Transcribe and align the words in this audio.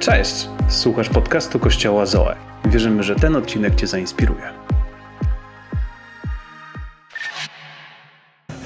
Cześć! 0.00 0.48
Słuchasz 0.68 1.08
podcastu 1.08 1.58
Kościoła 1.58 2.06
Zoe. 2.06 2.36
Wierzymy, 2.64 3.02
że 3.02 3.16
ten 3.16 3.36
odcinek 3.36 3.74
Cię 3.74 3.86
zainspiruje. 3.86 4.42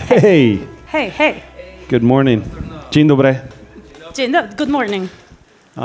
Hey, 0.09 0.59
Hej, 0.87 1.11
hej. 1.11 1.35
good 1.91 2.03
morning. 2.03 2.45
Dzień 2.91 3.09
dobry. 3.09 3.39
Dzień 4.15 4.33
dobry. 4.33 4.57
Good 4.57 4.69
morning. 4.69 5.11
Uh, 5.77 5.83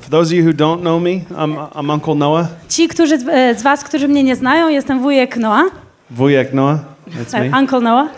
for 0.00 0.10
those 0.10 0.26
of 0.26 0.32
you 0.32 0.44
who 0.44 0.52
don't 0.52 0.80
know 0.80 1.02
me, 1.02 1.10
I'm, 1.10 1.56
I'm 1.74 1.90
Uncle 1.92 2.14
Noah, 2.14 2.46
Ci, 2.68 2.88
którzy 2.88 3.18
z, 3.18 3.28
e, 3.28 3.54
z 3.54 3.62
was, 3.62 3.84
którzy 3.84 4.08
mnie 4.08 4.24
nie 4.24 4.36
znają, 4.36 4.68
jestem 4.68 5.00
wujek 5.02 5.36
Noah, 5.36 5.66
Wujek 6.10 6.52
Noah. 6.52 6.78
That's 7.08 7.50
me. 7.50 7.58
Uncle 7.58 7.80
Noah. 7.80 8.08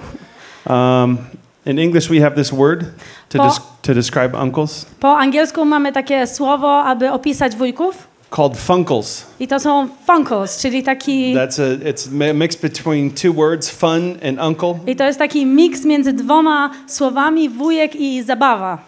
Um, 0.66 1.18
in 1.66 1.78
English, 1.78 2.08
we 2.08 2.20
have 2.20 2.34
this 2.34 2.50
word 2.50 2.84
to, 3.28 3.38
Po- 3.38 3.44
des- 3.44 3.60
to 3.86 3.94
describe 3.94 4.42
uncles 4.42 4.86
Po 5.00 5.16
angielsku 5.18 5.64
mamy 5.64 5.92
takie 5.92 6.26
słowo, 6.26 6.84
aby 6.84 7.12
opisać 7.12 7.56
wujków. 7.56 8.08
called 8.36 8.56
funkles. 8.56 9.26
I 9.40 9.48
to 9.48 9.60
są 9.60 9.88
funkles, 10.06 10.58
czyli 10.62 10.82
taki... 10.82 11.34
That's 11.34 11.62
a 11.62 11.90
it's 11.90 12.30
a 12.30 12.34
mix 12.34 12.56
between 12.56 13.10
two 13.10 13.32
words, 13.32 13.70
fun 13.70 14.16
and 14.28 14.40
uncle. 14.48 14.74
I 14.86 14.96
to 14.96 15.04
jest 15.04 15.18
taki 15.18 15.46
miks 15.46 15.84
między 15.84 16.12
dwoma 16.12 16.70
słowami 16.86 17.48
wujek 17.48 17.96
i 17.96 18.22
zabawa. 18.22 18.78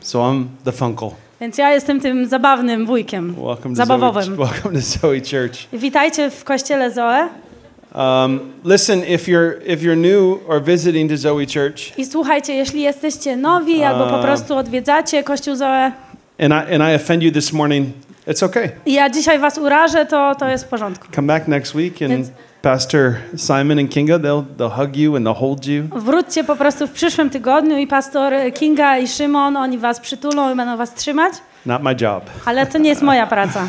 So 0.00 0.18
I'm 0.18 0.44
the 0.64 0.72
funkle. 0.72 1.10
Więc 1.40 1.58
ja 1.58 1.72
jestem 1.72 2.00
tym 2.00 2.26
zabawnym 2.26 2.86
wujkiem. 2.86 3.34
Welcome 3.34 3.56
to 3.56 3.68
Zoe, 3.68 3.74
Zabawowym. 3.74 4.36
welcome 4.36 4.74
to 4.74 4.80
Zoe 4.80 5.20
Church. 5.20 5.58
Witajcie 5.72 6.30
w 6.30 6.44
kościele 6.44 6.90
Zoe. 6.90 7.28
Um, 7.96 8.40
listen, 8.64 9.02
if 9.04 9.30
you're 9.30 9.52
if 9.66 9.82
you're 9.82 9.96
new 9.96 10.38
or 10.48 10.62
visiting 10.62 11.10
to 11.10 11.16
Zoe 11.16 11.46
Church, 11.46 11.98
I 11.98 12.06
słuchajcie, 12.06 12.54
jeśli 12.54 12.82
jesteście 12.82 13.36
nowi 13.36 13.82
albo 13.82 14.06
po 14.06 14.18
A. 14.20 14.22
prostu 14.22 14.56
odwiedzacie 14.56 15.24
kościół 15.24 15.56
Zoe 15.56 15.92
and 16.40 16.52
I 16.52 16.74
and 16.74 16.82
I 16.92 16.94
offend 16.94 17.22
you 17.22 17.32
this 17.32 17.52
morning, 17.52 17.88
it's 18.28 18.44
okay. 18.44 18.70
i 18.86 18.92
ja 18.92 19.10
dzisiaj 19.10 19.38
was 19.38 19.58
urażę, 19.58 20.06
to, 20.06 20.34
to 20.34 20.48
jest 20.48 20.64
w 20.64 20.68
porządku. 20.68 21.06
Come 21.14 21.26
back 21.26 21.48
next 21.48 21.74
week, 21.74 22.02
and 22.02 22.12
It's- 22.12 22.30
Pastor 22.62 23.14
Simon 23.36 23.78
and 23.78 23.90
Kinga 23.90 24.18
they'll 24.18 24.44
they'll 24.58 24.70
hug 24.76 24.96
you 24.96 25.16
and 25.16 25.26
they'll 25.26 25.34
hold 25.38 25.66
you. 25.66 25.82
Wróćcie 25.96 26.44
po 26.44 26.56
prostu 26.56 26.86
w 26.86 26.90
przyszłym 26.90 27.30
tygodniu 27.30 27.78
i 27.78 27.86
pastor 27.86 28.32
Kinga 28.54 28.98
i 28.98 29.08
Szymon, 29.08 29.56
oni 29.56 29.78
was 29.78 30.00
przytulą 30.00 30.52
i 30.52 30.56
będą 30.56 30.76
was 30.76 30.94
trzymać, 30.94 31.32
Not 31.66 31.82
my 31.82 31.96
job. 32.00 32.24
ale 32.44 32.66
to 32.66 32.78
nie 32.78 32.88
jest 32.88 33.02
moja 33.02 33.26
praca. 33.26 33.60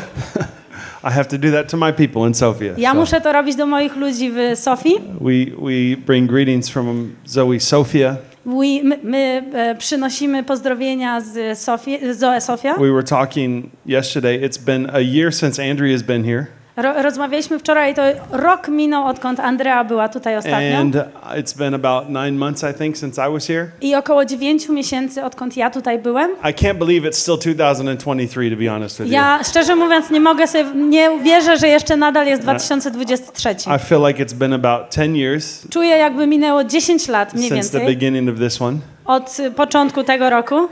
I 1.08 1.10
have 1.10 1.28
to 1.28 1.38
do 1.38 1.50
that 1.50 1.68
to 1.70 1.76
my 1.76 1.92
people 1.92 2.26
in 2.28 2.34
Sofia. 2.34 2.72
Ja 2.78 2.90
So 2.92 2.96
muszę 2.98 3.20
to 3.20 3.32
robić 3.32 3.56
do 3.56 3.66
moich 3.66 3.96
ludzi 3.96 4.30
w 4.30 4.58
Sofii. 4.58 4.94
we 5.20 5.32
we 5.58 5.96
bring 6.06 6.30
greetings 6.30 6.68
from 6.68 7.12
Zoe 7.26 7.60
Sofia. 7.60 8.16
We, 8.46 8.82
my 8.82 8.98
my 9.02 9.42
e, 9.54 9.74
przynosimy 9.78 10.44
pozdrowienia 10.44 11.20
z 11.20 11.58
Sofii, 11.58 11.98
Zoe 12.14 12.40
Sofia. 12.40 12.74
We 12.74 12.90
were 12.92 13.02
talking 13.02 13.70
yesterday. 13.86 14.42
It's 14.44 14.64
been 14.64 14.90
a 14.94 15.00
year 15.00 15.34
since 15.34 15.70
Andrea 15.70 15.92
has 15.92 16.02
been 16.02 16.24
here, 16.24 16.46
Ro, 16.82 17.02
rozmawialiśmy 17.02 17.58
wczoraj, 17.58 17.94
to 17.94 18.02
rok 18.30 18.68
minął, 18.68 19.06
odkąd 19.06 19.40
Andrea 19.40 19.84
była 19.84 20.08
tutaj 20.08 20.36
ostatnio. 20.36 20.78
and 20.78 20.96
it's 21.36 21.58
been 21.58 21.74
about 21.74 22.08
nine 22.08 22.32
months, 22.32 22.64
I 22.70 22.78
think, 22.78 22.98
since 22.98 23.28
I 23.28 23.32
was 23.32 23.46
here. 23.46 23.70
I 23.80 23.94
około 23.94 24.24
9 24.24 24.68
miesięcy, 24.68 25.24
odkąd 25.24 25.56
ja 25.56 25.70
tutaj 25.70 25.98
byłem. 25.98 26.30
I 26.30 26.54
can't 26.54 26.74
believe 26.74 27.08
it's 27.08 27.12
still 27.12 27.38
2023, 27.38 28.50
to 28.50 28.56
be 28.56 28.68
honest 28.68 28.98
with 28.98 29.10
Ja 29.10 29.40
szczerze 29.44 29.76
mówiąc 29.76 30.10
nie 30.10 30.20
mogę 30.20 30.46
sobie, 30.46 30.64
nie 30.74 31.10
wierzę, 31.22 31.56
że 31.56 31.68
jeszcze 31.68 31.96
nadal 31.96 32.26
jest 32.26 32.42
2023. 32.42 33.48
you. 33.48 33.76
I 33.76 33.78
feel 33.78 34.06
like 34.06 34.24
it's 34.24 34.34
been 34.34 34.52
about 34.52 34.94
10 34.94 35.16
years 35.16 35.68
Czuję 35.70 35.96
jakby 35.96 36.26
minęło 36.26 36.64
10 36.64 37.08
lat 37.08 37.34
mniej 37.34 37.48
since 37.48 37.70
the 37.70 37.78
więcej 37.78 37.96
beginning 37.96 38.30
of 38.30 38.38
this 38.38 38.62
one. 38.62 38.76
od 39.04 39.40
y, 39.40 39.50
początku 39.50 40.04
tego 40.04 40.30
roku. 40.30 40.54
Uh, 40.54 40.70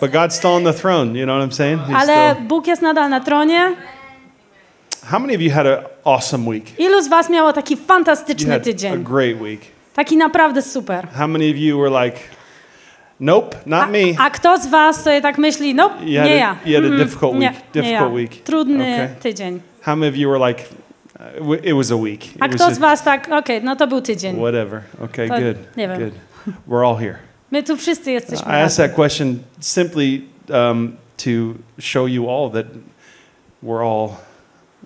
but 0.00 0.10
God's 0.10 0.30
still 0.30 0.50
on 0.50 0.64
the 0.64 0.74
throne. 0.74 1.18
You 1.18 1.26
know 1.26 1.38
what 1.38 1.50
I'm 1.50 1.54
saying? 1.54 1.80
He's 1.82 1.96
Ale 1.96 2.36
Bóg 2.48 2.66
jest 2.66 2.82
nadal 2.82 3.10
na 3.10 3.20
tronie. 3.20 3.74
How 5.10 5.18
many 5.18 5.34
of 5.34 5.40
you 5.40 5.50
had 5.50 5.66
an 5.66 5.84
awesome 6.04 6.46
week? 6.50 6.78
Ilu 6.78 7.02
z 7.02 7.08
was 7.08 7.30
miało 7.30 7.52
taki 7.52 7.74
You 7.74 7.80
fantastyczny 7.86 8.52
had 8.52 8.60
a 8.62 8.64
tydzień? 8.64 9.04
great 9.04 9.40
week. 9.40 9.60
Taki 9.94 10.16
naprawdę 10.16 10.62
super. 10.62 11.08
How 11.12 11.28
many 11.28 11.50
of 11.50 11.56
you 11.56 11.78
were 11.78 12.04
like, 12.04 12.18
nope, 13.20 13.56
not 13.66 13.82
A, 13.82 13.86
me? 13.86 13.98
a 14.18 14.30
kto 14.30 14.58
z 14.58 14.66
was 14.66 15.02
sobie 15.02 15.20
tak 15.20 15.38
myśli, 15.38 15.74
no 15.74 15.90
You 16.04 16.18
had 16.20 16.28
nie 16.28 16.34
a- 16.34 16.36
ja. 16.36 16.56
you 16.66 16.74
had 16.76 16.84
a 16.84 16.88
Mm, 16.88 16.98
difficult 16.98 17.34
nie, 17.34 17.48
week, 17.48 17.56
nie 17.74 17.82
difficult 17.82 18.00
ja. 18.10 18.14
week. 18.14 18.42
Trudny 18.44 18.94
Okay. 18.94 19.08
tydzień. 19.20 19.60
How 19.82 19.96
many 19.96 20.10
of 20.10 20.16
you 20.16 20.28
were 20.30 20.48
like, 20.48 20.62
uh, 21.20 21.46
w- 21.46 21.64
it 21.66 21.74
was 21.74 21.90
a 21.92 21.96
week? 21.96 22.26
It 22.26 22.42
A 22.42 22.46
was 22.48 22.54
kto 22.56 22.64
z 22.64 22.68
just- 22.68 22.80
was 22.80 23.02
tak, 23.02 23.28
okej, 23.32 23.62
no 23.62 23.76
to 23.76 23.86
był 23.86 24.00
tydzień. 24.00 24.36
Whatever. 24.36 24.80
Okay, 25.04 25.28
To- 25.28 25.34
good. 25.34 25.56
nie 25.76 25.88
wiem. 25.88 25.98
Good. 25.98 26.14
We're 26.68 26.86
all 26.88 26.96
here. 26.96 27.14
My 27.50 27.62
tu 27.62 27.76
wszyscy 27.76 28.12
jesteśmy 28.12 28.46
I 28.46 28.54
asked 28.62 28.78
razem. 28.78 28.86
that 28.88 28.96
question 28.96 29.38
simply 29.60 30.20
um, 30.50 30.96
to 31.16 31.30
show 31.80 32.08
you 32.08 32.30
all 32.30 32.50
that 32.50 32.66
we're 33.64 33.82
all 33.84 34.08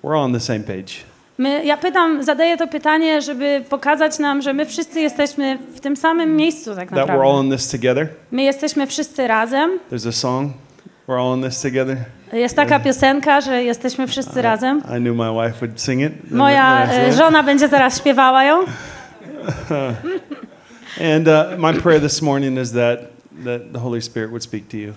we're 0.02 0.16
all 0.16 0.24
on 0.24 0.32
the 0.32 0.40
same 0.40 0.60
page. 0.60 1.04
My, 1.38 1.64
ja 1.64 1.76
pytam, 1.76 2.22
zadaję 2.22 2.56
to 2.56 2.66
pytanie, 2.66 3.22
żeby 3.22 3.64
pokazać 3.68 4.18
nam, 4.18 4.42
że 4.42 4.52
my 4.52 4.66
wszyscy 4.66 5.00
jesteśmy 5.00 5.58
w 5.74 5.80
tym 5.80 5.96
samym 5.96 6.36
miejscu 6.36 6.74
tak 6.74 6.90
That 6.90 6.98
we're 6.98 7.10
all 7.10 7.18
naprawdę. 7.18 7.44
in 7.44 7.52
this 7.52 7.68
together. 7.70 8.08
My 8.30 8.42
jesteśmy 8.42 8.86
wszyscy 8.86 9.26
razem. 9.26 9.78
There's 9.92 10.08
a 10.08 10.12
song. 10.12 10.52
We're 11.08 11.30
all 11.30 11.38
in 11.38 11.44
this 11.44 11.62
together. 11.62 11.96
Jest 12.32 12.56
taka 12.56 12.80
piosenka, 12.80 13.40
że 13.40 13.64
jesteśmy 13.64 14.06
wszyscy 14.06 14.42
razem. 14.42 14.82
I 14.98 15.00
knew 15.00 15.16
my 15.16 15.30
wife 15.32 15.66
would 15.66 15.80
sing 15.80 16.02
it. 16.02 16.30
Moja 16.30 16.84
I 16.84 16.90
e, 16.90 16.94
said 16.94 17.14
żona 17.14 17.42
będzie 17.42 17.68
zaraz 17.68 17.98
śpiewała 17.98 18.44
ją. 18.44 18.58
And 21.16 21.28
uh, 21.28 21.58
my 21.58 21.74
prayer 21.74 22.00
this 22.00 22.22
morning 22.22 22.58
is 22.58 22.72
that 22.72 23.00
that 23.44 23.72
the 23.72 23.78
Holy 23.78 24.02
Spirit 24.02 24.30
would 24.30 24.42
speak 24.42 24.68
to 24.68 24.76
you. 24.76 24.92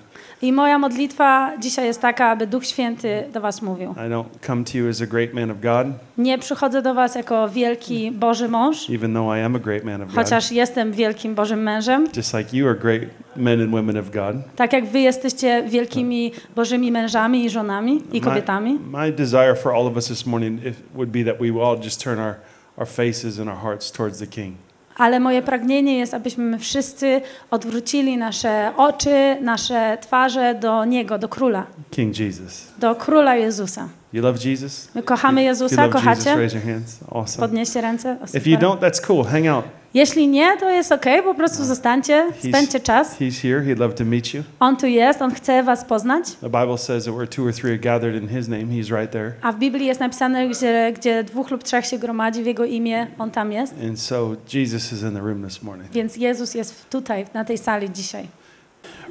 I 0.46 0.52
moja 0.52 0.80
modlitwa 0.80 1.52
dzisiaj 1.60 1.86
jest 1.86 2.02
taka, 2.02 2.26
aby 2.26 2.48
Duch 2.48 2.66
Święty 2.66 3.24
do 3.34 3.42
was 3.42 3.62
mówił. 3.62 3.92
I 3.92 4.10
don't 4.10 4.26
come 4.48 4.64
to 4.64 4.78
you 4.78 4.90
as 4.90 5.02
a 5.02 5.06
great 5.06 5.34
man 5.34 5.52
of 5.52 5.58
God, 5.62 5.88
Nie 6.18 6.38
przychodzę 6.38 6.82
do 6.82 6.94
was 6.94 7.16
jako 7.16 7.50
wielki 7.50 8.12
Boży 8.12 8.50
mąż, 8.50 8.90
even 8.90 9.14
though 9.14 9.38
I 9.38 9.42
am 9.42 9.56
a 9.56 9.60
great 9.60 9.84
man 9.84 10.02
of 10.02 10.08
God. 10.08 10.16
chociaż 10.16 10.52
jestem 10.52 10.92
wielkim 10.92 11.36
Bożym 11.36 11.64
mężem. 11.64 12.08
Just 12.18 12.34
like 12.34 12.58
you 12.58 12.68
are 12.68 12.76
great 12.76 13.02
men 13.36 13.62
and 13.62 13.72
women 13.72 13.98
of 13.98 14.12
God. 14.12 14.36
Tak 14.56 14.74
jak 14.74 14.86
wy 14.86 15.00
jesteście 15.00 15.64
wielkimi 15.68 16.32
Bożymi 16.56 16.92
mężami 16.92 17.46
i 17.46 17.50
żonami 17.50 18.02
i 18.14 18.22
kobietami. 18.22 18.74
My, 18.74 18.98
my 18.98 19.12
desire 19.12 19.56
for 19.56 19.72
all 19.72 19.88
of 19.88 19.96
us 19.96 20.08
this 20.08 20.26
morning 20.26 20.60
would 20.96 21.10
be 21.10 21.24
that 21.24 21.42
we 21.42 21.64
all 21.64 21.84
just 21.84 22.04
turn 22.04 22.20
our, 22.20 22.36
our 22.78 22.88
faces 22.88 23.40
and 23.40 23.50
our 23.50 23.58
hearts 23.58 23.92
towards 23.92 24.20
the 24.20 24.28
King. 24.28 24.56
Ale 24.98 25.20
moje 25.20 25.42
pragnienie 25.42 25.98
jest, 25.98 26.14
abyśmy 26.14 26.44
my 26.44 26.60
wszyscy 26.60 27.22
odwrócili 27.52 28.18
nasze 28.18 28.72
oczy, 28.78 29.38
nasze 29.42 29.98
twarze 30.02 30.56
do 30.56 30.86
Niego, 30.86 31.18
do 31.18 31.30
Króla, 31.30 31.66
King 31.92 32.20
Jesus. 32.20 32.68
do 32.80 32.96
Króla 32.96 33.36
Jezusa. 33.36 33.88
You 34.14 34.24
love 34.24 34.50
Jesus? 34.50 34.90
My 34.96 35.04
kochamy 35.04 35.42
You 35.42 35.48
Jezusa, 35.48 35.76
love 35.76 35.88
Jesus? 35.88 36.02
kochacie? 36.04 36.36
Raise 36.36 36.58
your 36.58 36.66
hands. 36.66 37.00
Awesome. 37.12 37.48
Podnieście 37.48 37.82
ręce. 37.82 38.18
If 38.34 38.50
you 38.50 38.58
don't, 38.58 38.80
that's 38.80 39.08
cool. 39.08 39.24
Hang 39.26 39.48
out. 39.48 39.66
Jeśli 39.96 40.28
nie, 40.28 40.58
to 40.58 40.70
jest 40.70 40.92
ok, 40.92 41.06
po 41.24 41.34
prostu 41.36 41.64
zostańcie, 41.64 42.28
spędźcie 42.50 42.80
czas. 42.80 43.20
He's 43.20 43.42
here. 43.42 43.62
He'd 43.62 43.80
love 43.80 43.94
to 43.94 44.06
meet 44.06 44.34
you. 44.34 44.44
On 44.60 44.78
tu 44.78 44.88
jest, 44.88 45.22
on 45.22 45.32
chce 45.32 45.64
was 45.64 45.86
poznać. 45.86 46.26
The 46.42 46.50
Bible 46.50 46.78
says 46.78 47.06
that 47.06 47.14
where 47.14 47.28
two 47.28 47.46
or 47.46 47.54
three 47.54 47.72
are 47.72 47.80
gathered 47.80 48.24
in 48.24 48.30
His 48.30 48.48
name, 48.48 48.64
He's 48.64 48.98
right 49.00 49.12
there. 49.12 49.34
A 49.42 49.52
w 49.52 49.60
Biblii 49.60 49.86
jest 49.86 50.00
napisane, 50.00 50.48
gdzie, 50.48 50.94
gdzie 50.96 51.24
dwóch 51.24 51.52
lub 51.52 51.64
trzech 51.64 51.86
się 51.86 51.98
gromadzi 51.98 52.44
w 52.44 52.46
Jego 52.46 52.66
imię, 52.66 53.08
On 53.20 53.32
tam 53.32 53.52
jest. 53.52 53.74
And 53.90 54.00
so 54.00 54.36
Jesus 54.54 54.94
is 54.94 55.02
in 55.02 55.12
the 55.12 55.20
room 55.20 55.44
this 55.44 55.64
morning. 55.64 55.92
Więc 55.92 56.18
Jezus 56.18 56.54
jest 56.54 56.90
tutaj, 56.90 57.26
na 57.34 57.46
tej 57.46 57.58
sali 57.58 57.90
dzisiaj. 57.92 58.28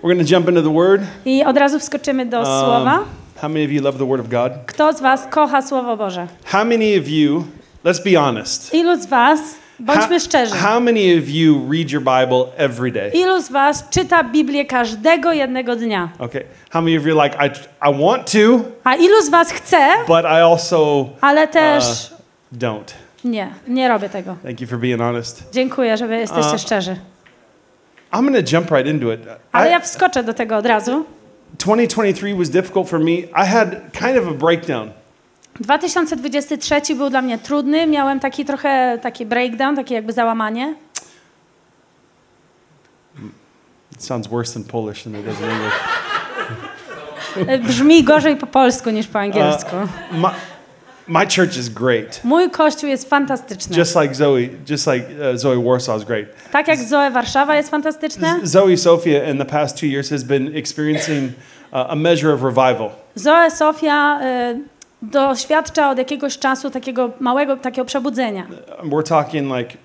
We're 0.02 0.14
going 0.14 0.28
to 0.28 0.34
jump 0.34 0.48
into 0.48 0.62
the 0.62 0.74
Word. 0.74 1.02
I 1.24 1.44
od 1.44 1.56
razu 1.56 1.78
wskoczymy 1.78 2.26
do 2.26 2.38
Um, 2.38 2.46
Słowa. 2.46 3.04
How 3.40 3.48
many 3.50 3.64
of 3.64 3.70
you 3.70 3.82
love 3.82 3.98
the 3.98 4.08
Word 4.08 4.20
of 4.20 4.28
God? 4.28 4.52
Kto 4.66 4.92
z 4.92 5.00
was 5.00 5.26
kocha 5.30 5.62
Słowo 5.62 5.96
Boże? 5.96 6.26
How 6.44 6.64
many 6.64 6.98
of 7.00 7.08
you, 7.08 7.44
let's 7.84 8.04
be 8.04 8.20
honest, 8.20 8.74
Ilu 8.74 8.96
z 9.02 9.06
was, 9.06 9.40
bądźmy 9.80 10.08
how, 10.08 10.20
szczerzy, 10.20 10.54
how 10.54 10.80
many 10.80 11.18
of 11.18 11.28
you 11.28 11.72
read 11.72 11.90
your 11.90 12.02
Bible 12.02 12.44
every 12.56 12.92
day? 12.92 13.10
ilu 13.10 13.40
z 13.42 13.50
was 13.50 13.88
czyta 13.90 14.24
Biblię 14.24 14.64
każdego 14.64 15.32
jednego 15.32 15.76
dnia? 15.76 16.08
Okay. 16.18 16.44
How 16.70 16.82
many 16.82 16.98
of 16.98 17.06
you 17.06 17.20
are 17.20 17.28
like, 17.28 17.46
I, 17.46 17.50
I 17.90 18.04
want 18.06 18.32
to, 18.32 18.38
A 18.84 18.94
ilu 18.94 19.22
z 19.22 19.28
was 19.30 19.52
chce, 19.52 19.88
but 20.06 20.24
I 20.24 20.26
also 20.42 21.08
ale 21.20 21.48
też 21.48 22.10
don't? 22.52 22.92
nie, 23.24 23.48
nie 23.68 23.88
robię 23.88 24.08
tego. 24.08 24.36
Thank 24.42 24.60
you 24.60 24.66
for 24.66 24.78
being 24.78 25.00
honest. 25.00 25.42
Dziękuję, 25.52 25.96
że 25.96 26.06
jesteście 26.20 26.54
A- 26.54 26.58
szczerzy. 26.58 26.96
I'm 28.12 28.32
to 28.32 28.56
jump 28.56 28.70
right 28.70 28.86
into 28.86 29.12
it. 29.12 29.20
Ale 29.52 29.68
I- 29.68 29.72
ja 29.72 29.80
wskoczę 29.80 30.24
do 30.24 30.34
tego 30.34 30.56
od 30.56 30.66
razu. 30.66 31.04
2023 31.58 32.34
was 32.34 32.50
difficult 32.50 32.88
for 32.88 33.00
me. 33.00 33.10
I 33.12 33.46
had 33.46 33.68
kind 33.92 34.18
of 34.18 34.28
a 34.28 34.34
breakdown. 34.46 34.90
2023 35.60 36.94
był 36.94 37.10
dla 37.10 37.22
mnie 37.22 37.38
trudny, 37.38 37.86
miałem 37.86 38.20
taki 38.20 38.44
trochę 38.44 38.98
taki 39.02 39.26
breakdown, 39.26 39.76
takie 39.76 39.94
jakby 39.94 40.12
załamanie. 40.12 40.74
It 43.92 44.04
sounds 44.04 44.28
worse 44.28 44.58
in 44.58 44.64
Polish 44.64 45.02
than 45.02 45.14
it 45.14 45.24
does 45.26 45.40
in 45.40 45.50
English. 45.50 45.74
Brzmi 47.68 48.04
gorzej 48.04 48.36
po 48.36 48.46
polsku 48.46 48.90
niż 48.90 49.06
po 49.06 49.18
angielsku. 49.18 49.76
My, 50.12 50.28
My 51.08 51.26
church 51.26 51.56
is 51.56 51.68
great. 51.68 52.20
Mój 52.24 52.50
kościół 52.50 52.88
jest 52.88 53.10
fantastyczny. 53.10 53.76
Just 53.76 53.96
like 53.96 54.14
Zoe, 54.14 54.40
just 54.70 54.86
like 54.86 55.06
uh, 55.06 55.38
Zoe 55.38 55.62
Warsaw 55.62 55.98
is 55.98 56.04
great. 56.04 56.26
Tak 56.52 56.68
jak 56.68 56.78
Zoe 56.78 57.10
Warszawa 57.10 57.56
jest 57.56 57.70
fantastyczne, 57.70 58.40
Zoe 58.42 58.76
Sophia 58.76 59.30
in 59.30 59.38
the 59.38 59.44
past 59.44 59.80
two 59.80 59.86
years 59.86 60.10
has 60.10 60.22
been 60.24 60.56
experiencing 60.56 61.32
uh, 61.72 61.86
a 61.88 61.94
measure 61.96 62.34
of 62.34 62.42
revival. 62.42 62.90
Zoe 63.16 63.50
Sofia 63.50 64.20
y, 64.22 64.58
doświadcza 65.10 65.90
od 65.90 65.98
jakiegoś 65.98 66.38
czasu 66.38 66.70
takiego 66.70 67.10
małego, 67.20 67.56
takiego 67.56 67.84
przebudzenia. 67.84 68.46
We're 68.84 69.08
talking 69.08 69.56
like 69.56 69.76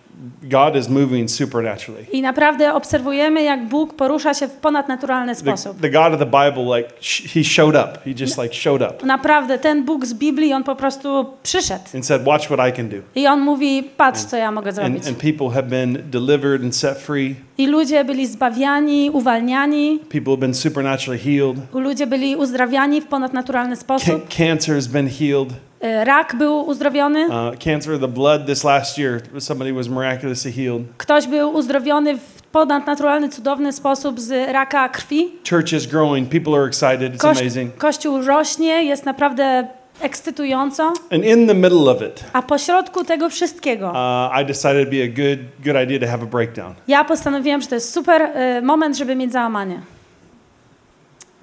God 0.43 0.75
is 0.75 0.89
moving 0.89 1.31
supernaturally. 1.31 2.05
I 2.11 2.21
naprawdę 2.21 2.73
obserwujemy, 2.73 3.43
jak 3.43 3.67
Bóg 3.67 3.93
porusza 3.93 4.33
się 4.33 4.47
w 4.47 4.51
ponadnaturalny 4.51 5.35
The, 5.35 5.41
sposób. 5.41 5.79
the 5.81 5.89
God 5.89 6.13
of 6.13 6.19
the 6.19 6.25
Bible, 6.25 6.77
like 6.77 6.89
he 7.33 7.43
showed 7.43 7.75
up. 7.75 7.99
He 8.05 8.11
just 8.19 8.37
like 8.37 8.55
showed 8.55 8.81
up 8.81 9.05
Naprawdę, 9.05 9.57
ten 9.59 9.85
Bóg 9.85 10.05
z 10.05 10.13
Biblii, 10.13 10.53
on 10.53 10.63
po 10.63 10.75
prostu 10.75 11.25
przyszedł. 11.43 11.83
and 11.95 12.05
said, 12.05 12.27
"Watch 12.27 12.45
what 12.45 12.69
I 12.69 12.73
can 12.77 12.89
do." 12.89 12.95
I 13.15 13.27
on 13.27 13.39
mówi, 13.41 13.83
patrz, 13.97 14.21
co 14.23 14.37
ja 14.37 14.51
mogę 14.51 14.71
zrobić. 14.71 14.97
And, 14.97 15.07
and 15.07 15.17
people 15.17 15.49
have 15.49 15.63
been 15.63 15.97
delivered 16.11 16.63
and 16.63 16.75
set 16.75 16.97
free. 16.97 17.35
I 17.57 17.67
ludzie 17.67 18.05
byli 18.05 18.27
zbawiani, 18.27 19.09
uwalniani, 19.09 19.99
People 20.09 20.31
have 20.31 20.37
been 20.39 20.53
supernaturally 20.53 21.19
healed. 21.23 21.57
ludzie 21.73 22.07
byli 22.07 22.35
uzdrawiani 22.35 23.01
w 23.01 23.05
ponadnaturalny 23.07 23.75
sposób. 23.75 24.27
cancer 24.37 24.75
has 24.75 24.87
been 24.87 25.09
healed. 25.09 25.49
Y, 25.83 26.05
Rak 26.05 26.35
był 26.35 26.59
uzdrowiony, 26.67 27.25
Uh, 27.27 27.57
cancer 27.59 27.93
of 27.93 28.01
the 28.01 28.07
blood 28.07 28.45
this 28.45 28.63
last 28.63 28.97
year, 28.97 29.21
somebody 29.39 29.73
was 29.73 29.87
miraculously 29.87 30.51
healed. 30.51 30.81
ktoś 30.97 31.27
był 31.27 31.53
uzdrowiony 31.53 32.17
w 32.17 32.41
ponadnaturalny, 32.51 33.29
cudowny 33.29 33.73
sposób 33.73 34.19
z 34.19 34.51
raka 34.51 34.89
krwi. 34.89 35.31
Church 35.49 35.73
is 35.73 35.87
growing. 35.87 36.29
People 36.29 36.53
are 36.55 36.67
excited. 36.67 37.13
It's 37.15 37.17
Koś- 37.27 37.41
amazing. 37.41 37.77
Kościół 37.77 38.21
rośnie, 38.21 38.83
jest 38.83 39.05
naprawdę 39.05 39.67
ekscytująco, 40.01 40.93
And 41.11 41.25
in 41.25 41.47
the 41.47 41.53
middle 41.55 41.91
of 41.91 42.01
it, 42.01 42.23
a 42.33 42.41
pośrodku 42.41 43.03
tego 43.03 43.29
wszystkiego 43.29 43.87
uh, 43.91 44.41
I 44.41 44.45
decided 44.45 44.87
it'd 44.87 44.91
be 44.91 45.03
a 45.03 45.07
good 45.07 45.39
good 45.65 45.83
idea 45.83 45.99
to 45.99 46.07
have 46.11 46.23
a 46.23 46.25
breakdown. 46.25 46.73
ja 46.87 47.03
postanowiłam, 47.03 47.61
że 47.61 47.67
to 47.67 47.75
jest 47.75 47.93
super 47.93 48.21
y, 48.21 48.61
moment, 48.61 48.97
żeby 48.97 49.15
mieć 49.15 49.31
załamanie. 49.31 49.79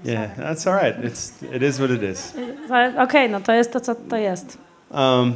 Yeah, 0.06 0.34
that's 0.36 0.66
all 0.66 0.74
right. 0.74 1.04
It's 1.04 1.42
it 1.52 1.62
is 1.62 1.78
what 1.80 1.90
it 1.90 2.02
is. 2.02 2.34
Okej, 2.98 3.30
no 3.30 3.40
to 3.40 3.52
jest 3.52 3.72
to, 3.72 3.80
co 3.80 3.94
to 3.94 4.16
jest. 4.16 4.58
Um, 4.90 5.28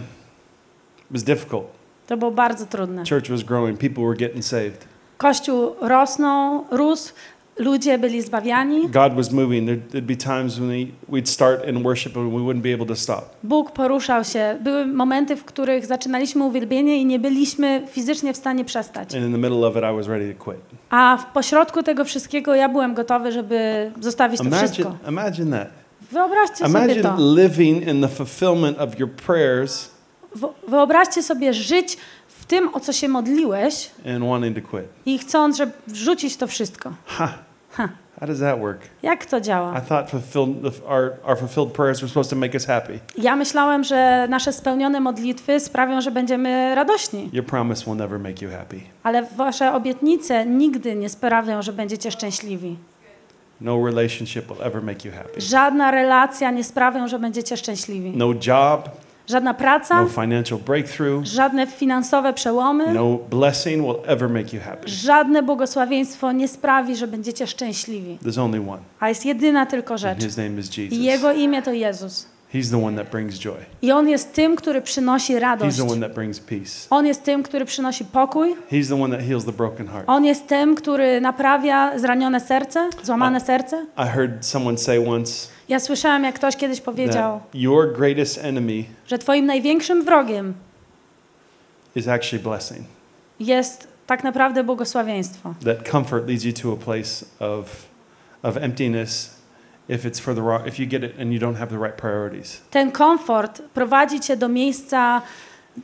it 0.98 1.10
was 1.10 1.22
difficult. 1.22 1.66
To 2.06 2.16
było 2.16 2.30
bardzo 2.30 2.66
trudne. 2.66 3.04
Church 3.04 3.30
was 3.30 3.42
growing. 3.42 3.78
People 3.78 4.04
were 4.04 4.16
getting 4.16 4.44
saved. 4.44 4.86
Kościół 5.18 5.74
rosnął, 5.80 6.64
rósł, 6.70 7.12
ludzie 7.60 7.98
byli 7.98 8.22
zbawiani. 8.22 8.88
God 8.88 9.14
was 9.14 9.32
moving. 9.32 9.66
There, 9.68 9.80
there'd 9.90 10.06
be 10.06 10.16
times 10.16 10.56
when 10.58 10.68
we, 10.68 10.86
we'd 11.18 11.28
start 11.28 11.68
in 11.68 11.82
worship 11.82 12.16
and 12.16 12.32
we 12.32 12.38
wouldn't 12.40 12.60
be 12.62 12.74
able 12.74 12.86
to 12.86 12.96
stop. 12.96 13.24
Bóg 13.42 13.70
poruszał 13.72 14.24
się. 14.24 14.56
Były 14.60 14.86
momenty, 14.86 15.36
w 15.36 15.44
których 15.44 15.86
zaczynaliśmy 15.86 16.44
uwielbienie 16.44 16.96
i 16.96 17.06
nie 17.06 17.18
byliśmy 17.18 17.82
fizycznie 17.90 18.32
w 18.32 18.36
stanie 18.36 18.64
przestać. 18.64 19.14
And 19.14 19.24
in 19.26 19.32
the 19.32 19.38
middle 19.38 19.66
of 19.68 19.76
it, 19.76 19.82
I 19.92 19.96
was 19.96 20.06
ready 20.08 20.34
to 20.34 20.44
quit. 20.44 20.60
A 20.90 21.16
w 21.16 21.26
pośrodku 21.32 21.82
tego 21.82 22.04
wszystkiego 22.04 22.54
ja 22.54 22.68
byłem 22.68 22.94
gotowy, 22.94 23.32
żeby 23.32 23.90
zostawić 24.00 24.38
to 24.38 24.44
Imagine, 24.44 24.68
wszystko. 24.72 24.96
imagine 25.08 25.58
that. 25.58 25.68
Wyobraźcie 26.12 26.56
sobie 26.56 26.68
Imagine 26.70 27.02
to. 27.02 27.16
living 27.36 27.88
in 27.88 28.00
the 28.02 28.08
fulfillment 28.08 28.78
of 28.80 28.98
your 28.98 29.10
prayers 29.10 29.90
Wyobraźcie 30.68 31.22
sobie 31.22 31.52
żyć 31.54 31.96
w 32.28 32.44
tym, 32.46 32.68
o 32.74 32.80
co 32.80 32.92
się 32.92 33.08
modliłeś 33.08 33.90
and 34.16 34.24
wanting 34.24 34.56
to 34.64 34.68
quit. 34.70 34.84
i 35.06 35.18
chcąc, 35.18 35.56
żeby 35.56 35.72
wrzucić 35.86 36.36
to 36.36 36.46
wszystko. 36.46 36.92
Ha. 37.06 37.28
How 37.76 38.26
does 38.26 38.40
that 38.40 38.58
work? 38.60 38.78
Jak 39.02 39.26
to 39.26 39.38
I 39.38 39.42
działa? 39.42 39.80
thought 39.80 40.10
fulfilled, 40.10 40.56
our, 40.88 41.12
our 41.24 41.38
fulfilled 41.38 41.72
prayers 41.72 42.00
were 42.00 42.08
supposed 42.08 42.30
to 42.30 42.36
make 42.36 42.54
us 42.54 42.66
happy. 42.66 42.98
Ja 43.18 43.36
myślałem, 43.36 43.84
że 43.84 44.26
nasze 44.30 44.52
spełnione 44.52 45.00
modlitwy 45.00 45.60
sprawią, 45.60 46.00
że 46.00 46.10
będziemy 46.10 46.74
radośni, 46.74 47.30
Your 47.32 47.46
promise 47.46 47.84
will 47.84 47.96
never 47.96 48.18
make 48.18 48.42
you 48.42 48.50
happy. 48.50 48.80
ale 49.02 49.22
wasze 49.22 49.72
obietnice 49.74 50.46
nigdy 50.46 50.94
nie 50.94 51.08
sprawią, 51.08 51.62
że 51.62 51.72
będziecie 51.72 52.10
szczęśliwi. 52.10 52.76
No 53.60 53.86
relationship 53.86 54.46
will 54.48 54.62
ever 54.66 54.82
make 54.82 55.04
you 55.04 55.12
happy. 55.12 55.40
Żadna 55.40 55.90
relacja 55.90 56.50
nie 56.50 56.64
sprawią, 56.64 57.08
że 57.08 57.18
będziecie 57.18 57.56
szczęśliwi. 57.56 58.12
No 58.16 58.26
job, 58.46 58.88
Żadna 59.30 59.54
praca, 59.54 60.02
no 60.02 60.08
financial 60.08 60.58
breakthrough, 60.58 61.24
żadne 61.26 61.66
finansowe 61.66 62.32
przełomy, 62.32 62.94
no 62.94 63.18
blessing 63.30 63.82
will 63.86 63.96
ever 64.06 64.28
make 64.30 64.52
you 64.52 64.60
happy. 64.60 64.88
żadne 64.88 65.42
błogosławieństwo 65.42 66.32
nie 66.32 66.48
sprawi, 66.48 66.96
że 66.96 67.06
będziecie 67.06 67.46
szczęśliwi. 67.46 68.18
There's 68.24 68.40
only 68.40 68.58
one. 68.70 68.82
A 69.00 69.08
jest 69.08 69.26
jedyna 69.26 69.66
tylko 69.66 69.94
And 69.94 70.00
rzecz. 70.00 70.18
his 70.22 70.36
name 70.36 70.60
is 70.60 70.78
I 70.78 70.82
Jesus. 70.82 70.98
Jego 70.98 71.32
imię 71.32 71.62
to 71.62 71.72
Jezus. 71.72 72.26
He's 72.54 72.70
the 72.70 72.84
one 72.86 72.96
that 73.02 73.10
brings 73.12 73.38
joy. 73.38 73.56
I 73.82 73.92
On 73.92 74.08
jest 74.08 74.32
tym, 74.32 74.56
który 74.56 74.82
przynosi 74.82 75.34
He's 75.34 75.40
radość. 75.40 75.76
the 75.76 75.88
one 75.88 76.00
that 76.08 76.14
brings 76.14 76.40
peace. 76.40 76.70
On 76.90 77.06
jest 77.06 77.22
tym, 77.22 77.42
który 77.42 77.64
przynosi 77.64 78.04
pokój. 78.04 78.54
He's 78.72 78.88
the 78.88 79.02
one 79.02 79.16
that 79.16 79.26
heals 79.26 79.44
the 79.44 79.52
broken 79.52 79.88
heart. 79.88 80.04
On 80.06 80.24
jest 80.24 80.46
tym, 80.46 80.74
który 80.74 81.20
naprawia 81.20 81.98
zranione 81.98 82.40
serce, 82.40 82.88
złamane 83.02 83.40
serce. 83.40 83.86
I 83.98 84.06
heard 84.08 84.46
someone 84.46 84.78
say 84.78 85.08
once 85.08 85.48
Ja 85.70 85.80
słyszałem, 85.80 86.24
jak 86.24 86.34
ktoś 86.34 86.56
kiedyś 86.56 86.80
powiedział, 86.80 87.40
your 87.54 87.92
greatest 87.92 88.38
enemy 88.44 88.84
że 89.06 89.18
twoim 89.18 89.46
największym 89.46 90.04
wrogiem 90.04 90.54
is 91.96 92.08
actually 92.08 92.42
blessing. 92.42 92.86
jest 93.40 93.88
tak 94.06 94.24
naprawdę 94.24 94.64
błogosławieństwo. 94.64 95.54
That 95.64 95.88
comfort 95.88 96.28
leads 96.28 96.44
you 96.44 96.52
to 96.52 96.72
a 96.72 96.84
place 96.84 97.24
of, 97.38 97.66
of 98.42 98.56
emptiness 98.56 99.40
if 99.88 100.08
it's 100.08 100.20
for 100.20 100.34
the 100.34 100.42
wrong, 100.42 100.66
if 100.66 100.82
you 100.82 100.88
get 100.88 101.02
it 101.02 101.20
and 101.20 101.32
you 101.32 101.40
don't 101.40 101.56
have 101.56 101.66
the 101.66 101.78
right 101.78 101.96
priorities. 101.96 102.60
Ten 102.70 102.92
komfort 102.92 103.62
prowadzi 103.74 104.20
cię 104.20 104.36
do 104.36 104.48
miejsca, 104.48 105.22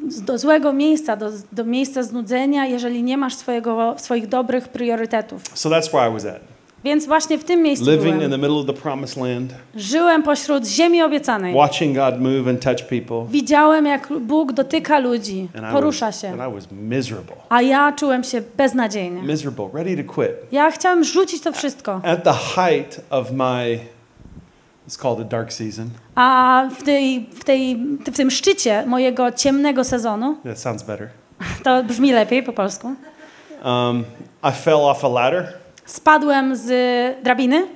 do 0.02 0.38
złego 0.38 0.72
miejsca, 0.72 1.16
do, 1.16 1.30
do 1.52 1.64
miejsca 1.64 2.02
znudzenia, 2.02 2.66
jeżeli 2.66 3.02
nie 3.02 3.16
masz 3.16 3.34
swojego, 3.34 3.94
swoich 3.98 4.26
dobrych 4.26 4.68
priorytetów. 4.68 5.42
So 5.54 5.70
that's 5.70 5.88
where 5.88 6.10
I 6.10 6.12
was 6.12 6.24
at. 6.24 6.55
Więc 6.86 7.06
właśnie 7.06 7.38
w 7.38 7.44
tym 7.44 7.62
miejscu 7.62 7.90
Living 7.90 8.22
in 8.22 8.30
the 8.30 8.38
middle 8.38 8.56
of 8.56 8.66
the 8.66 8.72
promised 8.72 9.16
land, 9.16 9.54
Żyłem 9.74 10.22
pośród 10.22 10.66
ziemi 10.66 11.02
obiecanej. 11.02 11.54
watching 11.54 11.96
God 11.96 12.20
move 12.20 12.48
and 12.48 12.60
touch 12.64 12.82
people. 12.88 13.26
Widziałem, 13.32 13.86
jak 13.86 14.08
Bóg 14.20 14.52
dotyka 14.52 14.98
ludzi, 14.98 15.48
And 15.58 15.66
I, 15.70 15.72
porusza 15.72 16.06
was, 16.06 16.20
się. 16.22 16.28
and 16.28 16.52
I 16.52 16.54
was 16.54 16.68
miserable. 16.72 17.36
A 17.48 17.62
ja 17.62 17.92
czułem 17.92 18.24
się 18.24 18.42
beznadziejnie. 18.56 19.22
Miserable, 19.22 19.68
ready 19.72 20.04
to 20.04 20.12
quit. 20.12 20.30
Ja 20.52 20.70
chciałem 20.70 21.04
rzucić 21.04 21.42
to 21.42 21.52
wszystko. 21.52 22.00
At 22.04 22.24
the 22.24 22.32
height 22.32 23.00
of 23.10 23.30
my, 23.32 23.78
it's 24.88 24.96
called 25.02 25.18
the 25.18 25.24
dark 25.36 25.52
season. 25.52 25.90
A 26.14 26.68
w, 26.78 26.82
tej, 26.82 27.26
w, 27.32 27.44
tej, 27.44 27.76
w 28.06 28.16
tym 28.16 28.30
szczycie 28.30 28.86
mojego 28.86 29.32
ciemnego 29.32 29.84
sezonu, 29.84 30.36
That 30.44 30.58
sounds 30.58 30.82
better. 30.82 31.08
to 31.64 31.84
brzmi 31.84 32.12
lepiej 32.12 32.42
po 32.42 32.52
polsku, 32.52 32.92
Um, 33.64 34.04
I 34.44 34.52
fell 34.52 34.74
off 34.80 35.04
a 35.04 35.08
ladder 35.08 35.52
spadłem 35.86 36.56
z 36.56 36.68
drabiny 37.24 37.66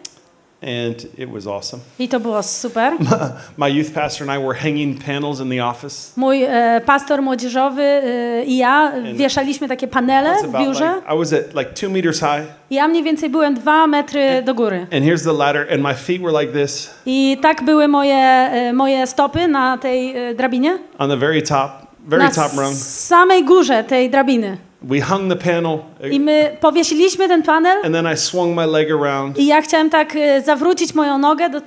and 0.62 1.06
it 1.18 1.30
was 1.30 1.46
awesome. 1.46 1.82
i 1.98 2.08
to 2.08 2.20
było 2.20 2.42
super. 2.42 2.92
My 3.56 3.70
youth 3.70 3.90
pastor 3.94 4.30
and 4.30 4.40
I 4.40 4.46
were 4.46 4.54
hanging 4.58 5.04
panels 5.04 5.40
in 5.40 5.48
the 5.50 5.64
office. 5.66 6.12
Mój 6.16 6.42
e, 6.42 6.80
pastor 6.86 7.22
młodzieżowy 7.22 7.82
e, 7.82 8.44
i 8.44 8.56
ja 8.56 8.92
wieszaliśmy 9.14 9.68
takie 9.68 9.88
panele 9.88 10.34
w 10.48 10.52
biurze. 10.58 10.94
like, 10.96 11.14
I 11.14 11.18
was 11.18 11.32
at 11.32 11.54
like 11.54 11.70
two 11.74 11.90
meters 11.90 12.20
high, 12.20 12.46
ja 12.70 12.88
mniej 12.88 13.02
więcej 13.02 13.30
byłem 13.30 13.54
dwa 13.54 13.86
metry 13.86 14.42
do 14.42 14.54
góry. 14.54 14.80
and 14.92 15.04
here's 15.04 15.24
the 15.24 15.32
ladder, 15.32 15.66
and 15.72 15.82
my 15.82 15.94
feet 15.94 16.22
were 16.22 16.40
like 16.40 16.52
this 16.52 16.90
I 17.06 17.38
tak 17.42 17.62
były 17.62 17.88
moje, 17.88 18.16
e, 18.16 18.72
moje 18.72 19.06
stopy 19.06 19.48
na 19.48 19.78
tej 19.78 20.16
e, 20.16 20.34
drabinie. 20.34 20.78
on 20.98 21.10
the 21.10 21.16
very 21.16 21.42
top, 21.42 21.70
very 22.06 22.22
Na 22.24 22.30
top 22.30 22.52
rung. 22.58 22.74
samej 22.76 23.44
górze 23.44 23.84
tej 23.84 24.10
drabiny. 24.10 24.69
We 24.82 25.00
hung 25.00 25.28
the 25.28 25.36
panel, 25.36 25.78
I 26.12 26.20
my 26.20 26.56
powiesiliśmy 26.60 27.28
ten 27.28 27.42
panel 27.42 27.78
and 27.84 27.94
then 27.94 28.06
I 28.14 28.16
swung 28.16 28.56
my 28.56 28.66
leg 28.66 28.90
around, 28.90 29.38
i 29.38 29.46
ja 29.46 29.62
chciałem 29.62 29.90
tak 29.90 30.16
e, 30.16 30.42
zawrócić 30.42 30.94
moją 30.94 31.18
nogę 31.18 31.50
do, 31.50 31.60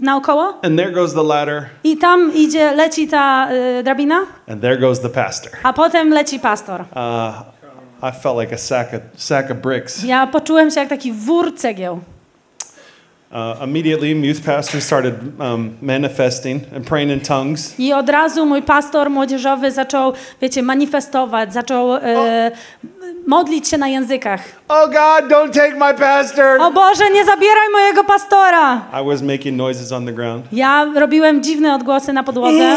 naokoło 0.00 0.54
and 0.62 0.76
there 0.76 0.92
goes 0.92 1.14
the 1.14 1.22
ladder, 1.22 1.64
i 1.84 1.96
tam 1.96 2.34
idzie, 2.34 2.72
leci 2.74 3.08
ta 3.08 3.48
e, 3.50 3.82
drabina, 3.82 4.26
and 4.48 4.60
there 4.60 4.78
goes 4.78 5.00
the 5.00 5.08
pastor. 5.08 5.52
a 5.62 5.72
potem 5.72 6.10
leci 6.10 6.38
pastor. 6.40 6.80
Uh, 6.80 7.42
I 8.02 8.12
felt 8.22 8.38
like 8.40 8.54
a 8.54 8.58
sack 8.58 8.94
of 8.94 9.00
sack 9.16 9.50
of 9.50 9.56
bricks. 9.56 10.04
Ja 10.04 10.26
poczułem 10.26 10.70
się 10.70 10.80
jak 10.80 10.88
taki 10.88 11.12
wór 11.12 11.54
cegieł. 11.56 12.00
Uh, 13.32 13.56
immediately, 13.64 14.10
youth 14.12 14.40
pastor 14.44 14.80
started 14.80 15.14
um, 15.40 15.76
manifesting 15.82 16.60
and 16.74 16.86
praying 16.86 17.10
in 17.10 17.20
tongues. 17.20 17.74
I 17.78 17.92
od 17.92 18.08
razu 18.08 18.46
mój 18.46 18.62
pastor 18.62 19.10
młodzieżowy 19.10 19.70
zaczął, 19.72 20.12
wiecie, 20.40 20.62
manifestować, 20.62 21.52
zaczął 21.52 21.94
e, 21.94 22.50
modlić 23.26 23.68
się 23.68 23.78
na 23.78 23.88
językach. 23.88 24.40
Oh 24.68 24.86
God, 24.86 25.30
don't 25.30 25.50
take 25.50 25.74
my 25.74 25.94
pastor! 25.94 26.60
O 26.60 26.70
Boże, 26.70 27.10
nie 27.10 27.24
zabieraj 27.24 27.68
mojego 27.72 28.04
pastora! 28.04 28.82
I 29.02 29.06
was 29.06 29.22
making 29.22 29.56
noises 29.56 29.92
on 29.92 30.06
the 30.06 30.12
ground. 30.12 30.46
Ja 30.52 30.86
robiłem 30.94 31.42
dziwne 31.42 31.74
odgłosy 31.74 32.12
na 32.12 32.22
podłodze. 32.22 32.76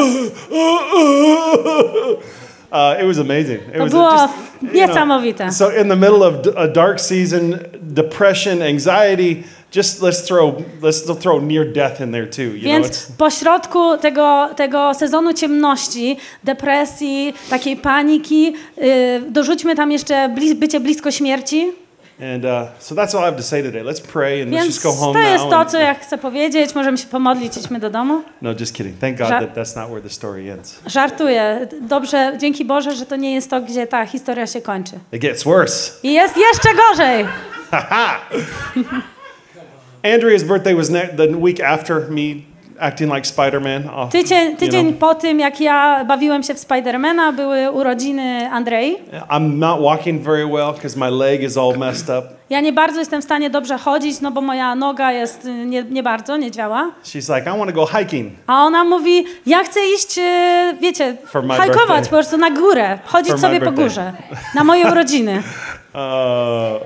Uh, 2.72 2.96
it 3.02 3.06
was 3.08 3.18
amazing. 3.18 3.60
It 3.68 3.74
To 3.74 3.80
was 3.84 3.92
było 3.92 4.12
just, 4.12 4.34
you 4.62 4.70
know, 4.70 4.74
niesamowite. 4.74 5.52
so 5.52 5.70
in 5.82 5.90
the 5.90 5.96
middle 5.96 6.24
of 6.24 6.34
a 6.58 6.68
dark 6.68 7.00
season, 7.00 7.60
depression, 7.82 8.62
anxiety, 8.62 9.44
just 9.76 10.02
let's 10.02 10.28
throw 10.28 10.54
let's 10.82 11.20
throw 11.22 11.44
near 11.44 11.74
death 11.74 12.02
in 12.02 12.12
there 12.12 12.28
too. 12.28 12.42
You 12.42 12.50
know, 12.52 12.64
Więc 12.64 12.88
it's, 12.88 13.12
po 13.18 13.30
środku 13.30 13.98
tego, 13.98 14.50
tego 14.56 14.94
sezonu 14.94 15.34
ciemności, 15.34 16.18
depresji, 16.44 17.34
takiej 17.50 17.78
paniki, 17.78 18.54
y, 18.78 19.22
dorzućmy 19.30 19.76
tam 19.76 19.92
jeszcze 19.92 20.30
blis 20.30 20.54
bycie 20.54 20.80
blisko 20.80 21.12
śmierci. 21.12 21.72
and 22.36 22.46
uh, 22.46 22.52
so 22.80 22.96
that's 22.96 23.16
all 23.16 23.22
I 23.22 23.26
have 23.26 23.38
to 23.38 23.44
say 23.44 23.64
today. 23.64 23.84
Let's 23.84 24.02
pray 24.02 24.42
and 24.42 24.52
let's 24.52 24.56
Więc 24.56 24.66
just 24.66 24.84
go 24.84 24.92
home 24.92 25.14
to 25.14 25.20
jest 25.30 25.44
now. 25.44 25.50
to, 25.52 25.58
and- 25.60 25.72
co 25.72 25.78
ja 25.80 25.94
chcę 25.94 26.18
powiedzieć. 26.18 26.76
Możemy 26.76 26.98
się 26.98 27.08
pomodlić, 27.08 27.58
idźmy 27.58 27.80
do 27.80 27.90
domu. 27.90 28.22
No, 28.42 28.50
just 28.60 28.74
kidding. 28.76 29.00
Thank 29.00 29.18
God 29.18 29.28
Ża- 29.28 29.40
that 29.40 29.56
that's 29.56 29.76
not 29.82 29.88
where 29.90 30.02
the 30.02 30.10
story 30.10 30.52
ends. 30.52 30.80
Żartuję. 30.86 31.68
Dobrze, 31.82 32.34
dzięki 32.38 32.66
Boże, 32.66 32.96
że 32.96 33.06
to 33.06 33.16
nie 33.16 33.34
jest 33.34 33.50
to, 33.50 33.62
gdzie 33.62 33.88
ta 33.88 34.06
historia 34.06 34.48
się 34.48 34.62
kończy. 34.62 35.00
It 35.14 35.22
gets 35.22 35.44
worse. 35.44 35.92
I 36.04 36.14
jest 36.14 36.36
jeszcze 36.38 36.70
gorzej. 36.76 37.26
Andrea's 40.04 40.44
birthday 40.44 40.74
was 40.74 40.90
the 40.90 41.38
week 41.38 41.60
after 41.60 42.10
me 42.10 42.46
acting 42.80 43.10
like 43.10 43.26
Spider-Man. 43.26 43.90
off, 43.90 44.12
Tydzień, 44.12 44.52
you 44.52 44.58
tydzień 44.58 44.88
know. 44.88 45.00
po 45.00 45.16
tym, 45.16 45.40
jak 45.40 45.62
ja 45.62 46.06
bawiłem 46.06 46.44
się 46.44 46.54
w 46.54 46.60
Spidermana, 46.60 47.32
były 47.32 47.72
urodziny 47.72 48.50
Andrei. 48.52 48.98
I'm 49.30 49.58
not 49.58 49.82
walking 49.82 50.24
very 50.24 50.48
well 50.48 50.74
because 50.74 51.00
my 51.00 51.10
leg 51.12 51.44
is 51.44 51.58
all 51.58 51.78
messed 51.78 52.10
up. 52.10 52.28
Ja 52.50 52.62
nie 52.62 52.74
bardzo 52.74 53.00
jestem 53.00 53.22
w 53.22 53.24
stanie 53.24 53.50
dobrze 53.50 53.78
chodzić, 53.78 54.22
no 54.22 54.32
bo 54.32 54.42
moja 54.42 54.76
noga 54.76 55.12
jest 55.12 55.46
y, 55.46 55.66
nie, 55.66 55.84
nie 55.84 56.04
bardzo, 56.04 56.38
nie 56.38 56.52
działa. 56.52 56.92
She's 57.04 57.36
like, 57.36 57.56
I 57.56 57.60
want 57.60 57.72
to 57.72 57.76
go 57.76 57.86
hiking. 57.86 58.34
A 58.48 58.64
ona 58.64 58.84
mówi, 58.84 59.26
ja 59.46 59.64
chcę 59.64 59.80
iść, 59.96 60.18
y, 60.18 60.78
wiecie, 60.82 61.18
hajkować 61.58 62.04
po 62.04 62.10
prostu 62.10 62.38
na 62.38 62.52
górę, 62.52 63.00
chodzić 63.06 63.32
For 63.32 63.40
sobie 63.40 63.62
po 63.62 63.72
górze, 63.72 64.14
na 64.56 64.64
moje 64.64 64.92
urodziny. 64.92 65.44
Uh, 65.94 66.80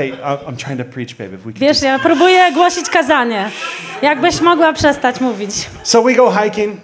hey, 0.00 0.12
I'm 0.48 0.56
trying 0.56 0.78
to 0.78 0.84
preach, 0.84 1.14
babe. 1.18 1.34
If 1.34 1.44
we 1.44 1.52
could 1.52 1.58
Wiesz, 1.58 1.68
just... 1.68 1.82
ja 1.82 1.98
próbuję 1.98 2.52
głosić 2.52 2.90
kazanie. 2.90 3.50
Jakbyś 4.02 4.40
mogła 4.40 4.72
przestać 4.72 5.20
mówić. 5.20 5.50
So 5.82 6.02
we 6.02 6.14
go 6.14 6.32
hiking. 6.32 6.76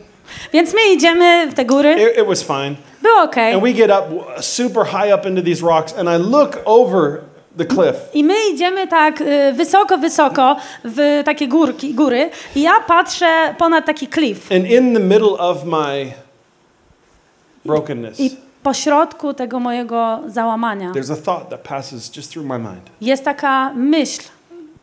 Więc 0.52 0.74
my 0.74 0.92
idziemy 0.92 1.46
w 1.50 1.54
te 1.54 1.64
góry, 1.64 1.92
It, 1.92 2.18
it 2.18 2.26
was 2.26 2.42
fine. 2.42 2.74
było 3.02 3.22
okej. 3.22 3.54
And 3.54 3.62
we 3.62 3.72
get 3.72 3.90
up 3.90 4.24
super 4.42 4.84
high 4.86 5.14
up 5.14 5.28
into 5.28 5.42
these 5.42 5.66
rocks, 5.66 5.94
and 5.98 6.08
I 6.08 6.30
look 6.30 6.58
over 6.64 7.20
the 7.58 7.64
cliff. 7.64 7.96
I 8.14 8.24
my 8.24 8.34
idziemy 8.52 8.86
tak 8.88 9.20
y, 9.20 9.52
wysoko, 9.52 9.98
wysoko 9.98 10.56
w 10.84 11.22
takie 11.24 11.48
górki, 11.48 11.94
góry 11.94 12.30
i 12.56 12.62
ja 12.62 12.80
patrzę 12.86 13.54
ponad 13.58 13.86
taki 13.86 14.06
klif. 14.06 14.52
And 14.52 14.66
in 14.66 14.94
the 14.94 15.00
middle 15.00 15.38
of 15.38 15.64
my 15.64 16.12
brokenness, 17.64 18.20
I 18.20 18.36
po 18.66 18.74
środku 18.74 19.34
tego 19.34 19.60
mojego 19.60 20.20
załamania 20.26 20.92
jest 23.00 23.24
taka 23.24 23.72
myśl, 23.74 24.22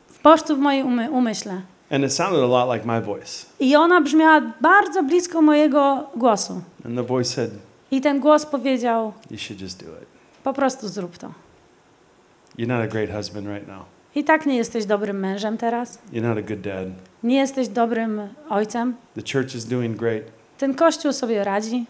w 0.08 0.20
prostu 0.20 0.56
w 0.56 0.60
mojej 0.60 0.84
umy 0.84 1.12
umyśle. 1.12 1.62
And 1.92 2.06
it 2.06 2.14
sounded 2.14 2.44
a 2.44 2.46
lot 2.46 2.74
like 2.76 2.88
my 2.88 3.02
voice. 3.02 3.46
I 3.60 3.76
ona 3.76 4.02
brzmiała 4.02 4.42
bardzo 4.62 5.04
blisko 5.04 5.42
mojego 5.42 6.10
głosu. 6.16 6.62
And 6.86 6.96
the 6.96 7.04
voice 7.04 7.30
said, 7.30 7.52
I 7.92 8.02
ten 8.02 8.20
głos 8.20 8.46
powiedział, 8.46 9.14
You 9.32 9.38
should 9.38 9.62
just 9.62 9.86
do 9.86 9.92
it. 9.92 10.08
po 10.44 10.54
prostu 10.54 10.88
zrób 10.88 11.18
to. 11.18 11.28
You're 12.58 12.68
not 12.68 12.82
a 12.84 12.88
great 12.88 13.10
husband 13.12 13.48
right 13.48 13.68
now. 13.68 13.82
I 14.16 14.24
tak 14.24 14.46
nie 14.46 14.58
jesteś 14.58 14.86
dobrym 14.86 15.20
mężem 15.20 15.58
teraz, 15.58 16.00
You're 16.14 16.22
not 16.22 16.38
a 16.38 16.42
good 16.42 16.62
dad. 16.62 16.88
nie 17.24 17.38
jesteś 17.38 17.68
dobrym 17.68 18.22
ojcem. 18.50 18.96
The 19.16 19.22
church 19.34 19.56
is 19.56 19.66
doing 19.66 19.98
great. 19.98 20.24
Ten 20.58 20.76
kościół 20.76 21.14
sobie 21.14 21.44
radzi. 21.44 21.86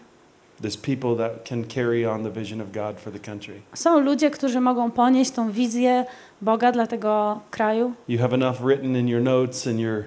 There's 0.60 0.76
people 0.76 1.16
that 1.16 1.48
can 1.48 1.64
carry 1.64 2.06
on 2.06 2.22
the 2.22 2.30
vision 2.30 2.60
of 2.60 2.72
God 2.72 3.00
for 3.00 3.12
the 3.12 3.18
country. 3.18 3.54
Są 3.74 4.00
ludzie, 4.00 4.30
którzy 4.30 4.60
mogą 4.60 4.90
ponieść 4.90 5.30
tą 5.30 5.50
wizję 5.50 6.04
Boga 6.42 6.72
dla 6.72 6.86
tego 6.86 7.40
kraju. 7.50 7.92
You 8.08 8.18
have 8.18 8.34
enough 8.34 8.60
written 8.60 8.96
in 8.96 9.08
your 9.08 9.22
notes 9.22 9.66
and 9.66 9.80
your 9.80 10.04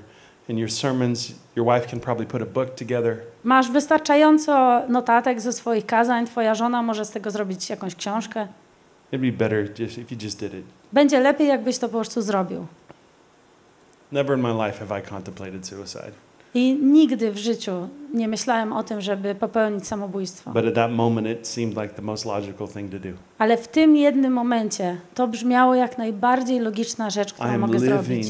in 0.49 0.57
your 0.57 0.71
sermons. 0.71 1.33
Your 1.55 1.65
wife 1.75 1.87
can 1.87 1.99
probably 1.99 2.25
put 2.25 2.41
a 2.41 2.45
book 2.45 2.75
together. 2.75 3.17
Masz 3.43 3.71
wystarczająco 3.71 4.81
notatek 4.89 5.41
ze 5.41 5.53
swoich 5.53 5.85
kazań, 5.85 6.25
twoja 6.25 6.55
żona 6.55 6.83
może 6.83 7.05
z 7.05 7.11
tego 7.11 7.31
zrobić 7.31 7.69
jakąś 7.69 7.95
książkę. 7.95 8.47
It'd 9.13 9.21
be 9.21 9.31
better 9.31 9.79
just 9.79 9.97
if 9.97 10.15
you 10.15 10.21
just 10.23 10.39
did 10.39 10.53
it. 10.53 10.65
Będzie 10.93 11.19
lepiej, 11.19 11.47
jakbyś 11.47 11.77
to 11.77 11.87
po 11.89 11.97
prostu 11.97 12.21
zrobił. 12.21 12.65
Never 14.11 14.37
in 14.37 14.43
my 14.43 14.67
life 14.67 14.85
have 14.85 14.99
I 14.99 15.03
contemplated 15.03 15.67
suicide. 15.67 16.26
I 16.53 16.73
nigdy 16.81 17.31
w 17.31 17.37
życiu 17.37 17.71
nie 18.13 18.27
myślałem 18.27 18.73
o 18.73 18.83
tym, 18.83 19.01
żeby 19.01 19.35
popełnić 19.35 19.87
samobójstwo. 19.87 20.51
But 20.51 20.65
at 20.65 20.75
that 20.75 20.91
moment, 20.91 21.27
it 21.27 21.47
seemed 21.47 21.77
like 21.77 21.89
the 21.89 22.01
most 22.01 22.25
logical 22.25 22.67
thing 22.67 22.91
to 22.91 22.99
do. 22.99 23.09
Ale 23.37 23.57
w 23.57 23.67
tym 23.67 23.95
jednym 23.95 24.33
momencie 24.33 24.97
to 25.15 25.27
brzmiało 25.27 25.75
jak 25.75 25.97
najbardziej 25.97 26.59
logiczna 26.59 27.09
rzecz, 27.09 27.29
I 27.31 27.33
którą 27.33 27.49
am 27.49 27.61
mogę 27.61 27.79
zrobić. 27.79 28.27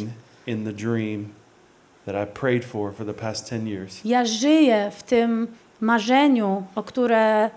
in 0.48 0.66
the 0.66 0.74
dream 0.74 1.26
that 2.06 2.16
I 2.30 2.40
prayed 2.40 2.66
for 2.66 2.94
for 2.94 3.06
the 3.06 3.14
past 3.14 3.50
10 3.50 3.68
years. 3.68 4.02
Ja 4.06 4.26
żyję 4.26 4.92
w 4.96 5.04
tym 5.04 5.48
marzeniu, 5.82 6.64
o 6.76 6.84
które 6.84 7.50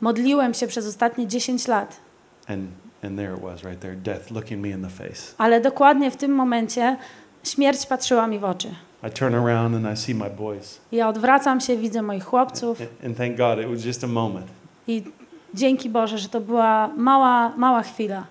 modliłem 0.00 0.54
się 0.54 0.66
przez 0.66 0.86
ostatnie 0.86 1.26
10 1.26 1.68
lat. 1.68 1.96
And, 2.46 2.70
and 3.02 3.16
there 3.16 3.34
it 3.34 3.40
was, 3.40 3.62
right 3.64 3.80
there, 3.80 3.96
death 3.96 4.30
looking 4.30 4.62
me 4.62 4.68
in 4.68 4.82
the 4.82 4.90
face. 4.90 5.34
Ale 5.38 5.60
dokładnie 5.60 6.10
w 6.10 6.16
tym 6.16 6.32
momencie 6.32 6.96
śmierć 7.44 7.86
patrzyła 7.86 8.26
mi 8.26 8.38
w 8.38 8.44
oczy. 8.44 8.68
I 9.06 9.10
turn 9.10 9.34
around 9.34 9.74
and 9.74 9.98
I 9.98 10.02
see 10.02 10.14
my 10.14 10.30
boys. 10.30 10.80
Ja 10.92 11.08
odwracam 11.08 11.60
się, 11.60 11.76
widzę 11.76 12.02
moich 12.02 12.24
chłopców 12.24 12.80
And, 12.80 12.90
and 13.04 13.16
thank 13.16 13.36
God 13.36 13.58
it 13.58 13.66
was 13.70 13.84
just 13.84 14.04
a 14.04 14.06
moment. 14.06 14.46
i 14.88 15.02
dzięki 15.54 15.90
Boże, 15.90 16.18
że 16.18 16.28
to 16.28 16.40
była 16.40 16.88
mała, 16.96 17.52
mała 17.56 17.82
chwila. 17.82 18.26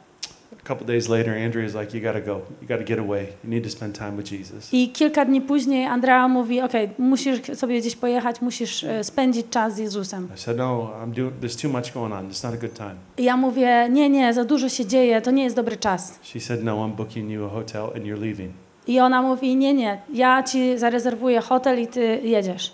A 0.66 0.68
couple 0.68 0.86
days 0.88 1.10
later, 1.10 1.34
Andrea's 1.34 1.82
like, 1.82 1.98
You 1.98 2.04
got 2.04 2.14
to 2.14 2.22
go. 2.22 2.42
You 2.62 2.68
got 2.68 2.78
to 2.80 2.84
get 2.84 3.00
away. 3.00 3.28
You 3.44 3.50
need 3.50 3.64
to 3.64 3.70
spend 3.70 3.98
time 3.98 4.12
with 4.12 4.32
Jesus. 4.32 4.74
I 4.74 4.90
kilka 4.90 5.26
dni 5.26 5.42
później 5.42 5.86
Andrea 5.86 6.28
mówi, 6.28 6.62
okej, 6.62 6.90
musisz 6.98 7.40
sobie 7.56 7.80
gdzieś 7.80 7.96
pojechać, 7.96 8.42
musisz 8.42 8.84
e, 8.84 9.04
spędzić 9.04 9.46
czas 9.50 9.76
z 9.76 9.78
Jezusem. 9.78 10.28
I 10.36 10.40
said, 10.40 10.58
No, 10.58 10.92
I'm 11.04 11.12
doing, 11.12 11.34
there's 11.42 11.62
too 11.62 11.70
much 11.78 11.94
going 11.94 12.14
on. 12.14 12.30
It's 12.30 12.44
not 12.44 12.54
a 12.54 12.58
good 12.58 12.74
time. 12.74 12.96
I 13.18 13.24
ja 13.24 13.38
mówię, 13.38 13.88
nie, 13.92 14.10
nie, 14.10 14.34
za 14.34 14.46
dużo 14.46 14.70
się 14.70 14.86
dzieje, 14.86 15.22
to 15.22 15.32
nie 15.32 15.44
jest 15.44 15.56
dobry 15.56 15.78
czas. 15.78 16.20
She 16.24 16.40
said, 16.40 16.64
No, 16.64 16.76
I'm 16.88 16.92
booking 16.96 17.32
you 17.32 17.46
a 17.46 17.50
hotel 17.50 17.84
and 17.84 17.96
you're 18.06 18.22
leaving. 18.22 18.52
I 18.88 19.00
ona 19.00 19.22
mówi, 19.22 19.56
nie, 19.56 19.74
nie, 19.74 20.02
ja 20.14 20.44
ci 20.44 20.78
zarezerwuję 20.78 21.42
hotel 21.42 21.82
i 21.82 21.88
ty 21.88 22.20
jedziesz. 22.24 22.74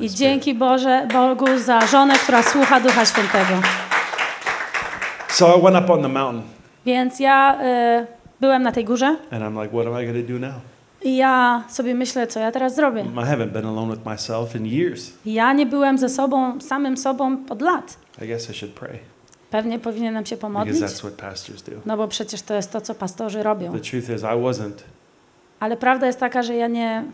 I 0.00 0.10
dzięki 0.10 0.54
Boże, 0.54 1.08
Bogu 1.12 1.58
za 1.58 1.86
żonę, 1.86 2.14
która 2.14 2.42
słucha 2.42 2.80
Ducha 2.80 3.04
Świętego. 3.04 3.54
So 5.28 5.58
I 5.58 5.62
went 5.62 5.76
up 5.84 5.92
on 5.92 6.02
the 6.02 6.08
mountain 6.08 6.42
Więc 6.86 7.20
ja 7.20 7.58
e, 7.62 8.06
byłem 8.40 8.62
na 8.62 8.72
tej 8.72 8.84
górze 8.84 9.06
and 9.06 9.42
I'm 9.42 9.62
like, 9.62 9.74
What 9.74 9.86
am 9.86 10.02
I 10.02 10.06
going 10.06 10.26
to 10.26 10.32
do 10.32 10.38
now? 10.38 10.54
i 11.02 11.16
ja 11.16 11.64
sobie 11.68 11.94
myślę, 11.94 12.26
co 12.26 12.40
ja 12.40 12.52
teraz 12.52 12.74
zrobię. 12.74 13.00
I 13.00 13.18
haven't 13.18 13.50
been 13.50 13.66
alone 13.66 13.94
with 13.94 14.06
myself 14.06 14.56
in 14.56 14.66
years. 14.66 15.12
Ja 15.26 15.52
nie 15.52 15.66
byłem 15.66 15.98
ze 15.98 16.08
sobą, 16.08 16.60
samym 16.60 16.96
sobą 16.96 17.36
od 17.48 17.62
lat. 17.62 17.96
I 18.22 18.26
guess 18.26 18.50
I 18.50 18.54
should 18.54 18.74
pray 18.74 19.11
Pewnie 19.52 19.78
powinienem 19.78 20.26
się 20.26 20.36
because 20.36 20.40
pomodlić, 20.40 20.82
that's 20.82 20.98
what 20.98 21.12
pastors 21.12 21.62
do. 21.62 21.72
no 21.86 21.96
bo 21.96 22.08
przecież 22.08 22.42
to 22.42 22.54
jest 22.54 22.72
to, 22.72 22.80
co 22.80 22.94
pastorzy 22.94 23.42
robią. 23.42 23.72
The 23.72 23.80
truth 23.80 24.10
is, 24.10 24.22
I 24.22 24.36
wasn't. 24.42 24.72
Ale 25.60 25.76
prawda 25.76 26.06
jest 26.06 26.18
taka, 26.18 26.42
że 26.42 26.54
ja 26.54 26.68
nie, 26.68 27.04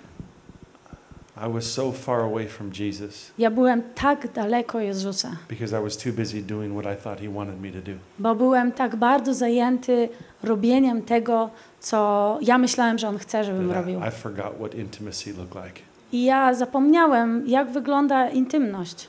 I 1.46 1.52
was 1.52 1.64
so 1.64 1.92
far 1.92 2.20
away 2.20 2.48
from 2.48 2.70
Jesus 2.78 3.32
ja 3.38 3.50
byłem 3.50 3.82
tak 3.94 4.32
daleko 4.32 4.80
Jezusa, 4.80 5.36
because 5.48 5.80
I 5.80 5.82
was 5.82 5.96
too 5.96 6.12
busy 6.12 6.42
doing 6.42 6.80
what 6.80 6.98
I 6.98 7.02
thought 7.02 7.20
He 7.20 7.28
wanted 7.28 7.60
me 7.60 7.70
to 7.70 7.90
do. 7.90 7.92
bo 8.18 8.34
byłem 8.34 8.72
tak 8.72 8.96
bardzo 8.96 9.34
zajęty 9.34 10.08
robieniem 10.42 11.02
tego, 11.02 11.50
co 11.80 12.38
ja 12.42 12.58
myślałem, 12.58 12.98
że 12.98 13.08
On 13.08 13.18
chce, 13.18 13.44
żebym 13.44 13.68
that 13.68 13.76
robił. 13.76 14.00
I, 14.00 14.08
I 14.08 14.10
forgot 14.10 14.54
what 14.58 14.74
intimacy 14.74 15.32
looked 15.32 15.64
like. 15.64 15.80
I 16.12 16.24
ja 16.24 16.54
zapomniałem, 16.54 17.44
jak 17.46 17.70
wygląda 17.70 18.28
intymność. 18.28 19.08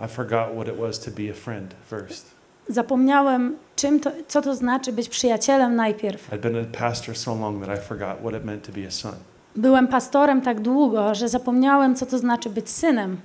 I 0.00 0.08
forgot 0.08 0.54
what 0.54 0.68
it 0.68 0.78
was 0.78 0.98
to 0.98 1.10
be 1.10 1.30
a 1.30 1.34
friend 1.34 1.74
first. 1.90 2.30
Zapomniałem, 2.68 3.56
czym 3.76 4.00
to, 4.00 4.10
co 4.28 4.42
to 4.42 4.54
znaczy 4.54 4.92
być 4.92 5.08
przyjacielem 5.08 5.76
najpierw. 5.76 6.32
I'd 6.32 6.40
been 6.40 6.56
a 6.56 6.78
pastor 6.78 7.16
so 7.16 7.34
long 7.34 7.66
that 7.66 7.78
I 7.78 7.82
forgot 7.88 8.20
what 8.20 8.34
it 8.34 8.44
meant 8.44 8.66
to 8.66 8.72
be 8.72 8.86
a 8.86 8.90
son. 8.90 9.14
Byłem 9.56 9.88
pastorem 9.88 10.42
tak 10.42 10.60
długo, 10.60 11.14
że 11.14 11.28
zapomniałem, 11.28 11.94
co 11.94 12.06
to 12.06 12.18
znaczy 12.18 12.50
być 12.50 12.70
synem. 12.70 13.20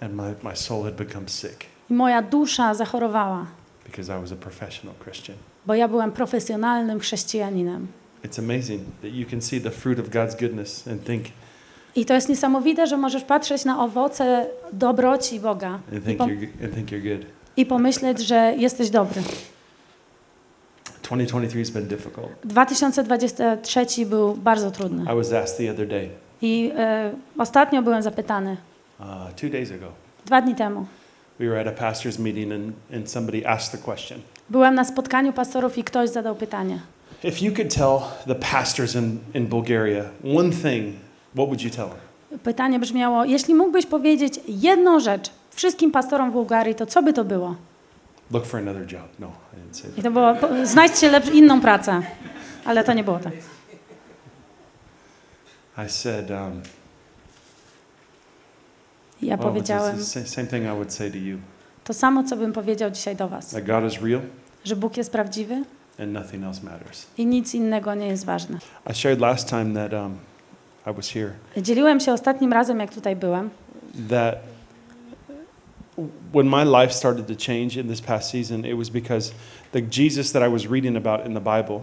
And 0.00 0.14
my, 0.14 0.34
my 0.42 0.56
soul 0.56 0.84
had 0.84 0.94
become 0.94 1.28
sick 1.28 1.64
I 1.90 1.94
moja 1.94 2.22
dusza 2.22 2.74
zachorowała, 2.74 3.46
because 3.84 4.18
I 4.18 4.20
was 4.20 4.32
a 4.32 4.36
professional 4.36 4.94
Christian. 5.04 5.36
bo 5.66 5.74
ja 5.74 5.88
byłem 5.88 6.12
profesjonalnym 6.12 7.00
chrześcijaninem. 7.00 7.86
It's 8.24 8.38
amazing 8.38 8.80
that 9.02 9.12
you 9.12 9.26
can 9.30 9.42
see 9.42 9.60
the 9.60 9.70
fruit 9.70 9.98
of 9.98 10.08
God's 10.08 10.36
goodness 10.40 10.88
and 10.88 11.04
think, 11.04 11.24
I 11.96 12.04
to 12.04 12.14
jest 12.14 12.28
niesamowite, 12.28 12.86
że 12.86 12.96
możesz 12.96 13.22
patrzeć 13.24 13.64
na 13.64 13.84
owoce 13.84 14.46
dobroci 14.72 15.40
Boga 15.40 15.78
i, 16.12 16.16
pom- 16.16 16.28
i 17.56 17.66
pomyśleć, 17.66 18.20
że 18.20 18.54
jesteś 18.58 18.90
dobry. 18.90 19.22
2023 21.02 21.58
has 21.58 21.70
been 21.70 21.86
difficult. 21.88 22.28
2023 22.44 24.06
był 24.06 24.34
bardzo 24.34 24.70
trudny. 24.70 25.02
I 25.12 25.16
was 25.16 25.32
asked 25.32 25.58
the 25.58 25.70
other 25.72 25.88
day, 25.88 26.08
I 26.42 26.72
e, 26.76 27.12
ostatnio 27.38 27.82
byłem 27.82 28.02
zapytany, 28.02 28.56
uh, 29.00 29.06
two 29.40 29.48
days 29.48 29.72
ago, 29.72 29.86
dwa 30.26 30.42
dni 30.42 30.54
temu. 30.54 30.86
we 31.38 31.48
were 31.48 31.60
at 31.60 31.66
a 31.80 31.90
pastor's 31.90 32.18
meeting 32.18 32.52
and, 32.52 32.72
and 32.96 33.10
somebody 33.10 33.46
asked 33.48 33.80
the 33.80 33.90
question 33.90 34.20
Byłem 34.50 34.74
na 34.74 34.84
spotkaniu 34.84 35.32
pastorów 35.32 35.78
i 35.78 35.84
ktoś 35.84 36.10
zadał 36.10 36.34
pytanie. 36.34 36.78
If 37.24 37.44
you 37.44 37.52
could 37.56 37.74
tell 37.74 37.98
the 38.26 38.34
pastors 38.34 38.94
in, 38.94 39.18
in 39.34 39.46
Bulgaria 39.46 40.04
one 40.36 40.50
thing, 40.50 40.94
what 41.34 41.46
would 41.46 41.62
you 41.62 41.70
tell 41.70 41.88
them? 41.88 42.38
Pytanie 42.38 42.78
brzmiało: 42.78 43.24
Jeśli 43.24 43.54
mógłbyś 43.54 43.86
powiedzieć 43.86 44.40
jedną 44.48 45.00
rzecz 45.00 45.30
wszystkim 45.50 45.90
pastorom 45.90 46.30
w 46.30 46.32
Bułgarii, 46.32 46.74
to 46.74 46.86
co 46.86 47.02
by 47.02 47.12
to 47.12 47.24
było? 47.24 47.56
Look 48.30 48.46
for 48.46 48.60
another 48.60 48.92
job. 48.92 49.08
No, 49.18 49.26
I 49.26 49.56
didn't 49.56 49.80
say 49.80 49.90
that. 49.90 49.98
I 49.98 50.02
to 50.02 50.10
było: 50.10 50.34
znajdźcie 50.64 51.10
lepsz, 51.10 51.28
inną 51.28 51.60
pracę. 51.60 52.02
Ale 52.64 52.84
to 52.84 52.92
nie 52.92 53.04
było 53.04 53.18
tak. 53.18 53.32
I 55.86 55.88
said, 55.88 56.30
um, 56.30 56.62
Ja 59.22 59.36
it's 59.36 59.42
powiedziałem 59.42 60.04
same 60.04 60.46
thing 60.46 60.64
I 60.64 60.74
would 60.74 60.92
say 60.92 61.10
to 61.10 61.16
you 61.16 61.38
to 61.84 61.94
samo, 61.94 62.24
co 62.24 62.36
bym 62.36 62.52
powiedział 62.52 62.90
dzisiaj 62.90 63.16
do 63.16 63.28
Was: 63.28 63.50
that 63.50 63.66
God 63.66 63.92
is 63.92 64.02
real 64.02 64.20
że 64.64 64.76
Bóg 64.76 64.96
jest 64.96 65.12
prawdziwy 65.12 65.64
and 65.98 66.12
nothing 66.12 66.44
else 66.44 66.62
matters. 66.62 67.06
i 67.18 67.26
nic 67.26 67.54
innego 67.54 67.94
nie 67.94 68.06
jest 68.06 68.24
ważne. 68.24 68.58
I 68.90 68.94
shared 68.94 69.20
last 69.20 69.48
time 69.48 69.74
that 69.74 69.92
um, 69.92 70.16
I 70.86 70.92
was 70.92 71.10
here 71.10 71.30
Dzieliłem 71.56 72.00
się 72.00 72.12
ostatnim 72.12 72.52
razem, 72.52 72.80
jak 72.80 72.94
tutaj 72.94 73.16
byłem, 73.16 73.50
that 74.08 74.34
when 76.32 76.48
my 76.48 76.64
life 76.64 76.92
started 76.92 77.26
to 77.26 77.34
change 77.34 77.80
in 77.80 77.88
this 77.88 78.00
past 78.00 78.30
season, 78.30 78.64
it 78.66 78.76
was 78.76 78.90
because 78.90 79.32
the 79.72 79.80
Jesus 79.98 80.32
that 80.32 80.42
I 80.42 80.52
was 80.52 80.66
reading 80.66 80.96
about 80.96 81.26
in 81.26 81.34
the 81.34 81.40
Bible, 81.40 81.80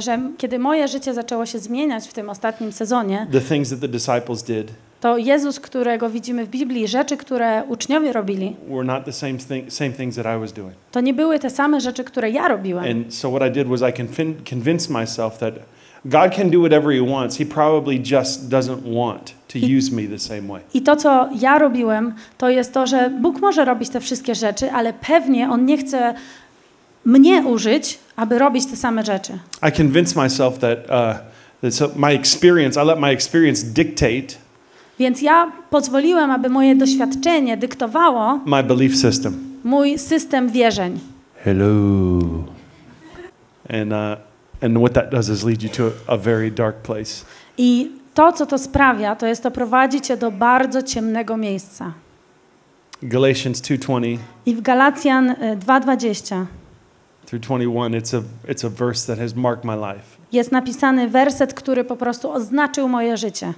że 0.00 0.18
kiedy 0.38 0.58
moje 0.58 0.88
życie 0.88 1.14
zaczęło 1.14 1.46
się 1.46 1.58
zmieniać 1.58 2.08
w 2.08 2.12
tym 2.12 2.30
ostatnim 2.30 2.72
sezonie, 2.72 3.26
the 3.32 3.40
things 3.40 3.70
that 3.70 3.80
the 3.80 3.88
disciples 3.88 4.42
did 4.42 4.72
to 5.00 5.18
Jezus, 5.18 5.60
którego 5.60 6.10
widzimy 6.10 6.44
w 6.44 6.48
Biblii, 6.48 6.88
rzeczy, 6.88 7.16
które 7.16 7.64
uczniowie 7.68 8.12
robili, 8.12 8.56
were 8.68 8.84
not 8.84 9.04
the 9.04 9.12
same, 9.12 9.34
thing, 9.34 9.72
same 9.72 9.90
things 9.90 10.16
that 10.16 10.36
I 10.36 10.40
was 10.40 10.52
doing. 10.52 10.74
to 10.92 11.00
nie 11.00 11.14
były 11.14 11.38
te 11.38 11.50
same 11.50 11.80
rzeczy, 11.80 12.04
które 12.04 12.30
ja 12.30 12.48
robiłem. 12.48 12.84
And 12.84 13.14
so 13.14 13.30
what 13.30 13.50
I 13.50 13.50
did 13.50 13.68
was 13.68 13.80
I 13.90 13.92
convinced 14.50 14.90
myself 14.90 15.38
that 15.38 15.54
God 16.04 16.34
can 16.36 16.50
do 16.50 16.60
whatever 16.60 16.92
He 16.92 17.00
wants. 17.12 17.38
He 17.38 17.44
probably 17.46 18.00
just 18.12 18.48
doesn't 18.48 18.82
want 18.94 19.34
to 19.48 19.58
He- 19.58 19.76
use 19.78 19.92
me 19.92 20.02
the 20.08 20.18
same 20.18 20.42
way. 20.48 20.60
I 20.74 20.82
to, 20.82 20.96
co 20.96 21.28
ja 21.40 21.58
robiłem, 21.58 22.14
to 22.38 22.48
jest 22.50 22.72
to, 22.72 22.86
że 22.86 23.10
Bóg 23.10 23.40
może 23.40 23.64
robić 23.64 23.88
te 23.88 24.00
wszystkie 24.00 24.34
rzeczy, 24.34 24.72
ale 24.72 24.92
pewnie 24.92 25.50
On 25.50 25.66
nie 25.66 25.78
chce 25.78 26.14
mnie 27.04 27.42
użyć, 27.46 27.98
aby 28.16 28.38
robić 28.38 28.66
te 28.66 28.76
same 28.76 29.04
rzeczy. 29.04 29.32
I 29.68 29.72
convinced 29.72 30.16
myself 30.16 30.58
that, 30.58 30.78
uh, 30.78 31.16
that 31.62 31.74
so 31.74 31.88
my 31.96 32.12
experience, 32.14 32.82
I 32.82 32.86
let 32.86 32.98
my 33.00 33.10
experience 33.10 33.66
dictate 33.66 34.42
Więc 34.98 35.22
ja 35.22 35.52
pozwoliłem, 35.70 36.30
aby 36.30 36.48
moje 36.48 36.76
doświadczenie 36.76 37.56
dyktowało 37.56 38.40
my 38.46 38.62
belief 38.64 38.96
system. 38.96 39.38
mój 39.64 39.98
system 39.98 40.48
wierzeń. 40.48 40.98
Hello. 41.44 41.68
And, 43.70 43.92
uh, 43.92 44.31
and 44.62 44.78
what 44.78 44.92
that 44.92 45.10
does 45.10 45.28
is 45.28 45.44
lead 45.44 45.62
you 45.62 45.68
to 45.68 45.92
a, 46.06 46.16
very 46.16 46.50
dark 46.50 46.76
place. 46.76 47.24
I 47.58 47.90
to, 48.14 48.32
co 48.32 48.46
to 48.46 48.58
sprawia, 48.58 49.16
to 49.16 49.26
jest 49.26 49.42
to 49.42 49.50
prowadzi 49.50 50.00
cię 50.00 50.16
do 50.16 50.30
bardzo 50.30 50.82
ciemnego 50.82 51.36
miejsca. 51.36 51.92
Galatians 53.02 53.60
2:20 53.60 54.18
I 54.46 54.54
w 54.54 54.60
Galacjan 54.60 55.30
y, 55.30 55.56
2:20 55.56 56.46
through 57.26 57.40
21, 57.40 57.94
it's 57.94 58.14
a, 58.14 58.22
it's 58.48 58.64
a 58.64 58.70
verse 58.70 59.06
that 59.06 59.18
has 59.18 59.34
marked 59.34 59.64
my 59.64 59.76
life. 59.76 60.16
jest 60.32 60.52
napisany 60.52 61.08
werset, 61.08 61.54
który 61.54 61.84
po 61.84 61.96
prostu 61.96 62.30
oznaczył 62.30 62.88
moje 62.88 63.16
życie. 63.16 63.54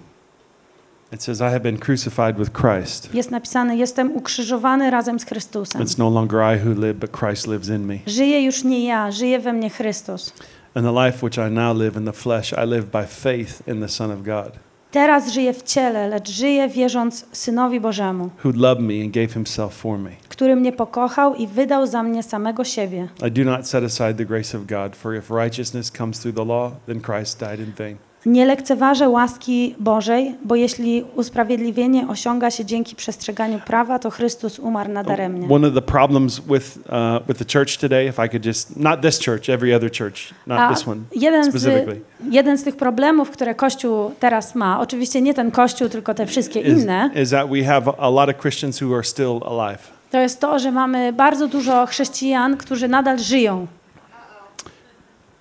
It 1.12 1.22
says, 1.22 1.40
I 1.40 1.44
have 1.44 1.60
been 1.60 1.78
crucified 1.78 2.36
with 2.36 2.50
Christ. 2.52 3.14
Jest 3.14 3.30
napisane: 3.30 3.76
Jestem 3.76 4.16
ukrzyżowany 4.16 4.90
razem 4.90 5.18
z 5.20 5.24
Chrystusem. 5.24 5.82
It's 5.82 5.98
no 5.98 6.10
longer 6.10 6.40
I 6.56 6.68
who 6.68 6.80
live, 6.80 6.98
but 6.98 7.10
Christ 7.18 7.46
lives 7.46 7.68
in 7.68 7.86
me. 7.86 7.98
Żyje 8.06 8.42
już 8.44 8.64
nie 8.64 8.84
ja, 8.84 9.10
żyje 9.10 9.38
we 9.38 9.52
mnie 9.52 9.70
Chrystus. 9.70 10.32
And 10.74 10.84
the 10.86 10.92
life 10.92 11.22
which 11.22 11.38
I 11.38 11.48
now 11.50 11.72
live 11.72 11.96
in 11.98 12.04
the 12.04 12.12
flesh, 12.12 12.52
I 12.52 12.64
live 12.66 12.84
by 12.90 13.06
faith 13.06 13.68
in 13.68 13.80
the 13.80 13.88
Son 13.88 14.10
of 14.10 14.22
God, 14.22 14.58
Teraz 14.90 15.32
żyję 15.32 15.52
w 15.54 15.62
ciele, 15.62 16.08
lecz 16.08 16.30
żyję 16.30 16.68
wierząc 16.68 17.26
Synowi 17.32 17.80
Bożemu, 17.80 18.30
who 18.44 18.52
loved 18.56 18.84
me 18.84 19.04
and 19.04 19.14
gave 19.14 19.28
himself 19.34 19.74
for 19.74 19.98
me. 19.98 20.10
który 20.28 20.56
mnie 20.56 20.72
pokochał 20.72 21.34
i 21.34 21.46
wydał 21.46 21.86
za 21.86 22.02
mnie 22.02 22.22
samego 22.22 22.64
siebie. 22.64 23.08
I 23.26 23.30
do 23.30 23.44
not 23.44 23.68
set 23.68 23.84
aside 23.84 24.14
the 24.14 24.24
grace 24.24 24.58
of 24.58 24.66
God, 24.66 24.96
for 24.96 25.14
if 25.16 25.34
righteousness 25.34 25.90
comes 25.92 26.18
through 26.20 26.36
the 26.36 26.44
law, 26.44 26.72
then 26.86 27.00
Christ 27.00 27.40
died 27.40 27.60
in 27.60 27.72
vain. 27.72 27.96
Nie 28.26 28.46
lekceważę 28.46 29.08
łaski 29.08 29.74
Bożej, 29.78 30.34
bo 30.44 30.54
jeśli 30.54 31.04
usprawiedliwienie 31.16 32.08
osiąga 32.08 32.50
się 32.50 32.64
dzięki 32.64 32.96
przestrzeganiu 32.96 33.60
prawa, 33.66 33.98
to 33.98 34.10
Chrystus 34.10 34.58
umarł 34.58 34.92
nadaremnie. 34.92 35.48
One 35.54 35.68
of 35.68 35.74
the 35.74 35.82
problems 35.82 36.40
with, 36.40 36.76
uh, 36.76 37.26
with 37.28 37.38
the 37.38 37.58
church 37.58 37.76
today, 37.78 38.08
if 38.08 38.26
I 38.26 38.28
could 38.28 38.46
just, 38.46 38.76
not 38.76 39.00
this 39.00 39.24
church, 39.24 39.48
every 39.48 39.76
other 39.76 39.90
church, 39.98 40.34
not 40.46 40.58
A 40.58 40.74
this 40.74 40.88
one 40.88 41.00
jeden, 41.16 41.44
z, 41.44 41.48
specifically, 41.48 42.00
jeden 42.30 42.58
z 42.58 42.64
tych 42.64 42.76
problemów, 42.76 43.30
które 43.30 43.54
Kościół 43.54 44.10
teraz 44.20 44.54
ma, 44.54 44.80
oczywiście 44.80 45.22
nie 45.22 45.34
ten 45.34 45.50
Kościół, 45.50 45.88
tylko 45.88 46.14
te 46.14 46.26
wszystkie 46.26 46.60
is, 46.60 46.82
inne, 46.82 47.10
is 47.22 47.30
that 47.30 47.50
we 47.50 47.64
have 47.64 47.92
a 47.98 48.08
lot 48.10 48.30
of 48.30 48.36
Christians 48.36 48.82
who 48.82 48.94
are 48.94 49.04
still 49.04 49.40
alive. 49.46 49.78
to 50.10 50.18
jest 50.20 50.40
to, 50.40 50.58
że 50.58 50.72
mamy 50.72 51.12
bardzo 51.12 51.48
dużo 51.48 51.86
chrześcijan, 51.86 52.56
którzy 52.56 52.88
nadal 52.88 53.18
żyją. 53.18 53.66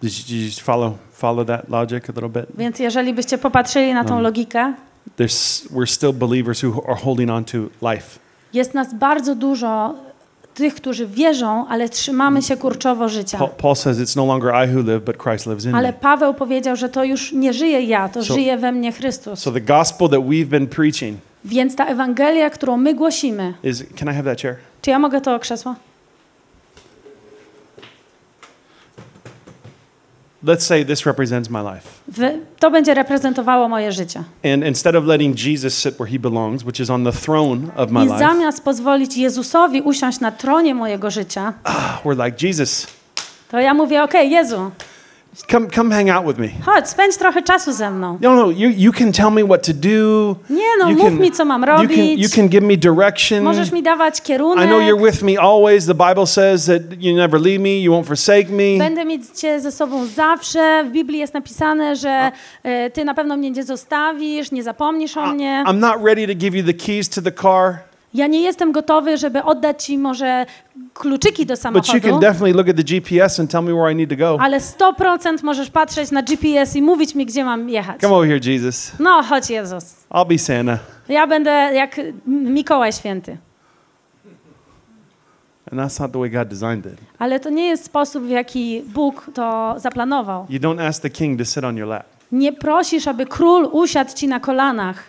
Did 0.04 0.12
you, 0.18 0.24
did 0.24 0.30
you 0.42 0.46
just 0.46 0.62
follow, 0.62 0.98
follow 1.12 1.46
that 1.46 1.70
logic 1.70 2.10
a 2.10 2.14
little 2.22 2.30
bit? 2.42 2.46
Więc 2.58 2.80
jeżeli 2.80 3.14
byście 3.14 3.38
popatrzyli 3.38 3.94
na 3.94 4.04
tą 4.04 4.14
Um. 4.16 4.24
logikę, 4.24 4.74
There's, 5.20 5.68
we're 5.72 5.88
still 5.88 6.14
believers 6.14 6.64
who 6.64 6.84
are 6.88 6.96
holding 6.96 7.30
on 7.32 7.46
to 7.46 7.58
life. 7.92 8.20
jest 8.54 8.74
nas 8.74 8.94
bardzo 8.94 9.36
dużo 9.36 9.96
tych, 10.54 10.76
którzy 10.76 11.08
wierzą, 11.08 11.66
ale 11.70 11.90
trzymamy 11.90 12.42
się 12.42 12.58
kurczowo 12.58 13.10
życia. 13.10 13.38
Paul, 13.38 13.50
Paul 13.58 13.76
says 13.76 13.98
it's 13.98 14.16
no 14.16 14.26
longer 14.26 14.52
I 14.68 14.76
who 14.76 14.82
live, 14.82 15.04
but 15.06 15.18
Christ 15.24 15.46
lives 15.48 15.66
in 15.66 15.76
Ale 15.76 15.88
me. 15.88 15.94
Paweł 15.94 16.34
powiedział, 16.34 16.76
że 16.76 16.90
to 16.90 17.04
już 17.04 17.32
nie 17.32 17.54
żyje 17.54 17.82
ja, 17.82 18.10
to 18.10 18.24
So- 18.24 18.34
żyje 18.34 18.58
we 18.58 18.72
mnie 18.72 18.92
Chrystus. 18.92 19.40
So 19.40 19.52
the 19.52 19.62
gospel 19.62 20.10
that 20.10 20.20
we've 20.20 20.46
been 20.46 20.68
preaching 20.68 21.18
Więc 21.46 21.76
ta 21.76 21.86
Ewangelia, 21.86 22.50
którą 22.50 22.78
my 22.78 22.94
głosimy, 22.94 23.54
is, 23.64 23.84
can 23.96 24.10
I 24.14 24.16
have 24.16 24.24
that 24.24 24.42
chair? 24.42 24.56
czy 24.82 24.90
ja 24.92 25.00
mogę 25.00 25.22
to 25.22 25.40
krzesło? 25.40 25.76
Let's 30.44 30.66
say 30.66 30.86
this 30.86 31.06
represents 31.06 31.50
my 31.50 31.62
life. 31.62 31.88
To 32.60 32.72
będzie 32.72 32.94
reprezentowało 32.94 33.70
moje 33.70 33.92
życie. 33.92 34.24
And 34.54 34.64
instead 34.68 34.96
of 34.96 35.06
letting 35.06 35.46
Jesus 35.46 35.78
sit 35.78 35.96
where 35.96 36.12
he 36.12 36.20
belongs, 36.20 36.64
which 36.64 36.80
is 36.80 36.90
on 36.90 37.04
the 37.04 37.12
throne 37.12 37.72
of 37.76 37.92
my 37.92 38.04
I 38.04 38.08
life, 38.08 38.20
zamiast 38.20 38.64
pozwolić 38.64 39.18
Jezusowi 39.18 39.82
usiąść 39.82 40.20
na 40.20 40.32
tronie 40.32 40.76
mojego 40.76 41.12
życia, 41.12 41.54
ah, 41.64 42.02
we're 42.06 42.26
like, 42.26 42.48
Jesus, 42.48 42.88
to 43.52 43.60
ja 43.60 43.74
mówię, 43.74 44.04
okej, 44.04 44.32
Jezu, 44.32 44.72
come, 45.52 45.68
come 45.76 45.96
hang 45.96 46.10
out 46.10 46.26
with 46.28 46.38
me. 46.40 46.50
chodź, 46.66 46.88
spędź 46.90 47.18
trochę 47.18 47.42
czasu 47.42 47.74
ze 47.74 47.92
mną. 47.92 48.18
No, 48.22 48.36
no, 48.36 48.52
you, 48.52 48.70
you 48.78 48.92
can 48.92 49.12
tell 49.12 49.32
me 49.32 49.44
what 49.46 49.66
to 49.68 49.74
do. 49.74 50.36
Nie 50.50 50.64
no, 50.80 50.90
You 50.90 50.96
mów 50.96 51.06
can- 51.06 51.20
mi, 51.20 51.32
co 51.32 51.46
mam 51.46 51.62
You 51.62 51.68
can, 51.68 51.78
robić. 51.82 52.24
you 52.24 52.30
can 52.36 52.50
give 52.50 52.62
me 52.64 52.78
direction. 52.78 53.44
Możesz 53.44 53.72
mi 53.72 53.84
dawać 53.84 54.14
I 54.18 54.22
know 54.22 54.26
kierunek. 54.28 54.70
you're 54.70 55.12
with 55.12 55.22
me 55.24 55.40
always. 55.42 55.86
The 55.86 55.94
Bible 56.10 56.28
says 56.28 56.66
that 56.66 56.82
you 57.00 57.16
never 57.16 57.42
leave 57.42 57.60
me, 57.60 57.70
you 57.80 57.94
won't 57.94 58.06
forsake 58.08 58.50
me. 58.50 58.78
Będę 58.78 59.06
mieć 59.06 59.22
Cię 59.40 59.60
ze 59.60 59.72
sobą 59.72 60.06
zawsze. 60.06 60.84
W 60.88 60.92
Biblii 60.92 61.20
jest 61.20 61.34
napisane, 61.34 61.96
że 61.96 62.32
e, 62.64 62.90
Ty 62.90 63.06
na 63.06 63.14
pewno 63.14 63.38
mnie 63.38 63.52
nie 63.52 63.64
zostawisz, 63.64 64.52
nie 64.52 64.64
zapomnisz 64.64 65.18
o 65.18 65.26
mnie. 65.34 65.64
I'm 65.68 65.80
not 65.80 65.96
ready 66.06 66.28
to 66.28 66.34
give 66.36 66.56
you 66.56 66.64
the 66.64 66.74
keys 66.74 67.10
to 67.10 67.22
the 67.22 67.32
car, 67.32 67.78
Ja 68.14 68.28
nie 68.28 68.42
jestem 68.42 68.72
gotowy, 68.72 69.18
żeby 69.18 69.44
oddać 69.44 69.84
Ci 69.84 69.98
może 69.98 70.46
kluczyki 70.94 71.46
do 71.46 71.54
but 71.54 71.64
you 71.64 71.72
can 71.72 71.84
samochodu, 71.84 72.20
definitely 72.20 72.54
look 72.54 72.70
at 72.70 72.76
the 72.76 72.84
GPS 72.84 73.40
and 73.40 73.52
tell 73.52 73.64
me 73.64 73.74
where 73.74 73.92
I 73.94 73.96
need 73.96 74.10
to 74.10 74.16
go. 74.16 74.38
ale 74.42 74.60
100% 74.60 75.44
możesz 75.44 75.70
patrzeć 75.70 76.12
na 76.12 76.22
GPS 76.22 76.76
i 76.76 76.82
mówić 76.82 77.16
mi, 77.16 77.26
gdzie 77.26 77.46
mam 77.46 77.70
jechać. 77.70 78.02
Come 78.02 78.14
over 78.16 78.30
here, 78.30 78.54
Jesus. 78.54 78.92
No, 79.00 79.24
chodź 79.24 79.50
Jezus. 79.50 79.96
I'll 80.12 80.28
be 80.28 80.38
Santa. 80.38 80.80
Ja 81.10 81.28
będę 81.28 81.52
jak 81.52 82.00
Mikołaj 82.28 82.94
Święty. 82.94 83.38
And 85.72 85.82
that's 85.82 86.00
not 86.00 86.12
the 86.12 86.20
way 86.20 86.30
God 86.30 86.48
designed 86.48 86.86
it. 86.86 87.00
Ale 87.20 87.40
to 87.40 87.50
nie 87.50 87.68
jest 87.68 87.86
sposób, 87.86 88.24
w 88.24 88.30
jaki 88.30 88.82
Bóg 88.88 89.26
to 89.34 89.76
zaplanował. 89.78 90.46
You 90.50 90.60
don't 90.60 90.88
ask 90.88 91.02
the 91.02 91.10
king 91.10 91.40
to 91.40 91.46
sit 91.46 91.64
on 91.64 91.78
your 91.78 91.88
lap. 91.88 92.06
Nie 92.32 92.54
prosisz, 92.54 93.08
aby 93.08 93.26
król 93.26 93.70
usiadł 93.72 94.14
Ci 94.16 94.28
na 94.28 94.40
kolanach. 94.40 95.04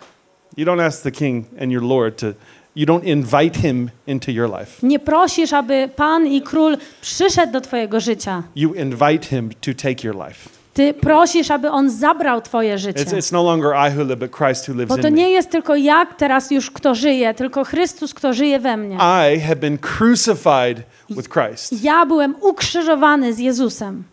You 0.57 0.65
don't 0.65 0.81
ask 0.85 1.03
the 1.03 1.11
king 1.11 1.45
and 1.61 1.71
your 1.71 1.83
Lord 1.83 2.19
to, 2.19 2.27
you 2.75 2.85
don't 2.85 3.03
invite 3.03 3.59
him 3.59 3.89
into 4.07 4.31
your 4.31 4.49
life. 4.59 4.87
Nie 4.87 4.99
prosisz, 4.99 5.53
aby 5.53 5.89
Pan 5.95 6.27
i 6.27 6.41
Król 6.41 6.77
przyszedł 7.01 7.53
do 7.53 7.61
Twojego 7.61 7.99
życia. 7.99 8.43
You 8.55 8.73
invite 8.73 9.27
him 9.27 9.49
to 9.61 9.73
take 9.73 10.07
your 10.07 10.15
life. 10.27 10.49
Ty 10.73 10.93
prosisz, 10.93 11.51
aby 11.51 11.71
On 11.71 11.89
zabrał 11.89 12.41
Twoje 12.41 12.77
życie. 12.77 13.03
It's, 13.03 13.17
it's 13.17 13.33
no 13.33 13.43
longer 13.43 13.71
I 13.73 13.97
who 13.97 14.03
live, 14.03 14.19
but 14.19 14.31
Christ 14.31 14.69
who 14.69 14.73
lives 14.73 14.95
Bo 14.95 15.01
to 15.01 15.09
nie 15.09 15.31
jest 15.31 15.49
tylko 15.49 15.75
ja 15.75 16.05
teraz 16.05 16.51
już, 16.51 16.71
kto 16.71 16.95
żyje, 16.95 17.33
tylko 17.33 17.63
Chrystus, 17.63 18.13
kto 18.13 18.33
żyje 18.33 18.59
we 18.59 18.77
mnie. 18.77 18.95
I 18.95 19.39
have 19.39 19.55
been 19.55 19.77
crucified 19.77 20.77
with 21.09 21.29
Christ. 21.29 21.83
Ja 21.83 22.05
byłem 22.05 22.35
ukrzyżowany 22.41 23.33
z 23.33 23.39
Jezusem. 23.39 24.03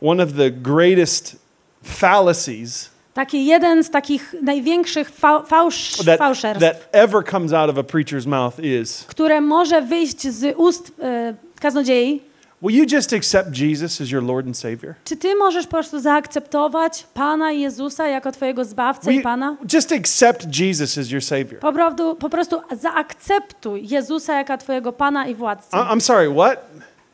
One 0.00 0.24
of 0.24 0.32
the 0.32 0.50
greatest 0.50 1.36
fallacies 1.82 2.93
Taki 3.14 3.46
jeden 3.46 3.84
z 3.84 3.90
takich 3.90 4.34
największych 4.42 5.10
fa 5.10 5.42
fałsz, 5.42 5.96
that, 5.96 6.18
fałszerstw, 6.18 6.60
that 6.60 6.88
ever 6.92 7.24
comes 7.24 7.52
out 7.52 7.70
of 7.70 7.78
a 7.78 7.82
preacher's 7.82 8.26
mouth 8.26 8.58
is 8.58 9.04
które 9.08 9.40
może 9.40 9.82
wyjść 9.82 10.28
z 10.28 10.56
ust 10.56 10.92
e, 11.02 11.34
kaznodziei, 11.60 12.20
Will 12.64 12.76
you 12.76 12.86
just 12.92 13.12
accept 13.12 13.58
Jesus 13.58 14.00
as 14.00 14.10
your 14.10 14.22
Lord 14.22 14.46
and 14.46 14.56
Savior? 14.56 14.94
Czy 15.04 15.16
ty 15.16 15.36
możesz 15.36 15.66
po 15.66 15.70
prostu 15.70 16.00
zaakceptować 16.00 17.06
Pana 17.14 17.52
Jezusa 17.52 18.08
jako 18.08 18.32
twojego 18.32 18.64
Zbawcę 18.64 19.10
Will 19.10 19.20
i 19.20 19.22
Pana? 19.22 19.56
just 19.72 19.92
accept 19.92 20.58
Jesus 20.60 20.98
as 20.98 21.10
your 21.10 21.22
Savior? 21.22 21.60
Po 21.60 21.72
prostu, 21.72 22.14
po 22.14 22.30
prostu 22.30 22.60
zaakceptuj 22.72 23.88
Jezusa 23.88 24.34
jako 24.34 24.58
twojego 24.58 24.92
Pana 24.92 25.26
i 25.26 25.34
Władcę. 25.34 25.76
I'm 25.76 26.00
sorry, 26.00 26.34
what? 26.34 26.58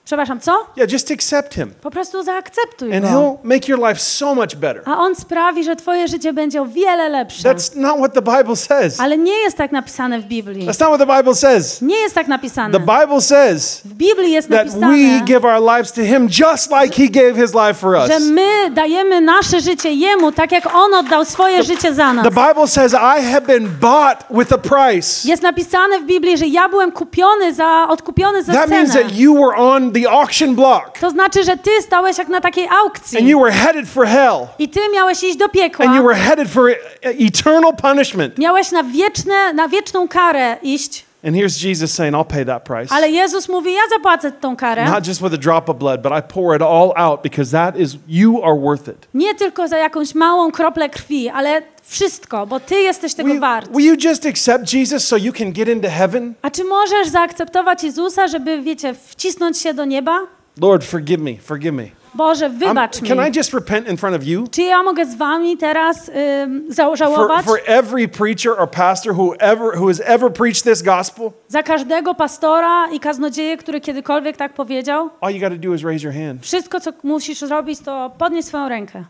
Przepraszam, 0.05 0.41
co? 0.41 0.67
Yeah, 0.77 0.93
just 0.93 1.11
accept 1.11 1.55
Him. 1.55 1.71
Po 1.83 1.91
prostu 1.91 2.23
zaakceptuj 2.23 2.97
And 2.97 3.05
Go. 3.05 3.11
He'll 3.11 3.37
make 3.43 3.69
your 3.69 3.89
life 3.89 4.01
so 4.01 4.35
much 4.35 4.57
better. 4.57 4.83
A 4.87 4.99
On 4.99 5.15
sprawi, 5.15 5.65
że 5.65 5.77
twoje 5.77 6.09
życie 6.09 6.33
będzie 6.33 6.63
o 6.63 6.67
wiele 6.67 7.09
lepsze. 7.09 7.49
That's 7.55 7.77
not 7.77 7.99
what 7.99 8.13
the 8.15 8.23
Bible 8.23 8.57
says. 8.57 9.01
Ale 9.01 9.19
nie 9.19 9.35
jest 9.39 9.57
tak 9.57 9.73
napisane 9.73 10.21
w 10.21 10.25
Biblii. 10.25 10.67
That's 10.67 10.81
not 10.81 10.89
what 10.89 11.09
the 11.09 11.17
Bible 11.17 11.35
says. 11.35 11.83
Nie 11.83 11.97
jest 11.99 12.15
tak 12.15 12.29
napisane. 12.29 12.79
The 12.79 13.01
Bible 13.01 13.21
says 13.21 13.81
W 13.85 13.95
Biblii 13.95 14.33
jest 14.33 14.49
that 14.49 14.69
we 14.69 14.79
napisane, 14.81 15.25
give 15.25 15.45
our 15.45 15.61
lives 15.77 15.93
to 15.93 16.01
Him 16.03 16.29
just 16.29 16.71
like 16.83 17.03
He 17.03 17.09
gave 17.09 17.37
His 17.43 17.55
life 17.55 17.75
for 17.75 17.95
us. 17.97 18.09
że 18.09 18.21
my 18.21 18.71
dajemy 18.71 19.21
nasze 19.21 19.61
życie 19.61 19.93
Jemu, 19.93 20.33
tak 20.33 20.53
jak 20.53 20.75
On 20.75 20.95
oddał 20.95 21.25
swoje 21.25 21.63
życie 21.63 21.95
za 21.95 22.13
nas. 22.13 22.25
The 22.35 22.49
Bible 22.49 22.69
says, 22.69 22.93
I 22.95 23.23
have 23.33 23.41
been 23.41 23.69
bought 23.81 24.25
with 24.31 24.53
a 24.53 24.59
price. 24.59 25.29
Jest 25.29 25.43
napisane 25.43 25.99
w 25.99 26.05
Biblii, 26.05 26.37
że 26.39 26.47
ja 26.47 26.69
byłem 26.69 26.93
kupiony 26.93 27.55
za, 27.55 27.87
odkupiony 27.89 28.43
za 28.43 28.53
That 28.53 28.69
means 28.69 28.93
cenę. 28.93 29.05
that 29.05 29.17
you 29.17 29.35
were 29.35 29.57
on 29.57 29.89
the 29.90 30.11
auction 30.11 30.55
block 30.55 30.98
To 30.98 31.11
znaczy, 31.11 31.44
że 31.44 31.57
ty 31.57 31.70
stałeś 31.83 32.18
jak 32.18 32.29
na 32.29 32.40
takiej 32.40 32.64
and 32.68 32.72
aukcji 32.87 33.29
you 33.29 33.40
were 33.40 33.53
headed 33.53 33.88
for 33.88 34.07
hell 34.07 34.46
i 34.59 34.68
ty 34.68 34.81
miałeś 34.94 35.22
iść 35.22 35.37
do 35.37 35.48
piekła. 35.48 35.87
and 35.87 35.96
you 35.96 36.03
were 36.05 36.16
headed 36.16 36.48
for 36.48 36.70
e- 36.70 36.76
eternal 37.03 37.72
punishment. 37.83 38.38
Miałeś 38.38 38.70
na, 38.72 38.83
wieczne, 38.83 39.53
na 39.53 39.68
wieczną 39.68 40.09
karę 40.09 40.57
iść, 40.62 41.05
And 41.25 41.37
here's 41.37 41.59
Jesus 41.59 41.93
saying, 41.95 42.15
I'll 42.15 42.25
pay 42.25 42.45
that 42.45 42.65
price. 42.65 42.95
ale 42.95 43.11
Jezus 43.11 43.49
mówi, 43.49 43.73
ja 43.73 43.81
zapłacę 43.91 44.33
tą 44.33 44.57
karę. 44.57 44.85
Not 44.91 45.07
just 45.07 45.23
with 45.23 45.35
a 45.35 45.39
drop 45.39 45.69
of 45.69 45.77
blood, 45.79 46.03
but 46.03 46.13
I 46.13 46.23
pour 46.33 46.57
it 46.57 46.63
all 46.63 46.93
out 46.97 47.23
because 47.23 47.51
that 47.53 47.77
is, 47.77 47.97
you 48.09 48.43
are 48.45 48.55
worth 48.61 48.89
it. 48.89 49.09
Nie 49.15 49.35
tylko 49.35 49.69
za 49.69 49.79
jakąś 49.79 50.15
małą 50.15 50.51
kroplę 50.51 50.89
krwi, 50.89 51.29
ale 51.29 51.63
wszystko, 51.83 52.47
bo 52.47 52.61
ty 52.61 52.75
jesteś 52.75 53.15
tego 53.15 53.29
Will, 53.31 53.41
wart. 53.41 53.71
will 53.77 53.87
you 53.87 53.97
just 54.11 54.27
accept 54.27 54.73
Jesus 54.73 55.09
so 55.09 55.17
you 55.17 55.33
can 55.33 55.53
get 55.53 55.69
into 55.69 55.89
heaven? 55.91 56.35
A 56.43 56.51
czy 56.51 56.65
możesz 56.65 57.09
zaakceptować 57.09 57.85
Jezusa, 57.85 58.29
żeby, 58.29 58.63
wiecie, 58.63 58.95
wcisnąć 59.07 59.59
się 59.59 59.75
do 59.75 59.85
nieba? 59.85 60.21
Lord, 60.61 60.85
forgive 60.85 61.21
me, 61.21 61.37
forgive 61.43 61.75
me. 61.75 62.00
Boże, 62.14 62.51
I'm- 62.51 62.59
wybacz 62.59 63.03
mi. 63.03 63.09
can 63.09 63.29
I 63.29 63.37
just 63.37 63.53
repent 63.55 63.88
in 63.88 63.96
front 63.96 64.16
of 64.16 64.25
you? 64.25 64.44
Czy 64.51 64.62
ja 64.62 64.83
mogę 64.83 65.07
z 65.07 65.14
wami 65.14 65.57
teraz 65.57 66.09
ym, 66.42 66.64
za- 66.68 66.96
For, 66.96 67.42
for 67.44 67.61
every 67.66 68.09
preacher 68.09 68.53
or 68.61 68.70
pastor 68.70 69.14
who, 69.14 69.35
ever, 69.38 69.79
who 69.79 69.87
has 69.88 70.01
ever 70.05 70.33
preached 70.33 70.64
this 70.64 70.83
gospel, 70.83 71.31
Za 71.49 71.62
każdego 71.62 72.14
pastora 72.14 72.88
i 72.92 73.01
kaznodzieję, 73.01 73.57
który 73.57 73.81
kiedykolwiek 73.81 74.37
tak 74.37 74.53
powiedział? 74.55 75.11
all 75.20 75.33
you 75.35 75.40
got 75.40 75.53
to 75.62 75.68
do 75.68 75.75
is 75.75 75.83
raise 75.83 76.05
your 76.07 76.14
hand. 76.14 76.42
Wszystko, 76.42 76.81
co 76.81 76.90
musisz 77.03 77.38
zrobić, 77.40 77.81
to 77.81 78.11
podnieść 78.18 78.49
swoją 78.49 78.68
rękę. 78.68 79.05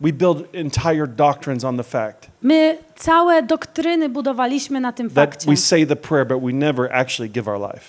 We 0.00 0.12
build 0.12 0.38
entire 0.54 1.06
doctrines 1.06 1.64
on 1.64 1.76
the 1.76 1.82
fact 1.84 2.26
My 2.42 2.78
całe 2.96 3.42
doktryny 3.42 4.08
budowaliśmy 4.08 4.80
na 4.80 4.92
tym 4.92 5.10
fakcie, 5.10 5.46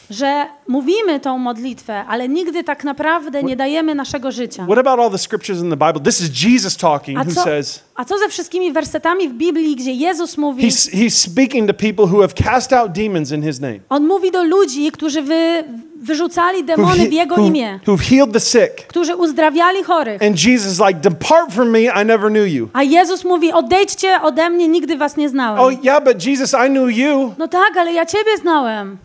że 0.09 0.45
mówimy 0.67 1.19
tą 1.19 1.37
modlitwę, 1.37 2.05
ale 2.07 2.29
nigdy 2.29 2.63
tak 2.63 2.83
naprawdę 2.83 3.43
nie 3.43 3.55
dajemy 3.55 3.95
naszego 3.95 4.31
życia. 4.31 4.65
What 4.65 4.77
about 4.77 4.99
all 4.99 5.11
the 5.11 5.17
scriptures 5.17 5.61
in 5.61 5.69
the 5.69 5.77
Bible? 5.77 6.01
This 6.03 6.21
is 6.21 6.43
Jesus 6.43 6.77
talking, 6.77 7.19
A 7.19 7.23
who 7.23 7.31
co, 7.31 7.43
says 7.43 7.83
a 7.95 8.05
co 8.05 8.17
ze 8.17 8.29
wszystkimi 8.29 8.71
wersetami 8.71 9.29
w 9.29 9.33
Biblii, 9.33 9.75
gdzie 9.75 9.91
Jezus 9.91 10.37
mówi, 10.37 10.67
he's, 10.67 10.89
he's 10.91 11.09
speaking 11.09 11.67
to 11.67 11.73
people 11.73 12.05
who 12.05 12.21
have 12.21 12.33
cast 12.33 12.73
out 12.73 12.91
demons 12.91 13.31
in 13.31 13.43
his 13.43 13.59
name, 13.59 13.79
On 13.89 14.07
mówi 14.07 14.31
do 14.31 14.43
ludzi, 14.43 14.91
którzy 14.91 15.21
wy, 15.21 15.63
wyrzucali 16.01 16.63
demony 16.63 17.09
w 17.09 17.13
Jego 17.13 17.35
who- 17.35 17.47
imię, 17.47 17.79
who've 17.87 18.01
healed 18.01 18.33
the 18.33 18.39
sick. 18.39 18.87
którzy 18.87 19.15
uzdrawiali 19.15 19.83
chorych. 19.83 20.21
And 20.21 20.43
Jesus 20.43 20.79
like, 20.87 20.99
Depart 20.99 21.51
from 21.53 21.69
me, 21.69 21.79
I 21.79 22.05
never 22.05 22.31
knew 22.31 22.47
you. 22.47 22.69
A 22.73 22.83
Jezus 22.83 23.23
mówi, 23.23 23.51
odejdźcie 23.51 24.21
ode 24.21 24.49
mnie, 24.49 24.67
nigdy 24.67 24.94
was 24.97 25.17
nie 25.17 25.29
znałem. 25.29 25.59
Oh, 25.59 25.71
yeah, 25.83 26.03
but 26.03 26.25
Jesus, 26.25 26.53
I 26.53 26.69
knew 26.69 26.97
you. 26.97 27.33
No 27.37 27.47
tak, 27.47 27.77
ale 27.77 27.93
ja 27.93 28.05
Ciebie 28.05 28.37
znałem. 28.41 28.97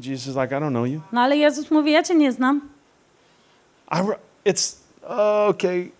Jesus 0.00 0.26
is 0.26 0.36
like, 0.36 0.56
I 0.58 0.60
don't 0.60 0.70
know 0.70 0.86
you. 0.86 1.00
No 1.12 1.20
ale 1.20 1.36
Jezus 1.36 1.70
mówi, 1.70 1.92
ja 1.92 2.02
Cię 2.02 2.14
nie 2.14 2.32
znam. 2.32 2.60
I, 3.92 3.96
it's, 4.50 4.76
uh, 5.02 5.50
okay. 5.50 5.90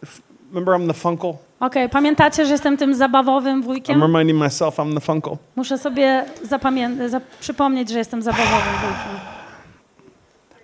Remember, 0.52 0.74
I'm 0.74 0.86
the 0.88 0.94
funkle? 0.94 1.32
Okej, 1.60 1.88
pamiętacie, 1.88 2.46
że 2.46 2.52
jestem 2.52 2.76
tym 2.76 2.94
zabawowym 2.94 3.60
I'm 3.62 3.64
wujkiem? 3.64 4.02
reminding 4.02 4.38
myself 4.38 4.76
I'm 4.76 4.94
the 4.94 5.00
funkle. 5.00 5.36
Muszę 5.56 5.78
sobie 5.78 6.24
zapamię- 6.44 7.08
zap- 7.08 7.20
przypomnieć, 7.40 7.88
że 7.90 7.98
jestem 7.98 8.22
zabawowym 8.22 8.72
wujkiem. 8.72 9.20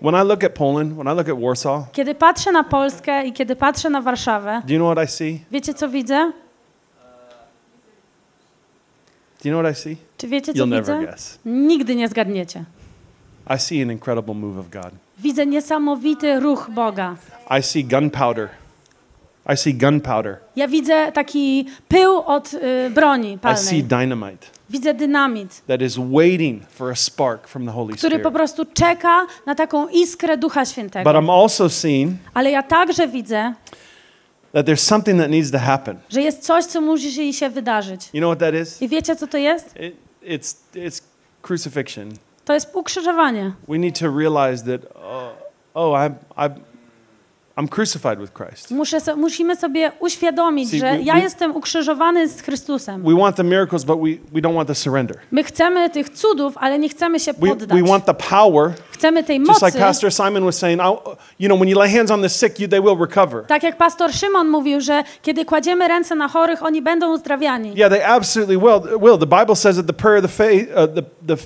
When 0.02 0.14
I 0.14 0.28
look 0.28 0.44
at 0.44 0.52
Poland, 0.52 0.92
when 0.94 1.06
I 1.06 1.16
look 1.16 1.28
at 1.28 1.40
Warsaw, 1.40 1.92
Kiedy 1.92 2.14
patrzę 2.14 2.52
na 2.52 2.64
Polskę 2.64 3.26
i 3.26 3.32
kiedy 3.32 3.56
patrzę 3.56 3.90
na 3.90 4.00
Warszawę, 4.02 4.62
do 4.66 4.74
you 4.74 4.78
know 4.80 4.92
what 4.96 5.08
I 5.08 5.12
see? 5.12 5.40
wiecie 5.50 5.74
co 5.74 5.88
widzę? 5.88 6.32
Do 9.42 9.48
you 9.48 9.54
know 9.54 9.62
what 9.62 9.78
I 9.78 9.82
see? 9.82 9.96
Czy 10.18 10.28
wiecie 10.28 10.52
co 10.54 10.58
You'll 10.58 10.68
never 10.68 10.98
widzę? 11.00 11.12
guess. 11.12 11.38
Nigdy 11.44 11.96
nie 11.96 12.08
zgadniecie. 12.08 12.64
I 13.56 13.58
see 13.58 13.82
an 13.82 13.90
incredible 13.90 14.34
move 14.34 14.58
of 14.58 14.70
God. 14.70 14.90
Widzę 15.18 15.46
niesamowity 15.46 16.40
ruch 16.40 16.70
Boga. 16.70 17.16
I 17.58 17.62
see 17.62 17.84
gunpowder. 17.84 18.48
I 19.54 19.56
see 19.56 19.74
gunpowder. 19.74 20.36
Ja 20.56 20.68
widzę 20.68 21.12
taki 21.12 21.66
pył 21.88 22.18
od 22.18 22.54
y, 22.54 22.90
broni 22.90 23.28
I 23.32 23.32
see 23.32 23.38
palnej. 23.40 23.84
dynamite 23.84 24.46
Widzę 24.70 24.94
dynamit, 24.94 25.62
that 25.66 25.82
is 25.82 25.96
waiting 25.98 26.62
for 26.68 26.90
a 26.90 26.94
spark 26.94 27.48
from 27.48 27.66
the 27.66 27.72
Holy 27.72 27.94
który 27.94 28.18
po 28.18 28.28
Spirit. 28.28 28.34
prostu 28.34 28.64
czeka 28.74 29.26
na 29.46 29.54
taką 29.54 29.88
iskrę 29.88 30.36
Ducha 30.36 30.60
But 30.60 30.68
Świętego. 30.68 31.10
I'm 31.10 31.42
also 31.42 31.68
seeing 31.68 32.12
Ale 32.34 32.50
ja 32.50 32.62
także 32.62 33.08
widzę, 33.08 33.54
that 34.52 34.66
there's 34.66 34.80
something 34.80 35.18
that 35.18 35.30
needs 35.30 35.50
to 35.50 35.58
happen. 35.58 35.98
że 36.08 36.22
jest 36.22 36.42
coś, 36.42 36.64
co 36.64 36.80
musi 36.80 37.34
się 37.34 37.50
wydarzyć. 37.50 38.10
You 38.12 38.20
know 38.20 38.30
what 38.30 38.38
that 38.38 38.54
is? 38.54 38.82
I 38.82 38.88
wiecie, 38.88 39.16
co 39.16 39.26
to 39.26 39.38
jest? 39.38 39.76
It, 39.76 39.96
it's, 40.22 40.54
it's 40.74 41.02
crucifixion. 41.42 42.12
To 42.44 42.54
jest 42.54 42.70
ukrzyżowanie. 42.74 43.52
We 43.68 43.78
need 43.78 43.98
to 43.98 44.10
realize 44.18 44.64
that, 44.64 44.80
oh, 44.94 45.32
oh 45.74 45.98
I'm, 45.98 46.14
I'm, 46.36 46.54
I'm 47.56 47.68
crucified 47.68 48.18
with 48.20 48.32
Christ. 48.32 48.70
Muszę 48.70 49.00
so, 49.00 49.16
musimy 49.16 49.56
sobie 49.56 49.92
uświadomić, 50.00 50.70
See, 50.70 50.78
że 50.80 50.90
we- 50.90 51.02
ja 51.02 51.14
we- 51.14 51.20
jestem 51.20 51.56
ukrzyżowany 51.56 52.28
z 52.28 52.40
Chrystusem. 52.42 53.02
We 53.02 53.14
want 53.20 53.36
the 53.36 53.44
miracles, 53.44 53.84
but 53.84 53.98
we, 54.00 54.06
we 54.32 54.40
don't 54.40 54.54
want 54.54 54.68
the 54.68 54.74
surrender. 54.74 55.16
My 55.30 55.44
chcemy 55.44 55.90
tych 55.90 56.08
cudów, 56.10 56.54
ale 56.56 56.78
nie 56.78 56.88
chcemy 56.88 57.20
się 57.20 57.32
We, 57.32 57.48
poddać. 57.48 57.68
we 57.68 57.88
want 57.88 58.04
the 58.04 58.14
power, 58.14 58.70
Chcemy 58.92 59.24
tej 59.24 59.38
just 59.38 59.48
mocy, 59.50 59.66
like 59.66 59.78
Pastor 59.78 60.12
Simon 60.12 60.44
was 60.44 60.58
saying, 60.58 60.80
"I- 60.82 60.84
you 61.38 61.48
know, 61.48 61.58
when 61.58 61.68
you 61.68 61.78
lay 61.78 61.90
hands 61.96 62.10
on 62.10 62.22
the 62.22 62.28
sick, 62.28 62.60
you, 62.60 62.68
they 62.68 62.80
will 62.80 62.98
recover. 63.00 63.44
tak 63.46 63.62
jak 63.62 63.76
pastor 63.76 64.12
Szymon 64.12 64.48
mówił, 64.48 64.80
że 64.80 65.04
kiedy 65.22 65.44
kładziemy 65.44 65.88
ręce 65.88 66.14
na 66.14 66.28
chorych, 66.28 66.62
oni 66.62 66.82
będą 66.82 67.12
uzdrawiani. 67.14 67.72
Yeah, 67.76 67.92
they 67.92 68.06
absolutely 68.06 68.58
will. 68.58 68.98
will. 69.00 69.18
The 69.18 69.38
Bible 69.40 69.56
says 69.56 69.76
that 69.76 69.86
the 69.86 69.92
prayer 69.92 70.24
of 70.24 70.30
the 70.30 70.36
faith, 70.44 70.68
uh, 70.70 70.76
the, 70.94 71.02
the 71.36 71.42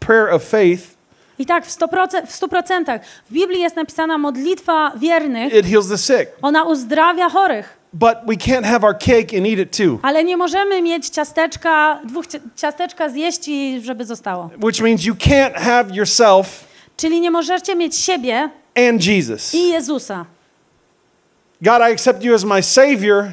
prayer 0.00 0.34
of 0.34 0.42
faith, 0.44 0.97
I 1.38 1.46
tak 1.46 1.66
w 1.66 1.78
100%, 1.78 2.26
w 2.26 2.40
100%. 2.40 3.00
W 3.30 3.32
Biblii 3.32 3.60
jest 3.60 3.76
napisana 3.76 4.18
modlitwa 4.18 4.92
wiernych, 4.96 5.54
it 5.54 5.66
heals 5.66 5.88
the 5.88 5.98
sick. 5.98 6.28
ona 6.42 6.64
uzdrawia 6.64 7.28
chorych. 7.28 7.78
But 7.92 8.14
we 8.26 8.34
can't 8.34 8.64
have 8.64 8.86
our 8.86 8.98
cake 8.98 9.38
and 9.38 9.46
eat 9.46 9.58
it 9.58 9.76
too, 9.76 9.98
Ale 10.02 10.24
nie 10.24 10.36
możemy 10.36 10.82
mieć 10.82 11.08
ciasteczka, 11.08 12.00
dwóch 12.04 12.26
cia- 12.26 12.40
ciasteczka 12.56 13.08
zjeść 13.08 13.48
i 13.48 13.80
żeby 13.84 14.04
zostało. 14.04 14.50
which 14.62 14.80
means 14.80 15.04
you 15.04 15.14
can't 15.14 15.54
have 15.54 15.84
yourself 15.94 16.64
Czyli 16.96 17.20
nie 17.20 17.30
możecie 17.30 17.74
mieć 17.76 17.96
siebie 17.96 18.50
and 18.88 19.04
Jesus. 19.06 19.54
i 19.54 19.68
Jezusa. 19.68 20.24
God, 21.62 21.80
I 21.80 21.92
accept 21.92 22.22
you 22.24 22.34
as 22.34 22.44
my 22.44 22.62
Savior 22.62 23.24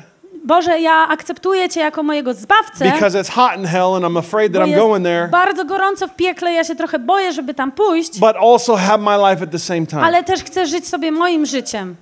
Boże, 0.46 0.80
ja 0.80 1.08
akceptuję 1.10 1.70
Cię 1.70 1.80
jako 1.80 2.04
mojego 2.04 2.34
Zbawcę, 2.34 2.92
because 2.92 3.22
it's 3.22 3.32
hot 3.32 3.58
in 3.58 3.66
hell 3.66 3.96
and 3.96 4.06
I'm 4.06 4.20
afraid 4.20 4.54
that 4.54 4.62
I'm 4.62 4.68
jest 4.68 4.80
going 4.82 5.04
there, 5.06 5.28
bardzo 5.28 5.66
gorąco 5.66 6.08
w 6.08 6.16
piekle, 6.16 6.54
ja 6.54 6.64
się 6.64 6.76
trochę 6.76 7.00
boję, 7.00 7.34
żeby 7.34 7.54
tam 7.54 7.72
pójść, 7.72 8.20
but 8.20 8.36
also 8.42 8.76
have 8.76 8.98
my 8.98 9.18
life 9.32 9.44
at 9.44 9.52
the 9.52 9.60
same 9.60 9.86
time. 9.86 10.02
ale 10.02 10.24
też 10.24 10.44
chcę 10.44 10.66
żyć 10.68 10.88
sobie 10.88 11.12
moim 11.12 11.46
życiem. 11.46 11.96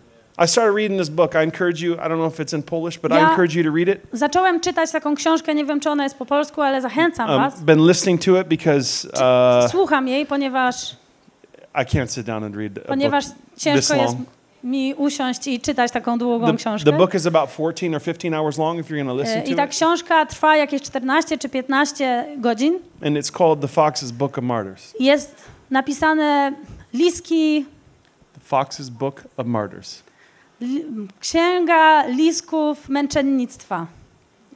I 0.46 0.48
started 0.48 0.76
reading 0.76 1.00
this 1.00 1.10
book. 1.10 1.36
I 1.36 1.38
encourage 1.38 1.82
you, 1.82 1.94
I 1.94 1.98
don't 1.98 2.18
know 2.18 2.34
if 2.34 2.44
it's 2.44 2.56
in 2.56 2.64
Polish, 2.64 2.98
but 3.00 3.12
I 3.12 3.16
Ja- 3.16 3.30
encourage 3.30 3.56
you 3.60 3.64
to 3.64 3.76
read 3.78 3.88
it. 3.88 4.02
Zacząłem 4.14 4.60
czytać 4.60 4.92
taką 4.92 5.16
książkę, 5.16 5.56
nie 5.56 5.66
wiem 5.66 5.80
czy 5.80 5.90
ona 5.90 6.04
jest 6.04 6.18
po 6.18 6.26
polsku, 6.26 6.62
ale 6.62 6.82
zachęcam 6.82 7.30
Um, 7.30 7.38
Was. 7.42 7.62
been 7.62 7.88
listening 7.88 8.22
to 8.26 8.42
it 8.42 8.48
because 8.48 9.08
uh, 9.66 9.72
Słucham 9.72 10.08
jej, 10.08 10.26
ponieważ, 10.26 10.96
I 11.76 11.86
can't 11.86 12.08
sit 12.08 12.26
down 12.26 12.44
and 12.44 12.56
read 12.56 12.72
a 12.86 12.88
ponieważ 12.88 13.26
book 13.26 13.36
this 13.54 13.64
ciężko 13.64 13.96
jest 13.96 14.14
long. 14.16 14.28
Mi 14.64 14.94
usiąść 14.96 15.48
i 15.48 15.60
czytać 15.60 15.92
taką 15.92 16.18
długą 16.18 16.48
The, 16.52 16.58
książkę. 16.58 16.92
the 16.92 16.98
book 16.98 17.14
is 17.16 17.28
about 17.28 17.50
14 17.50 17.96
or 17.96 18.02
15 18.02 18.34
hours 18.40 18.58
long 18.58 18.80
if 18.80 18.90
you're 18.94 19.04
going 19.06 19.18
to 19.20 19.24
E, 19.24 19.24
listen 19.24 19.44
I 19.44 19.50
to 19.50 19.56
ta 19.56 19.66
it. 19.66 19.72
książka 19.72 20.26
trwa 20.26 20.58
jakieś 20.58 20.82
14 20.82 21.38
czy 21.38 21.50
15 21.50 22.26
godzin. 22.38 22.80
And 23.06 23.18
it's 23.18 23.32
called 23.38 23.62
The 23.62 23.68
Fox's 23.68 24.12
Book 24.12 24.38
of 24.38 24.44
Martyrs. 24.44 24.94
Jest 25.00 25.36
napisane 25.72 26.54
liski, 26.94 27.66
The 28.34 28.56
Fox's 28.58 28.90
Book 28.90 29.24
of 29.38 29.46
Martyrs. 29.48 30.04
księga 31.20 32.08
lisków 32.08 32.90
męczennictwa. 32.90 33.88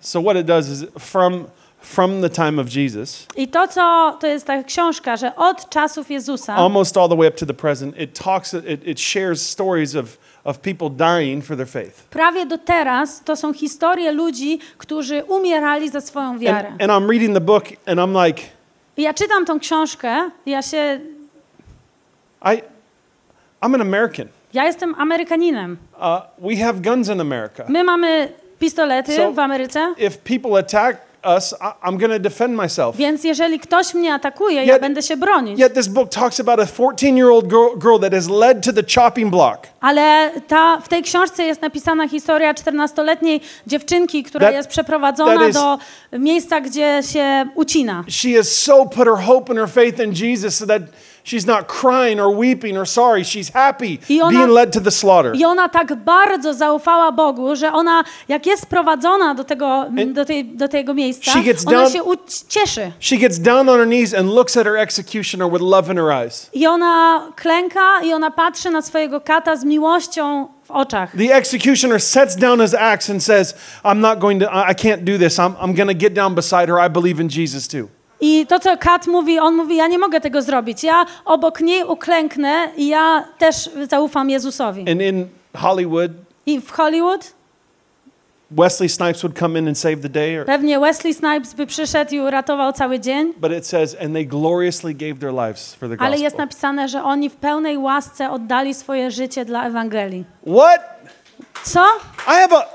So 0.01 0.21
what 0.21 0.37
it 0.37 0.45
does 0.45 0.69
is 0.69 0.85
from 0.99 1.45
from 1.87 2.21
the 2.21 2.29
time 2.29 2.59
of 2.61 2.67
Jesus, 2.75 3.27
I 3.35 3.47
to, 3.47 3.67
co 3.67 4.17
to 4.19 4.27
jest 4.27 4.45
ta 4.45 4.63
książka, 4.63 5.17
że 5.17 5.35
od 5.35 5.69
czasów 5.69 6.11
Jezusa, 6.11 6.55
almost 6.55 6.97
all 6.97 7.09
the 7.09 7.15
way 7.17 7.27
up 7.27 7.37
to 7.37 7.45
the 7.45 7.53
present, 7.53 7.99
it 7.99 8.19
talks, 8.23 8.53
it, 8.53 8.87
it 8.87 8.99
shares 8.99 9.49
stories 9.49 9.95
of, 9.95 10.17
of 10.43 10.59
people 10.59 10.89
dying 10.89 11.45
for 11.45 11.57
their 11.57 11.67
faith. 11.67 12.03
prawie 12.09 12.45
do 12.45 12.57
teraz, 12.57 13.21
to 13.23 13.35
są 13.35 13.53
historie 13.53 14.11
ludzi, 14.11 14.59
którzy 14.77 15.23
umierali 15.23 15.89
za 15.89 16.01
swoją 16.01 16.39
wiarę. 16.39 16.69
And, 16.69 16.81
and 16.81 16.91
I'm 16.91 17.09
reading 17.09 17.33
the 17.33 17.41
book 17.41 17.63
and 17.85 17.99
I'm 17.99 18.25
like, 18.27 18.41
I 18.97 19.01
ja 19.01 19.13
czytam 19.13 19.45
tą 19.45 19.59
książkę, 19.59 20.29
ja 20.45 20.61
się, 20.61 20.99
I, 22.41 22.61
I'm 23.61 23.75
an 23.75 23.81
American. 23.81 24.27
ja 24.53 24.63
jestem 24.65 24.95
Amerykaninem. 24.97 25.77
Uh, 25.97 26.49
we 26.49 26.55
have 26.55 26.73
guns 26.81 27.09
in 27.09 27.21
America. 27.21 27.65
My 27.69 27.83
mamy 27.83 28.33
pistolety 28.59 29.15
So- 29.15 29.31
w 29.33 29.39
Ameryce, 29.39 29.93
If 29.97 30.17
people 30.37 30.59
attack 30.59 31.06
us, 31.37 31.53
I'm 31.83 31.97
going 31.97 32.13
to 32.13 32.19
defend 32.19 32.55
myself. 32.55 32.95
więc 32.97 33.23
jeżeli 33.23 33.59
ktoś 33.59 33.93
mnie 33.93 34.13
atakuje, 34.13 34.61
Yet- 34.61 34.67
ja 34.67 34.79
będę 34.79 35.01
się 35.03 35.17
bronić. 35.17 35.59
Yet 35.59 35.73
this 35.73 35.87
book 35.87 36.09
talks 36.09 36.39
about 36.39 36.59
a 36.59 36.65
14 36.65 37.15
year 37.17 37.29
old 37.29 37.47
girl, 37.47 37.67
girl 37.79 37.99
that 37.99 38.13
is 38.13 38.29
led 38.29 38.65
to 38.65 38.73
the 38.73 38.83
chopping 38.95 39.31
block. 39.31 39.57
Ale 39.81 40.31
ta, 40.47 40.81
w 40.81 40.87
tej 40.89 41.03
książce 41.03 41.43
jest 41.43 41.61
napisana 41.61 42.07
historia 42.07 42.53
14-letniej 42.53 43.41
dziewczynki, 43.67 44.23
która 44.23 44.47
That- 44.47 44.53
jest 44.53 44.69
przeprowadzona 44.69 45.47
is- 45.47 45.55
do 45.55 45.77
miejsca, 46.19 46.61
gdzie 46.61 46.99
się 47.11 47.45
ucina. 47.55 48.03
She 48.09 48.29
has 48.37 48.51
so 48.51 48.85
put 48.85 49.05
her 49.07 49.17
hope 49.25 49.51
and 49.51 49.59
her 49.59 49.69
faith 49.69 49.99
in 49.99 50.13
Jesus 50.27 50.55
so 50.57 50.65
that 50.65 50.81
she's 51.27 51.45
not 51.47 51.67
crying 51.67 52.19
or 52.19 52.35
weeping 52.37 52.77
or 52.77 52.85
sorry. 52.87 53.23
She's 53.23 53.53
happy 53.53 53.99
ona- 54.21 54.29
being 54.39 54.49
led 54.51 54.71
to 54.73 54.79
the 54.81 54.91
slaughter. 54.91 55.35
I 55.35 55.45
ona 55.45 55.69
tak 55.69 55.95
bardzo 55.95 56.53
zaufała 56.53 57.11
Bogu, 57.11 57.55
że 57.55 57.73
ona, 57.73 58.03
jak 58.27 58.45
jest 58.45 58.63
sprowadzona 58.63 59.33
do 59.35 59.43
tego, 59.43 59.85
do 60.13 60.25
tej, 60.25 60.45
do 60.45 60.67
tego 60.67 60.93
miejsca, 60.93 61.31
she 61.31 61.41
gets 61.43 61.67
ona 61.67 61.77
down- 61.77 61.91
się 61.93 62.03
cieszy. 62.47 62.91
She 62.99 63.17
gets 63.17 63.39
down 63.39 63.69
on 63.69 63.77
her 63.79 63.87
knees 63.87 64.13
and 64.13 64.29
looks 64.29 64.57
at 64.57 64.65
her 64.65 64.77
executioner 64.77 65.51
with 65.51 65.61
love 65.61 65.91
in 65.91 65.97
her 65.97 66.11
eyes. 66.11 66.49
I 66.53 66.67
ona 66.67 67.21
klęka 67.35 68.01
i 68.03 68.13
ona 68.13 68.31
patrzy 68.31 68.69
na 68.69 68.81
swojego 68.81 69.21
kata 69.21 69.55
z 69.55 69.63
miłością 69.65 70.47
w 70.63 70.71
oczach. 70.71 71.11
The 71.17 71.35
executioner 71.35 72.01
sets 72.01 72.35
down 72.35 72.59
his 72.61 72.73
axe 72.73 73.13
and 73.13 73.23
says, 73.23 73.53
I'm 73.83 73.99
not 74.01 74.19
going 74.19 74.41
to, 74.41 74.49
I 74.71 74.73
can't 74.75 75.03
do 75.03 75.17
this. 75.17 75.37
I'm, 75.39 75.55
I'm 75.61 75.73
going 75.75 75.87
to 75.87 75.93
get 75.93 76.13
down 76.13 76.35
beside 76.35 76.67
her. 76.69 76.85
I 76.85 76.89
believe 76.89 77.21
in 77.21 77.29
Jesus 77.29 77.67
too. 77.67 77.87
I 78.21 78.45
to, 78.47 78.59
co 78.59 78.77
Kat 78.77 79.07
mówi, 79.07 79.39
on 79.39 79.55
mówi, 79.55 79.75
ja 79.75 79.87
nie 79.87 79.99
mogę 79.99 80.21
tego 80.21 80.41
zrobić. 80.41 80.83
Ja 80.83 81.05
obok 81.25 81.61
niej 81.61 81.83
uklęknę 81.83 82.69
i 82.77 82.87
ja 82.87 83.25
też 83.37 83.69
zaufam 83.89 84.29
Jezusowi. 84.29 84.91
And 84.91 85.01
in 85.01 85.27
Hollywood, 85.57 86.11
I 86.45 86.61
w 86.61 86.71
Hollywood 86.71 87.33
Wesley 88.51 88.89
Snipes 88.89 89.21
would 89.21 89.39
come 89.39 89.59
in 89.59 89.67
and 89.67 89.77
save 89.77 90.01
the 90.01 90.09
day. 90.09 90.39
Or, 90.39 90.45
pewnie 90.45 90.79
Wesley 90.79 91.13
Snipes 91.13 91.53
by 91.53 91.65
przyszedł 91.65 92.15
i 92.15 92.19
uratował 92.19 92.73
cały 92.73 92.99
dzień, 92.99 93.33
but 93.37 93.51
it 93.51 93.67
says, 93.67 93.95
and 94.03 94.13
they 94.13 94.25
gloriously 94.25 94.93
gave 94.93 95.19
their 95.19 95.33
lives 95.33 95.75
for 95.75 95.89
the 95.89 95.95
ale 95.99 96.11
jest 96.11 96.23
gospel. 96.23 96.39
napisane, 96.45 96.87
że 96.89 97.03
oni 97.03 97.29
w 97.29 97.35
pełnej 97.35 97.77
łasce 97.77 98.31
oddali 98.31 98.73
swoje 98.73 99.11
życie 99.11 99.45
dla 99.45 99.65
Ewangelii. 99.67 100.25
What? 100.43 100.81
Co? 101.63 101.79
I 102.27 102.31
have 102.31 102.55
a 102.57 102.65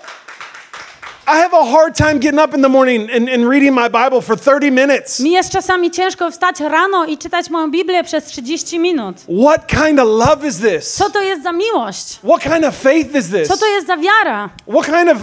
I 1.33 1.37
have 1.37 1.55
a 1.55 1.64
hard 1.64 1.95
time 1.95 2.18
getting 2.18 2.38
up 2.38 2.53
in 2.53 2.61
the 2.61 2.68
morning 2.68 3.09
and, 3.11 3.27
and 3.27 3.49
reading 3.49 3.73
my 3.73 3.88
Bible 3.88 4.21
for 4.21 4.37
30 4.37 4.71
minutes. 4.71 5.21
Mi 5.21 5.31
jest 5.31 5.53
czasami 5.53 5.90
ciężko 5.90 6.31
wstać 6.31 6.61
rano 6.61 7.05
i 7.05 7.18
czytać 7.18 7.51
moją 7.51 7.71
Biblię 7.71 8.05
przez 8.05 8.25
30 8.25 8.79
minut. 8.79 9.16
What 9.47 9.66
kind 9.66 10.01
of 10.01 10.09
love 10.09 10.49
is 10.49 10.59
this? 10.59 10.95
Co 10.95 11.11
to 11.11 11.23
jest 11.23 11.42
za 11.42 11.53
miłość? 11.53 12.18
What 12.18 12.42
kind 12.42 12.64
of 12.64 12.77
faith 12.77 13.16
is 13.16 13.31
this? 13.31 13.49
Co 13.49 13.57
to 13.57 13.66
jest 13.66 13.87
za 13.87 13.97
wiara? 13.97 14.51
What 14.68 14.87
kind 14.87 15.09
of 15.09 15.18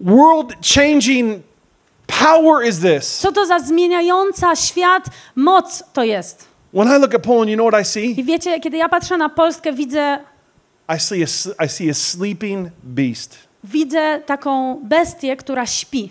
world 0.00 0.54
changing 0.74 1.42
power 2.06 2.66
is 2.68 2.80
this? 2.80 3.18
Co 3.18 3.32
to 3.32 3.46
za 3.46 3.58
zmieniająca 3.58 4.56
świat 4.56 5.04
moc 5.36 5.82
to 5.92 6.04
jest? 6.04 6.44
When 6.74 6.88
I 6.88 7.00
look 7.00 7.14
at 7.14 7.22
Poland, 7.22 7.50
you 7.50 7.56
know 7.56 7.70
what 7.70 7.82
I 7.82 7.84
see? 7.84 8.20
I 8.20 8.24
wiecie, 8.24 8.60
kiedy 8.60 8.76
ja 8.76 8.88
patrzę 8.88 9.16
na 9.16 9.28
Polskę, 9.28 9.72
widzę, 9.72 10.18
I 10.96 11.00
see 11.00 11.24
a, 11.24 11.64
I 11.64 11.68
see 11.68 11.90
a 11.90 11.94
sleeping 11.94 12.68
beast. 12.82 13.49
Widzę 13.64 14.20
taką 14.26 14.80
bestię, 14.84 15.36
która 15.36 15.66
śpi. 15.66 16.10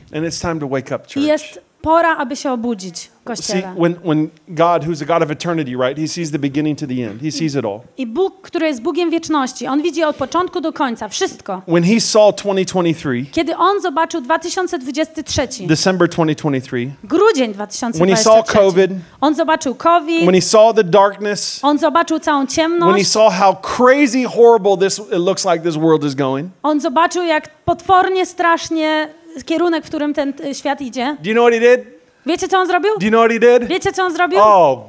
I 1.19 1.27
jest 1.27 1.62
pora, 1.82 2.18
aby 2.18 2.36
się 2.36 2.52
obudzić 2.52 3.10
See, 3.36 3.44
Kościele. 3.44 3.74
when, 3.78 3.96
when 4.04 4.30
God, 4.48 4.84
who's 4.84 5.02
a 5.02 5.06
God 5.06 5.24
of 5.24 5.32
eternity, 5.32 5.76
right, 5.76 5.98
he 5.98 6.08
sees 6.08 6.32
the 6.32 6.39
beginning 6.39 6.80
to 6.80 6.88
the 6.88 7.04
end, 7.04 7.22
he 7.22 7.32
sees 7.32 7.56
it 7.56 7.65
all. 7.65 7.82
I 7.98 8.08
Bóg, 8.08 8.42
który 8.42 8.68
jest 8.68 8.82
Bogiem 8.82 9.10
wieczności, 9.10 9.68
On 9.68 9.82
widzi 9.82 10.04
od 10.04 10.15
początku 10.15 10.62
do 10.62 10.74
końca 10.74 11.08
wszystko. 11.08 11.62
When 11.68 11.84
he 11.84 12.00
saw 12.00 12.36
2023, 12.36 13.26
Kiedy 13.32 13.58
On 13.58 13.82
zobaczył 13.82 14.22
2023, 14.22 15.68
December 15.68 16.10
2023, 16.10 16.92
grudzień 17.04 17.54
when 17.54 18.10
he 18.10 18.18
saw 18.18 18.44
2023, 18.44 18.58
COVID, 18.60 18.92
On 19.22 19.36
zobaczył 19.36 19.76
COVID, 19.76 20.22
when 20.22 20.36
he 20.36 20.42
saw 20.42 20.76
the 20.76 20.84
darkness, 20.84 21.60
On 21.63 21.78
zobaczył 21.78 22.20
całą 22.20 22.39
when 22.39 22.48
he 22.48 22.56
ciemność, 22.56 23.08
saw 23.08 23.34
how 23.34 23.56
crazy 23.56 24.24
horrible 24.24 24.78
this 24.78 25.00
it 25.00 25.20
looks 25.20 25.46
like 25.46 25.60
this 25.60 25.76
world 25.76 26.04
is 26.04 26.15
going. 26.15 26.50
On 26.63 26.80
zobaczył, 26.80 27.24
jak 27.24 27.50
potwornie, 27.65 28.26
strasznie 28.26 29.08
kierunek, 29.45 29.86
w 29.86 29.88
którym 29.88 30.13
ten 30.13 30.34
y, 30.45 30.56
świat 30.56 30.82
idzie. 30.82 31.17
Do 31.23 31.30
you 31.30 31.36
know 31.36 31.47
what 31.47 31.54
he 31.62 31.78
did? 31.78 31.88
Wiecie, 32.25 32.47
co 32.47 32.58
On 32.60 32.67
zrobił? 32.67 32.91
Do 32.99 33.06
you 33.06 33.12
know 33.12 33.21
what 33.21 33.32
he 33.32 33.60
did? 33.60 33.69
Wiecie, 33.69 33.91
co 33.93 34.04
On 34.04 34.13
zrobił? 34.13 34.39
Oh, 34.41 34.80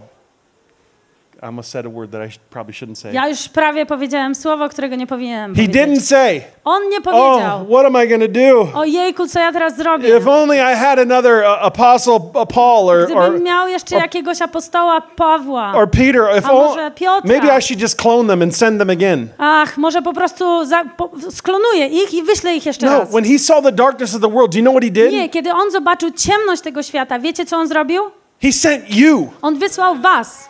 I 1.43 1.47
almost 1.47 1.71
said 1.71 1.87
a 1.87 1.89
word 1.91 2.11
that 2.13 2.29
I 2.29 2.31
sh- 2.31 2.39
probably 2.51 2.75
shouldn't 2.75 2.95
say. 2.95 3.13
Ja 3.13 3.29
już 3.29 3.49
prawie 3.49 3.87
powiedziałem 3.87 4.35
słowo, 4.35 4.69
którego 4.69 4.97
nie 4.97 5.07
powinienem 5.07 5.55
He 5.55 5.63
powiedzieć. 5.63 5.83
didn't 5.83 6.01
say, 6.01 6.41
On 6.65 6.89
nie 6.89 6.97
"Oh, 6.99 7.05
powiedział, 7.05 7.67
what 7.71 7.87
am 7.87 8.05
I 8.05 8.09
going 8.09 8.23
to 8.23 8.41
do? 8.41 8.79
ojejku, 8.81 9.27
co 9.29 9.39
ja 9.41 9.53
teraz 9.53 9.77
zrobię? 9.77 10.17
If 10.19 10.31
only 10.31 10.57
I 10.57 10.77
had 10.77 10.99
another 10.99 11.33
uh, 11.45 11.67
apostle, 11.67 12.13
uh, 12.15 12.47
Paul, 12.55 12.89
or, 12.89 12.99
or 12.99 13.07
Gdybym 13.07 13.43
miał 13.43 13.69
jeszcze 13.69 13.97
jakiegoś 13.97 14.43
apostoła 14.43 15.01
Pawła, 15.01 15.73
or 15.75 15.91
Peter. 15.91 16.23
If 16.39 16.49
A 16.49 16.53
może 16.53 16.91
Piotra? 16.91 17.21
maybe 17.25 17.59
I 17.59 17.63
should 17.63 17.81
just 17.83 17.97
clone 18.03 18.29
them 18.29 18.43
and 18.43 18.57
send 18.57 18.79
them 18.79 18.91
again. 18.91 19.29
ach, 19.39 19.79
może 19.79 20.03
po 20.03 20.13
prostu 20.13 20.65
za, 20.65 20.85
po, 20.97 21.11
sklonuję 21.31 21.87
ich 21.87 22.15
i 22.15 22.23
wyślę 22.23 22.55
ich 22.57 22.67
jeszcze 22.67 22.87
No, 22.87 22.99
raz. 22.99 23.11
when 23.11 23.25
he 23.25 23.39
saw 23.39 23.63
the 23.65 23.73
darkness 23.73 24.15
of 24.15 24.21
the 24.21 24.31
world, 24.31 24.53
do 24.53 24.59
you 24.59 24.65
know 24.65 24.75
what 24.75 24.85
he 24.85 24.91
did? 24.91 25.13
Nie, 25.13 25.29
kiedy 25.29 25.53
on 25.53 25.71
zobaczył 25.71 26.11
ciemność 26.11 26.63
tego 26.63 26.83
świata, 26.83 27.19
wiecie, 27.19 27.45
co 27.47 27.57
on 27.57 27.69
zrobił? 27.69 28.03
He 28.43 28.53
sent 28.53 28.85
you. 28.97 29.29
On 29.43 29.59
wysłał 29.59 29.95
was. 29.97 30.50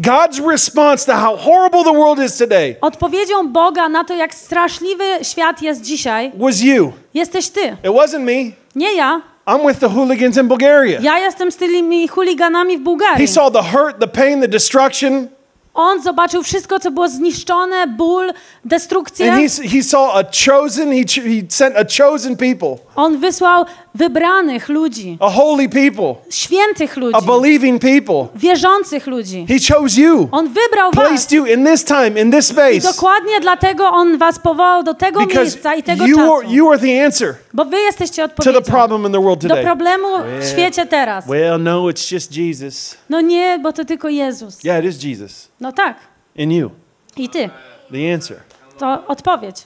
God's 0.00 0.40
response 0.52 1.04
to 1.06 1.12
how 1.12 1.36
horrible 1.36 1.84
the 1.84 1.92
world 1.98 2.18
is 2.18 2.36
today 2.36 2.76
Odpowiedzią 2.80 3.48
Boga 3.48 3.88
na 3.88 4.04
to, 4.04 4.14
jak 4.14 4.34
straszliwy 4.34 5.04
świat 5.22 5.62
jest 5.62 5.82
dzisiaj, 5.82 6.32
was 6.38 6.60
you. 6.60 6.92
jesteś 7.14 7.48
ty. 7.48 7.60
It 7.60 7.90
wasn't 7.90 8.20
me. 8.20 8.52
Nie 8.74 8.92
ja. 8.96 9.20
I'm 9.46 9.66
with 9.68 9.80
the 9.80 9.88
hooligans 9.88 10.36
in 10.36 10.48
Bulgaria. 10.48 11.00
Ja 11.00 11.18
jestem 11.18 11.52
z 11.52 11.56
tymi 11.56 12.08
chuliganami 12.08 12.76
w 12.76 12.78
He 12.80 12.84
Bułgarii. 12.84 13.28
saw 13.28 13.52
the 13.52 13.62
hurt, 13.62 14.00
the 14.00 14.08
pain, 14.08 14.40
the 14.40 14.48
destruction, 14.48 15.28
On 15.74 16.02
zobaczył 16.02 16.42
wszystko, 16.42 16.80
co 16.80 16.90
było 16.90 17.08
zniszczone, 17.08 17.86
ból, 17.86 18.32
destrukcję. 18.64 19.32
and 19.32 19.40
he, 19.52 19.68
he 19.68 19.82
saw 19.82 20.10
a 20.14 20.22
chosen, 20.46 20.90
he, 20.92 21.22
he 21.22 21.42
sent 21.48 21.76
a 21.76 21.84
chosen 22.04 22.36
people, 22.36 22.76
On 22.96 23.18
wysłał 23.18 23.64
wybranych 23.94 24.68
ludzi, 24.68 25.16
a 25.20 25.30
holy 25.30 25.68
people, 25.68 26.14
świętych 26.30 26.96
ludzi, 26.96 27.16
a 27.16 27.20
believing 27.20 27.82
people. 27.82 28.26
wierzących 28.38 29.06
ludzi. 29.06 29.46
He 29.48 29.74
chose 29.74 30.00
you, 30.00 30.28
On 30.32 30.48
wybrał 30.48 30.92
was. 30.92 31.08
placed 31.08 31.32
you 31.32 31.46
in 31.46 31.64
this 31.66 31.84
time, 31.84 32.20
in 32.20 32.30
this 32.32 32.50
I 32.50 32.52
space, 32.52 32.80
dokładnie 32.80 33.40
dlatego 33.40 33.88
On 33.88 34.18
was 34.18 34.38
powołał 34.38 34.82
do 34.82 34.94
tego 34.94 35.20
because 35.20 35.40
miejsca 35.42 35.74
i 35.74 35.82
tego 35.82 36.06
you 36.06 36.18
are, 36.20 36.42
czasu. 36.42 36.54
you 36.54 36.70
are 36.70 36.78
the 36.78 37.04
answer 37.04 37.34
Bo 37.54 37.64
wy 37.64 37.80
jesteście 37.80 38.22
to 38.22 38.28
the 38.28 38.34
odpowiedzią 38.34 38.62
problem 38.72 39.06
in 39.06 39.12
the 39.12 39.22
world 39.22 39.40
do 39.42 39.48
today. 39.48 39.64
problemu 39.64 40.08
w 40.40 40.48
świecie 40.48 40.86
teraz. 40.86 41.26
Well, 41.26 41.62
no, 41.62 41.82
it's 41.82 42.12
just 42.14 42.36
Jesus. 42.36 42.96
No 43.10 43.20
nie, 43.20 43.58
bo 43.62 43.72
to 43.72 43.84
tylko 43.84 44.08
Jezus. 44.08 44.64
Yeah, 44.64 44.84
it 44.84 44.90
is 44.90 45.04
Jesus 45.04 45.48
No 45.60 45.72
tak. 45.72 45.96
in 46.36 46.52
you, 46.52 46.70
I 47.16 47.28
ty. 47.28 47.50
the 47.92 48.14
answer. 48.14 48.36
To 48.78 49.06
odpowiedź. 49.06 49.56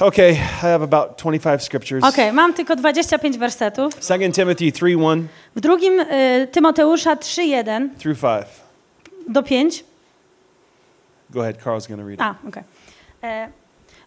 Okay, 0.00 0.30
I 0.32 0.34
have 0.34 0.82
about 0.84 1.16
25 1.18 1.62
scriptures. 1.62 2.04
Okej, 2.04 2.32
mam 2.32 2.54
tylko 2.54 2.76
25 2.76 3.38
wersetów. 3.38 3.94
2 3.94 4.18
Timothy 4.34 4.72
3 4.72 4.90
1 4.90 5.26
W 5.56 5.60
drugim 5.60 6.00
y, 6.00 6.48
Tymoteusza 6.52 7.16
3:1 7.16 7.88
through 7.98 8.18
5. 8.20 8.46
do 9.28 9.42
5. 9.42 9.84
Go 11.30 11.40
ahead, 11.40 11.56
Carl's 11.64 11.88
going 11.88 12.00
to 12.00 12.06
read 12.06 12.14
it. 12.14 12.20
A, 12.20 12.48
okej. 12.48 12.62
E, 13.22 13.48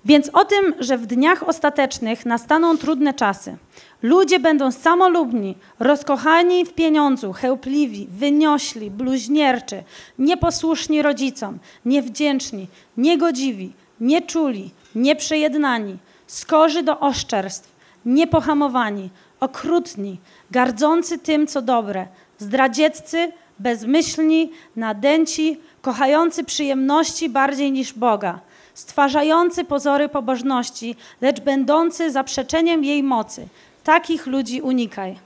Więc 0.05 0.29
o 0.33 0.45
tym, 0.45 0.75
że 0.79 0.97
w 0.97 1.05
dniach 1.05 1.43
ostatecznych 1.43 2.25
nastaną 2.25 2.77
trudne 2.77 3.13
czasy. 3.13 3.57
Ludzie 4.03 4.39
będą 4.39 4.71
samolubni, 4.71 5.55
rozkochani 5.79 6.65
w 6.65 6.73
pieniądzu, 6.73 7.33
chełpliwi, 7.33 8.07
wyniośli, 8.11 8.91
bluźnierczy, 8.91 9.83
nieposłuszni 10.19 11.01
rodzicom, 11.01 11.59
niewdzięczni, 11.85 12.67
niegodziwi, 12.97 13.73
nieczuli, 14.01 14.71
nieprzejednani, 14.95 15.97
skorzy 16.27 16.83
do 16.83 16.99
oszczerstw, 16.99 17.71
niepohamowani, 18.05 19.09
okrutni, 19.39 20.19
gardzący 20.51 21.17
tym, 21.17 21.47
co 21.47 21.61
dobre, 21.61 22.07
zdradzieccy, 22.37 23.31
bezmyślni, 23.59 24.51
nadęci, 24.75 25.57
kochający 25.81 26.43
przyjemności 26.43 27.29
bardziej 27.29 27.71
niż 27.71 27.93
Boga, 27.93 28.39
stwarzający 28.73 29.65
pozory 29.65 30.09
pobożności, 30.09 30.95
lecz 31.21 31.39
będący 31.39 32.11
zaprzeczeniem 32.11 32.83
jej 32.83 33.03
mocy. 33.03 33.47
Takich 33.83 34.27
ludzi 34.27 34.61
unikaj. 34.61 35.19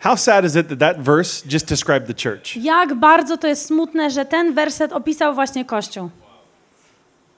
How 0.00 0.16
sad 0.16 0.44
is 0.44 0.56
it 0.56 0.68
that 0.68 0.78
that 0.78 1.00
verse 1.00 1.42
just 1.52 1.68
described 1.68 2.06
the 2.06 2.30
church? 2.30 2.56
Jak 2.56 2.94
bardzo 2.94 3.36
to 3.36 3.46
jest 3.46 3.66
smutne, 3.66 4.10
że 4.10 4.24
ten 4.24 4.54
werset 4.54 4.92
opisał 4.92 5.34
właśnie 5.34 5.64
Kościół. 5.64 6.10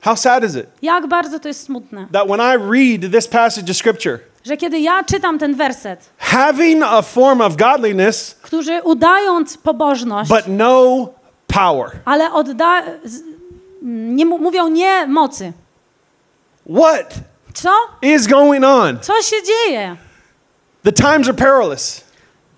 How 0.04 0.16
sad 0.16 0.44
is 0.44 0.54
it 0.56 0.66
Jak 0.82 1.06
bardzo 1.06 1.38
to 1.40 1.48
jest 1.48 1.62
smutne, 1.66 2.06
that 2.12 2.28
when 2.28 2.40
I 2.40 2.56
read 2.56 3.12
this 3.12 3.28
passage 3.28 3.70
of 3.70 3.76
scripture, 3.76 4.18
że 4.44 4.56
kiedy 4.56 4.78
ja 4.80 5.04
czytam 5.04 5.38
ten 5.38 5.54
werset, 5.54 6.10
having 6.18 6.82
a 6.82 7.02
form 7.02 7.40
of 7.40 7.56
godliness, 7.56 8.36
którzy 8.42 8.82
udając 8.82 9.56
pobożność, 9.56 10.30
but 10.30 10.44
no 10.48 11.08
power. 11.46 11.90
ale 12.04 12.32
odda... 12.32 12.82
nie, 13.82 14.26
mówią 14.26 14.68
nie 14.68 15.06
mocy. 15.06 15.52
What 16.76 17.14
Co? 17.54 17.70
is 18.02 18.26
going 18.26 18.64
on? 18.64 18.98
Co 19.00 19.22
się 19.22 19.36
dzieje? 19.46 19.96
The 20.82 20.92
times 20.92 21.28
are 21.28 21.34
perilous. 21.34 22.00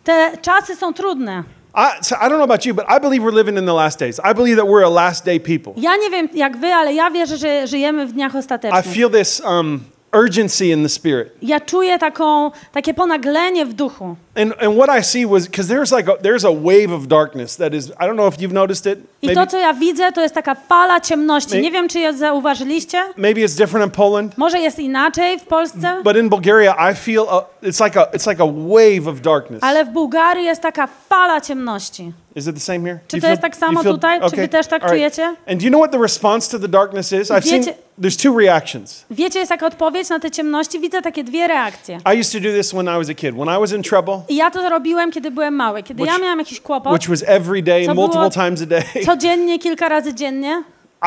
Te 0.04 0.38
czasy 0.42 0.76
są 0.76 0.94
trudne. 0.94 1.42
I, 1.76 1.98
so 2.00 2.16
I 2.16 2.28
don't 2.28 2.38
know 2.38 2.44
about 2.44 2.64
you, 2.64 2.74
but 2.74 2.86
I 2.88 2.98
believe 2.98 3.22
we're 3.22 3.36
living 3.36 3.58
in 3.58 3.66
the 3.66 3.74
last 3.74 3.98
days. 3.98 4.18
I 4.24 4.32
believe 4.32 4.56
that 4.56 4.66
we're 4.66 4.82
a 4.82 4.88
last 4.88 5.24
day 5.24 5.38
people. 5.38 5.74
Ja 5.76 5.96
nie 5.96 6.10
wiem 6.10 6.28
jak 6.34 6.56
wy, 6.56 6.74
ale 6.74 6.94
ja 6.94 7.10
wierzę, 7.10 7.36
że 7.36 7.66
żyjemy 7.66 8.06
w 8.06 8.12
dniach 8.12 8.32
I 8.34 8.82
feel 8.82 9.10
this 9.10 9.40
um, 9.40 9.80
urgency 10.12 10.70
in 10.70 10.82
the 10.82 10.88
spirit. 10.88 11.32
Ja 11.42 11.60
czuję 11.60 11.98
taką, 11.98 12.50
takie 12.72 12.94
ponaglenie 12.94 13.66
w 13.66 13.72
duchu. 13.72 14.16
And, 14.36 14.62
and 14.62 14.76
what 14.76 15.00
I 15.00 15.04
see 15.04 15.26
was 15.26 15.46
because 15.46 15.74
there's 15.74 15.96
like 15.96 16.12
a, 16.12 16.16
there's 16.16 16.44
a 16.44 16.52
wave 16.52 16.92
of 16.92 17.06
darkness 17.06 17.56
that 17.56 17.74
is 17.74 17.86
I 17.90 18.06
don't 18.06 18.14
know 18.16 18.28
if 18.28 18.34
you've 18.38 18.52
noticed 18.52 18.86
it. 18.86 18.98
I 19.22 19.26
Maybe, 19.26 19.40
to, 19.40 19.46
co 19.50 19.58
ja 19.58 19.74
widzę, 19.74 20.12
to 20.12 20.20
jest 20.22 20.34
taka 20.34 20.54
fala 20.54 21.00
ciemności. 21.00 21.54
May- 21.54 21.62
Nie 21.62 21.70
wiem, 21.70 21.88
czy 21.88 21.98
je 21.98 22.12
zauważyliście. 22.14 23.02
maybe 23.16 23.40
it's 23.40 23.56
different 23.58 23.86
in 23.86 23.90
Poland, 23.92 24.38
Może 24.38 24.58
jest 24.60 24.78
inaczej 24.78 25.38
w 25.38 25.44
Polsce, 25.44 25.96
but 26.04 26.16
in 26.16 26.28
Bulgaria 26.28 26.90
I 26.92 26.94
feel 26.94 27.24
a, 27.30 27.40
it's 27.62 27.84
like 27.84 28.00
a 28.00 28.04
it's 28.04 28.26
like 28.30 28.42
a 28.42 28.46
wave 28.46 29.08
of 29.08 29.20
darkness. 29.20 29.62
ale 29.62 29.84
w 29.84 29.88
Bułgarii 29.88 30.44
jest 30.44 30.62
taka 30.62 30.86
fala 31.08 31.40
ciemności. 31.40 32.12
Is 32.36 32.46
it 32.46 32.54
the 32.54 32.60
same 32.60 32.80
here? 32.80 32.98
Czy 33.08 33.20
to 33.20 33.28
jest 33.28 33.42
tak 33.42 33.56
samo 33.56 33.84
tutaj? 33.84 34.20
Czy 34.30 34.36
wy 34.36 34.48
też 34.48 34.66
tak 34.66 34.88
czujecie? 34.88 35.24
And 35.46 35.60
do 35.60 35.64
you 35.64 35.70
know 35.70 35.80
what 35.80 35.92
the 35.92 35.98
response 35.98 36.50
to 36.50 36.58
the 36.58 36.68
darkness 36.68 37.12
is? 37.12 37.30
I've 37.30 37.42
seen 37.48 37.64
there's 38.00 38.22
two 38.22 38.38
reactions. 38.38 39.04
Wiecie, 39.10 39.38
jest 39.38 39.50
jaka 39.50 39.66
odpowiedź 39.66 40.08
na 40.08 40.18
te 40.18 40.30
ciemności? 40.30 40.80
Widzę 40.80 41.02
takie 41.02 41.24
dwie 41.24 41.48
reakcje. 41.48 41.98
I 42.14 42.20
used 42.20 42.32
to 42.32 42.40
do 42.48 42.56
this 42.56 42.70
when 42.70 42.86
I 42.86 42.98
was 42.98 43.10
a 43.10 43.14
kid. 43.14 43.34
When 43.34 43.56
I 43.56 43.60
was 43.60 43.72
in 43.72 43.82
trouble, 43.82 44.20
I 44.28 44.36
ja 44.36 44.50
to 44.50 44.68
robiłem, 44.68 45.12
kiedy 45.12 45.30
byłem 45.30 45.54
mały. 45.54 45.82
Kiedy 45.82 46.04
ja 46.04 46.12
Which- 46.12 46.22
miałem 46.22 46.38
jakiś 46.38 46.60
kłopot, 46.60 46.92
which 46.92 47.08
was 47.08 47.24
every 47.26 47.62
day, 47.62 47.94
multiple 47.94 48.30
times 48.30 48.62
a 48.62 48.66
day, 48.66 48.82
codziennie, 49.06 49.58
kilka 49.58 49.88
razy 49.88 50.14
dziennie, 50.14 50.62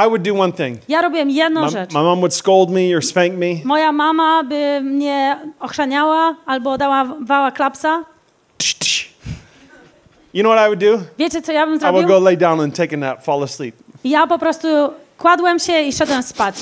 I 0.05 0.07
would 0.07 0.21
do 0.21 0.39
one 0.39 0.53
thing. 0.53 0.79
ja 0.87 1.01
robiłem 1.01 1.29
jedną 1.29 1.61
My, 1.61 1.69
rzecz. 1.69 1.93
my 1.93 2.03
mom 2.03 2.19
would 2.19 2.33
scold 2.33 2.69
me 2.69 2.95
or 2.97 3.05
spank 3.05 3.33
me. 3.33 3.47
Moja 3.65 3.91
mama 3.91 4.43
by 4.43 4.81
mnie 4.81 5.37
ochrzaniała 5.59 6.35
albo 6.45 6.77
dawała 6.77 7.51
klapsa. 7.51 8.03
You 10.33 10.43
know 10.43 10.51
what 10.55 10.65
I 10.65 10.67
would 10.69 10.79
do? 10.79 11.05
Wiecie, 11.17 11.41
co 11.41 11.51
ja 11.51 11.65
bym 11.65 11.75
I 11.75 11.79
would 11.79 11.91
zrobił? 11.93 12.07
go 12.07 12.19
lay 12.19 12.37
down 12.37 12.61
and 12.61 12.75
take 12.75 12.93
a 12.93 12.97
nap, 12.97 13.23
fall 13.23 13.43
asleep, 13.43 13.75
Ja 14.03 14.27
po 14.27 14.39
prostu 14.39 14.67
kładłem 15.17 15.59
się 15.59 15.81
i 15.81 15.93
szedłem 15.93 16.23
spać. 16.23 16.55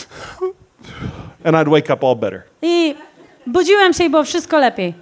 and 1.44 1.56
I'd 1.56 1.70
wake 1.70 1.94
up 1.94 2.04
all 2.08 2.16
better 2.16 2.42
I 2.62 2.96
budziłem 3.48 3.94
się 3.94 4.04
i 4.04 4.10
było 4.10 4.24
wszystko 4.24 4.60
lepiej. 4.60 4.94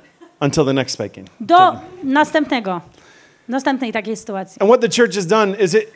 until 0.41 0.65
the 0.65 0.73
next 0.73 0.93
spanking. 0.93 1.27
Do 1.39 1.75
następnego, 2.03 2.81
następnej 3.47 3.93
takiej 3.93 4.15
sytuacji. 4.17 4.57
And 4.61 4.69
what 4.71 4.81
the 4.81 4.89
church 5.01 5.15
has 5.15 5.25
done 5.27 5.55
is 5.59 5.73
it 5.73 5.87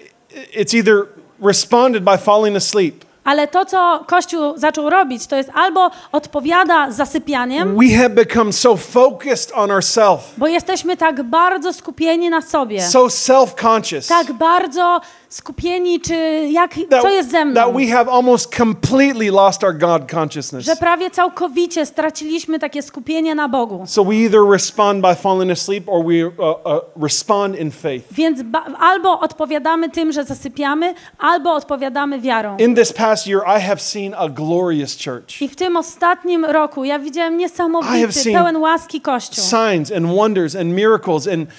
it's 0.58 0.74
either 0.78 1.06
responded 1.42 2.04
by 2.04 2.18
falling 2.18 2.56
asleep. 2.58 3.06
Ale 3.30 3.48
to, 3.48 3.66
co 3.66 4.04
Kościół 4.08 4.58
zaczął 4.58 4.90
robić, 4.90 5.28
to 5.28 5.36
jest 5.36 5.50
albo 5.54 5.92
odpowiada 6.12 6.92
zasypianiem, 6.92 7.76
We 7.78 7.98
have 7.98 8.10
become 8.10 8.54
so 8.54 8.78
focused 8.78 9.52
on 9.56 9.72
ourselves, 9.72 10.24
bo 10.38 10.48
jesteśmy 10.48 10.98
tak 10.98 11.24
bardzo 11.24 11.74
skupieni 11.74 12.30
na 12.30 12.42
sobie, 12.42 12.82
so 12.82 13.06
self-conscious. 13.06 14.08
tak 14.08 14.32
bardzo 14.34 15.02
skupieni, 15.30 16.02
czy 16.02 16.16
jak, 16.52 16.76
co 17.02 17.10
jest 17.10 17.32
ze 17.32 17.38
that 17.38 17.48
mną, 17.48 17.74
we 17.74 17.88
have 17.88 18.12
almost 18.12 18.56
completely 18.56 19.32
lost 19.32 19.64
our 19.64 19.78
God 19.78 20.12
consciousness. 20.14 20.66
że 20.66 20.76
prawie 20.76 21.12
całkowicie 21.12 21.86
straciliśmy 21.86 22.60
takie 22.60 22.82
skupienie 22.82 23.36
na 23.36 23.50
Bogu. 23.50 23.84
So 23.88 24.04
we 24.04 24.16
either 24.16 24.42
respond 24.52 25.02
by 25.02 25.16
falling 25.16 25.52
asleep 25.52 25.84
or 25.88 26.06
we 26.06 26.28
uh, 26.28 26.34
uh, 26.66 27.04
respond 27.04 27.60
in 27.60 27.72
faith. 27.72 28.06
Więc 28.12 28.40
albo 28.80 29.20
odpowiadamy 29.20 29.90
tym, 29.90 30.12
że 30.12 30.24
zasypiamy, 30.24 30.94
albo 31.20 31.54
odpowiadamy 31.54 32.20
wiarą. 32.20 32.58
In 32.58 32.76
this 32.76 32.94
past 32.94 33.28
year, 33.28 33.42
I 33.58 33.62
have 33.62 33.80
seen 33.80 34.14
a 34.18 34.30
glorious 34.30 34.98
church. 35.06 35.42
I 35.42 35.50
w 35.50 35.56
tym 35.56 35.78
ostatnim 35.78 36.46
roku 36.46 36.84
ja 36.84 37.00
widziałem 37.00 37.38
niesamowity, 37.38 38.34
pełen 38.34 38.58
łaski 38.58 39.02
Kościół. 39.02 39.44
Signs 39.44 39.92
and 39.92 40.06
wonders 40.16 40.56
and 40.56 40.66
miracles 40.66 41.28
and 41.28 41.50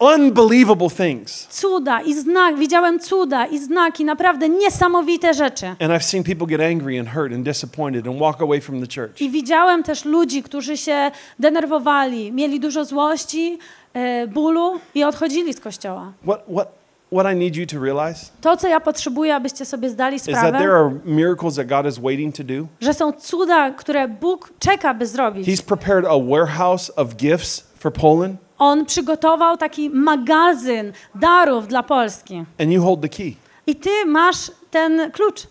unbelievable 0.00 0.90
things. 0.90 1.46
Cuda 1.50 2.00
i 2.02 2.14
znak, 2.14 2.56
widziałem 2.58 3.00
cuda 3.00 3.46
i 3.46 3.58
znaki, 3.58 4.04
naprawdę 4.04 4.48
niesamowite 4.48 5.34
rzeczy. 5.34 5.66
And 5.66 5.80
I've 5.92 6.02
seen 6.02 6.24
people 6.24 6.46
get 6.46 6.60
angry 6.60 7.00
and 7.00 7.08
hurt 7.08 7.32
and 7.32 7.44
disappointed 7.44 8.06
and 8.08 8.18
walk 8.20 8.40
away 8.42 8.60
from 8.60 8.80
the 8.80 8.86
church. 9.00 9.20
I 9.20 9.30
widziałem 9.30 9.82
też 9.82 10.04
ludzi, 10.04 10.42
którzy 10.42 10.76
się 10.76 11.10
denerwowali, 11.38 12.32
mieli 12.32 12.60
dużo 12.60 12.84
złości, 12.84 13.58
e, 13.94 14.26
bólu 14.26 14.80
i 14.94 15.04
odchodzili 15.04 15.54
z 15.54 15.60
kościoła. 15.60 16.12
What, 16.24 16.40
what, 16.52 16.68
what 17.12 17.34
I 17.34 17.36
need 17.36 17.56
you 17.56 17.66
to 17.66 17.84
realize 17.84 18.26
To, 18.40 18.56
co 18.56 18.68
ja 18.68 18.80
potrzebuję, 18.80 19.34
abyście 19.34 19.64
sobie 19.64 19.90
zdali 19.90 20.16
is 20.16 20.22
that 20.22 20.36
sprawę, 20.36 20.58
there 20.58 20.72
are 20.72 20.90
miracles 21.04 21.54
that 21.54 21.66
God 21.66 21.86
is 21.86 21.98
waiting 21.98 22.36
to 22.36 22.44
do. 22.44 22.66
że 22.80 22.94
są 22.94 23.12
cuda, 23.12 23.70
które 23.70 24.08
Bóg 24.08 24.52
czeka, 24.58 24.94
by 24.94 25.06
zrobić. 25.06 25.48
He's 25.48 25.62
prepared 25.62 26.04
a 26.04 26.18
warehouse 26.30 26.92
of 26.96 27.14
gifts 27.16 27.64
for 27.78 27.92
Poland, 27.92 28.36
On 28.60 28.86
przygotował 28.86 29.56
taki 29.56 29.90
magazyn 29.90 30.92
darów 31.14 31.68
dla 31.68 31.82
Polski. 31.82 32.44
and 32.58 32.72
you 32.72 32.82
hold 32.82 33.00
the 33.00 33.08
key. 33.08 33.34
I 33.66 33.76
ty 33.76 34.06
masz 34.06 34.50
ten 34.70 35.10
klucz. 35.10 35.46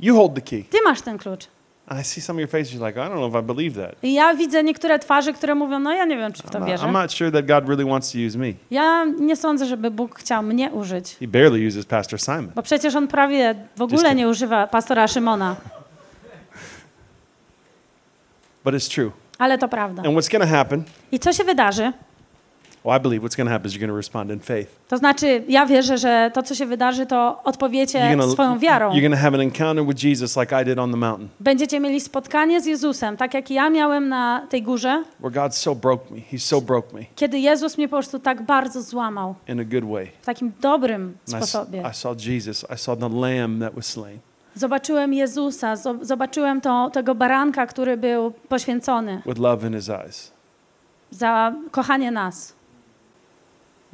You 0.00 0.16
hold 0.16 0.34
the 0.34 0.40
key. 0.40 0.64
Ty 0.70 0.78
masz 0.84 1.02
ten 1.02 1.18
klucz. 1.18 1.48
I 1.90 2.04
see 2.04 2.20
some 2.20 2.36
of 2.36 2.40
your 2.40 2.48
faces, 2.48 2.74
you're 2.74 2.86
like, 2.86 2.96
I 2.96 3.08
don't 3.08 3.16
know 3.16 3.28
if 3.28 3.34
I 3.34 3.42
believe 3.42 3.74
that. 3.82 3.94
I 4.02 4.14
ja 4.14 4.34
widzę 4.34 4.64
niektóre 4.64 4.98
twarze, 4.98 5.32
które 5.32 5.54
mówią, 5.54 5.78
no 5.78 5.92
ja 5.92 6.04
nie 6.04 6.16
wiem, 6.16 6.32
czy 6.32 6.42
w 6.42 6.46
I'm 6.46 6.50
to 6.50 6.58
not, 6.58 6.68
wierzę. 6.68 6.86
I'm 6.86 6.92
not 6.92 7.12
sure 7.12 7.32
that 7.32 7.46
God 7.46 7.68
really 7.68 7.84
wants 7.84 8.12
to 8.12 8.18
use 8.18 8.38
me. 8.38 8.52
Ja 8.70 9.04
nie 9.04 9.36
sądzę, 9.36 9.66
żeby 9.66 9.90
Bóg 9.90 10.18
chciał 10.18 10.42
mnie 10.42 10.70
użyć. 10.70 11.16
He 11.20 11.28
barely 11.28 11.68
uses 11.68 11.86
Pastor 11.86 12.20
Simon. 12.20 12.50
Bo 12.54 12.62
przecież 12.62 12.94
on 12.94 13.08
prawie 13.08 13.54
w 13.76 13.82
ogóle 13.82 14.14
nie 14.14 14.28
używa 14.28 14.66
pastora 14.66 15.08
Szymona. 15.08 15.56
But 18.64 18.74
it's 18.74 18.94
true. 18.94 19.10
Ale 19.38 19.58
to 19.58 19.68
prawda. 19.68 20.02
And 20.02 20.18
what's 20.18 20.38
to 20.38 20.46
happen, 20.46 20.84
I 21.12 21.18
co 21.18 21.32
się 21.32 21.44
wydarzy? 21.44 21.92
To 22.82 22.90
happen 22.90 23.12
is 23.66 23.74
you're 23.74 23.80
going 23.80 23.90
to 23.90 23.96
respond 23.96 24.30
in 24.30 24.40
faith. 24.40 24.68
To 24.88 24.96
znaczy, 24.96 25.42
ja 25.48 25.66
wierzę, 25.66 25.98
że 25.98 26.30
to, 26.34 26.42
co 26.42 26.54
się 26.54 26.66
wydarzy, 26.66 27.06
to 27.06 27.40
odpowiecie 27.44 27.98
You're 27.98 28.32
swoją 28.32 28.58
wiarą. 28.58 28.90
you're 28.92 29.02
gonna 29.02 29.16
have 29.16 29.34
an 29.34 29.40
encounter 29.40 29.86
with 29.86 30.04
Jesus 30.04 30.36
like 30.36 30.62
I 30.62 30.64
did 30.64 30.78
on 30.78 30.90
the 30.90 30.96
mountain, 30.96 31.28
Będziecie 31.40 31.80
mieli 31.80 32.00
spotkanie 32.00 32.60
z 32.60 32.66
Jezusem, 32.66 33.16
tak 33.16 33.34
jak 33.34 33.50
ja 33.50 33.70
miałem 33.70 34.08
na 34.08 34.46
tej 34.48 34.62
górze, 34.62 35.04
where 35.20 35.42
God 35.42 35.54
so 35.56 35.74
broke 35.74 36.14
me. 36.14 36.20
He 36.20 36.38
so 36.38 36.60
broke 36.60 36.96
me 36.96 37.00
kiedy 37.16 37.38
Jezus 37.38 37.78
mnie 37.78 37.88
po 37.88 37.96
prostu 37.96 38.18
tak 38.18 38.42
bardzo 38.42 38.82
złamał. 38.82 39.34
in 39.48 39.60
a 39.60 39.64
good 39.64 39.84
way. 39.84 40.10
W 40.22 40.26
takim 40.26 40.52
dobrym 40.60 41.16
And 41.34 41.44
sposobie. 41.44 41.82
I 41.90 41.94
saw 41.94 42.26
Jesus. 42.26 42.66
I 42.74 42.78
saw 42.78 42.98
the 42.98 43.08
lamb 43.08 43.60
that 43.60 43.74
was 43.74 43.86
slain. 43.86 44.18
Zobaczyłem 44.54 45.14
Jezusa, 45.14 45.74
zo- 45.74 46.04
zobaczyłem 46.04 46.60
to, 46.60 46.90
tego 46.92 47.14
baranka, 47.14 47.66
który 47.66 47.96
był 47.96 48.32
poświęcony 48.48 49.22
with 49.26 49.38
love 49.40 49.66
in 49.68 49.74
his 49.74 49.88
eyes, 49.88 50.32
za 51.10 51.52
kochanie 51.70 52.10
nas 52.10 52.57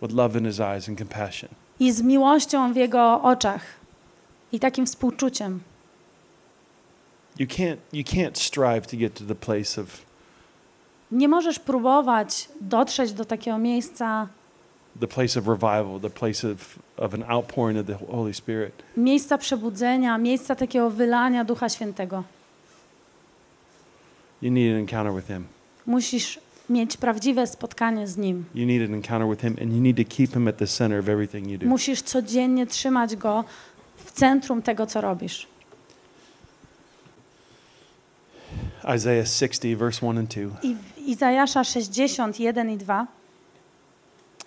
with 0.03 0.13
love 0.13 0.39
in 0.39 0.45
his 0.45 0.61
eyes 0.61 0.89
and 0.89 0.99
compassion. 0.99 1.49
i 1.81 1.93
z 1.93 2.03
miłością 2.03 2.73
w 2.73 2.77
jego 2.77 3.23
oczach 3.23 3.63
i 4.53 4.61
takim 4.61 4.87
współczuciem. 4.87 5.61
You 7.39 7.47
can't, 7.47 7.77
you 7.93 8.03
can't 8.03 8.39
strive 8.39 8.87
to 8.87 8.97
get 8.97 9.15
to 9.15 9.25
the 9.25 9.35
place 9.35 9.81
of 9.81 9.87
Nie 11.13 11.29
możesz 11.29 11.59
próbować 11.59 12.49
dotrzeć 12.61 13.13
do 13.13 13.25
takiego 13.25 13.59
miejsca, 13.59 14.29
the 15.01 15.09
place 15.09 15.41
of 15.41 15.47
revival, 15.47 16.01
the 16.01 16.11
place 16.11 16.53
of, 16.53 16.79
of 16.97 17.15
an 17.15 17.25
outpouring 17.29 17.81
of 17.81 17.87
the 17.87 18.07
Holy 18.07 18.35
Spirit 18.35 18.83
miejsca 18.97 19.39
przebudzenia, 19.39 20.19
miejsca 20.19 20.55
takiego 20.55 20.91
wylania 20.91 21.45
Ducha 21.45 21.69
Świętego. 21.69 22.25
You 24.43 24.51
need 24.51 24.75
an 24.75 24.81
encounter 24.81 25.15
with 25.15 25.27
him. 25.27 25.45
Musisz 25.87 26.39
mieć 26.69 26.97
prawdziwe 26.97 27.47
spotkanie 27.47 28.07
z 28.07 28.17
Nim. 28.17 28.45
You 28.55 28.67
need 28.67 28.91
an 28.91 28.95
encounter 28.95 29.29
with 29.29 29.43
him, 29.43 29.57
and 29.63 29.73
you 29.73 29.81
need 29.81 29.97
to 29.97 30.17
keep 30.17 30.35
him 30.35 30.49
at 30.49 30.57
the 30.57 30.67
center 30.67 30.99
of 30.99 31.09
everything 31.09 31.51
you 31.51 31.59
do. 31.59 31.67
Musisz 31.67 32.03
codziennie 32.03 32.67
trzymać 32.67 33.17
Go 33.17 33.45
w 33.97 34.13
centrum 34.13 34.63
tego, 34.63 34.87
co 34.87 35.01
robisz. 35.01 35.47
Isaiah 38.97 39.29
60, 39.29 39.79
verse 39.79 40.07
1 40.07 40.19
and 40.19 40.31
2. 40.31 40.41
I 40.63 40.77
Izajasza 41.07 41.65
61 41.65 42.71
i 42.71 42.77
2 42.79 43.07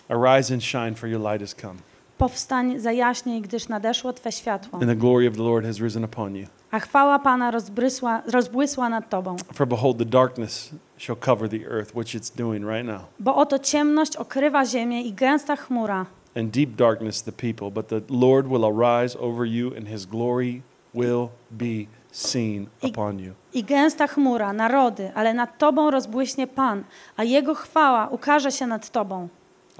Arise 0.08 0.54
and 0.54 0.64
shine, 0.64 0.94
for 0.94 1.08
your 1.08 1.20
light 1.20 1.40
has 1.40 1.54
come, 1.54 1.78
Powstań, 2.18 2.78
zajaśnij, 2.78 3.40
gdyż 3.40 3.68
nadeszło 3.68 4.12
Twe 4.12 4.32
światło 4.32 4.78
and 4.78 4.88
the 4.88 4.96
glory 4.96 5.28
of 5.28 5.36
the 5.36 5.42
Lord 5.42 5.66
has 5.66 5.80
risen 5.80 6.04
upon 6.04 6.36
you. 6.36 6.46
a 6.70 6.78
chwała 6.80 7.18
Pana 7.18 7.50
rozbrysła, 7.50 8.22
rozbłysła 8.32 8.88
nad 8.88 9.08
tobą. 9.10 9.36
For 9.54 9.66
behold, 9.68 9.98
the 9.98 10.04
darkness 10.04 10.70
shall 10.98 11.16
cover 11.16 11.48
the 11.50 11.70
earth, 11.70 11.94
which 11.96 12.14
it's 12.14 12.36
doing 12.36 12.64
right 12.66 12.86
now. 12.86 13.00
Bo 13.20 13.36
oto 13.36 13.58
ciemność 13.58 14.16
okrywa 14.16 14.64
ziemię 14.66 15.02
i 15.02 15.12
gęsta 15.12 15.56
chmura, 15.56 16.06
and 16.36 16.50
deep 16.50 16.70
darkness 16.76 17.22
the 17.22 17.32
people, 17.32 17.70
but 17.70 17.88
the 17.88 18.00
Lord 18.10 18.46
will 18.46 18.64
arise 18.64 19.18
over 19.20 19.46
you, 19.46 19.72
and 19.76 19.88
his 19.88 20.06
glory 20.06 20.62
will 20.94 21.28
be 21.50 21.86
seen 22.12 22.66
I- 22.82 22.88
upon 22.90 23.18
you. 23.20 23.32
i 23.54 23.64
gęsta 23.64 24.06
chmura, 24.06 24.52
narody, 24.52 25.10
ale 25.14 25.34
nad 25.34 25.58
tobą 25.58 25.90
rozbłyśnie 25.90 26.46
Pan, 26.46 26.84
a 27.16 27.24
Jego 27.24 27.54
chwała 27.54 28.08
ukaże 28.08 28.52
się 28.52 28.66
nad 28.66 28.90
tobą. 28.90 29.28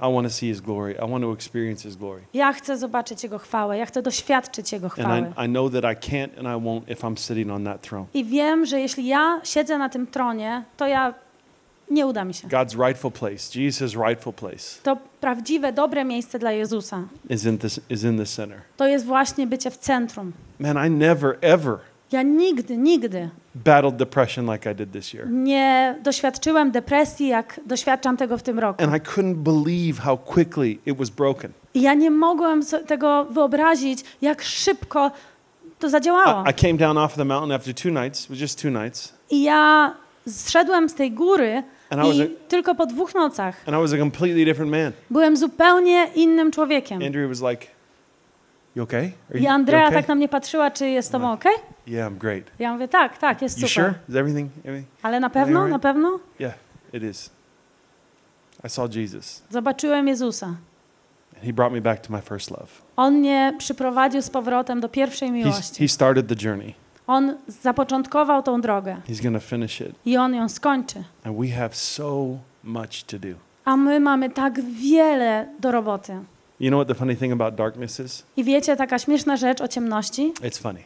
I 0.01 0.13
want 0.13 0.27
to 0.27 0.33
see 0.33 0.49
his 0.49 0.61
glory. 0.61 0.95
I 0.95 1.11
want 1.11 1.23
to 1.23 1.33
experience 1.33 1.83
his 1.83 1.95
glory. 1.95 2.21
Ja 2.33 2.53
chcę 2.53 2.77
zobaczyć 2.77 3.23
Jego 3.23 3.39
chwałę, 3.39 3.77
ja 3.77 3.85
chcę 3.85 4.01
doświadczyć 4.01 4.71
Jego 4.71 4.89
chwały. 4.89 5.13
And 5.13 5.37
I, 5.37 5.45
I 5.45 5.49
know 5.49 5.71
that 5.71 5.83
I 5.83 6.09
can't 6.11 6.29
and 6.37 6.47
I 6.47 6.65
won't 6.65 6.81
if 6.91 7.07
I'm 7.07 7.17
sitting 7.17 7.51
on 7.51 7.63
that 7.65 7.81
throne. 7.81 8.05
I 8.13 8.25
wiem, 8.25 8.65
że 8.65 8.79
jeśli 8.79 9.07
ja 9.07 9.41
siedzę 9.43 9.77
na 9.77 9.89
tym 9.89 10.07
tronie, 10.07 10.63
to 10.77 10.87
ja 10.87 11.13
nie 11.89 12.07
uda 12.07 12.25
mi 12.25 12.33
się. 12.33 12.47
God's 12.47 12.87
rightful 12.87 13.11
place, 13.11 13.59
Jesus' 13.59 13.95
rightful 14.07 14.33
place, 14.33 14.81
To 14.83 14.97
prawdziwe, 15.21 15.73
dobre 15.73 16.05
miejsce 16.05 16.39
dla 16.39 16.51
Jezusa. 16.51 17.03
is 17.29 17.45
in, 17.45 17.57
this, 17.57 17.79
is 17.89 18.03
in 18.03 18.17
the 18.17 18.25
center. 18.25 18.61
To 18.77 18.87
jest 18.87 19.05
właśnie 19.05 19.47
bycie 19.47 19.71
w 19.71 19.77
centrum. 19.77 20.31
Man, 20.59 20.87
I 20.87 20.89
never, 20.91 21.37
ever 21.41 21.77
Ja 22.11 22.21
nigdy, 22.21 22.77
nigdy 22.77 23.29
battled 23.55 23.95
depression 23.95 24.51
like 24.53 24.71
I 24.71 24.75
did 24.75 24.91
this 24.91 25.13
year. 25.13 25.27
nie 25.29 25.95
doświadczyłem 26.03 26.71
depresji, 26.71 27.27
jak 27.27 27.59
doświadczam 27.65 28.17
tego 28.17 28.37
w 28.37 28.43
tym 28.43 28.59
roku. 28.59 28.83
And 28.83 28.95
I 28.95 28.99
couldn't 29.09 29.35
believe 29.35 30.01
how 30.01 30.17
quickly 30.17 30.77
it 30.85 30.97
was 30.97 31.09
broken. 31.09 31.51
I 31.73 31.81
ja 31.81 31.93
nie 31.93 32.11
mogłem 32.11 32.61
tego 32.87 33.25
wyobrazić, 33.25 34.03
jak 34.21 34.41
szybko 34.41 35.11
to 35.79 35.89
zadziałało. 35.89 36.43
I, 36.47 36.51
I 36.51 36.53
came 36.53 36.73
down 36.73 36.97
off 36.97 37.15
the 37.15 37.25
mountain 37.25 37.51
after 37.51 37.73
two 37.75 37.89
nights, 37.89 38.27
just 38.29 38.61
two 38.61 38.69
nights, 38.69 39.13
I 39.29 39.43
ja 39.43 39.93
zszedłem 40.27 40.89
z 40.89 40.93
tej 40.93 41.11
góry 41.11 41.63
And 41.89 42.05
I 42.05 42.17
i 42.17 42.21
a- 42.21 42.25
tylko 42.47 42.75
po 42.75 42.85
dwóch 42.85 43.15
nocach 43.15 43.55
and 43.67 43.77
I 43.77 43.81
was 43.81 43.93
a 43.93 43.97
completely 43.97 44.45
different 44.45 44.71
man. 44.71 44.91
byłem 45.09 45.37
zupełnie 45.37 46.07
innym 46.15 46.51
człowiekiem. 46.51 47.01
Andrew 47.03 47.29
was 47.39 47.51
like, 47.51 47.65
You 48.75 48.83
okay? 48.83 49.11
Are 49.29 49.39
I 49.39 49.43
you, 49.43 49.49
Andrea 49.49 49.87
okay? 49.87 49.93
tak 49.99 50.07
na 50.07 50.15
mnie 50.15 50.29
patrzyła, 50.29 50.71
czy 50.71 50.89
jest 50.89 51.11
tobą 51.11 51.31
ok? 51.31 51.43
Yeah, 51.87 52.11
I'm 52.11 52.17
great. 52.17 52.43
Ja 52.59 52.73
mówię, 52.73 52.87
tak, 52.87 53.17
tak, 53.17 53.41
jest 53.41 53.61
You 53.61 53.67
super. 53.67 53.83
sure? 53.85 53.93
Is 54.09 54.15
everything, 54.15 54.51
everything? 54.65 54.87
Ale 55.03 55.19
na 55.19 55.29
pewno, 55.29 55.59
Alright. 55.59 55.71
na 55.83 55.93
pewno 55.93 56.19
Yeah, 56.39 56.53
it 56.93 57.03
is. 57.03 57.29
I 58.65 58.69
saw 58.69 58.95
Jesus, 58.95 59.43
zobaczyłem 59.49 60.07
Jezusa. 60.07 60.45
and 60.45 61.43
He 61.45 61.53
brought 61.53 61.73
me 61.73 61.81
back 61.81 62.07
to 62.07 62.13
my 62.13 62.21
first 62.21 62.51
love. 62.51 62.67
On 62.95 63.13
mnie 63.13 63.53
przyprowadził 63.57 64.21
z 64.21 64.29
powrotem 64.29 64.79
do 64.81 64.89
pierwszej 64.89 65.29
He's, 65.29 65.33
miłości. 65.33 65.83
he 65.83 65.87
started 65.87 66.27
the 66.27 66.47
journey. 66.47 66.73
On 67.07 67.37
zapoczątkował 67.47 68.43
tą 68.43 68.61
drogę 68.61 68.97
He's 69.09 69.33
to 69.33 69.39
finish 69.39 69.81
it. 69.81 69.95
i 70.05 70.17
on 70.17 70.35
ją 70.35 70.49
skończy. 70.49 71.03
And 71.23 71.37
we 71.37 71.47
have 71.47 71.69
so 71.75 72.25
much 72.63 73.03
to 73.07 73.19
do. 73.19 73.27
A 73.65 73.77
my 73.77 73.99
mamy 73.99 74.29
tak 74.29 74.61
wiele 74.61 75.47
do 75.59 75.71
roboty. 75.71 76.19
You 76.59 76.69
know 76.69 76.77
what 76.79 76.87
the 76.87 76.95
funny 76.95 77.15
thing 77.15 77.33
about 77.33 77.55
darkness 77.55 77.99
is? 77.99 78.23
I 78.37 78.43
wiecie, 78.43 78.75
taka 78.75 78.99
śmieszna 78.99 79.37
rzecz 79.37 79.61
o 79.61 79.67
ciemności 79.67 80.33
It's 80.41 80.61
funny. 80.61 80.83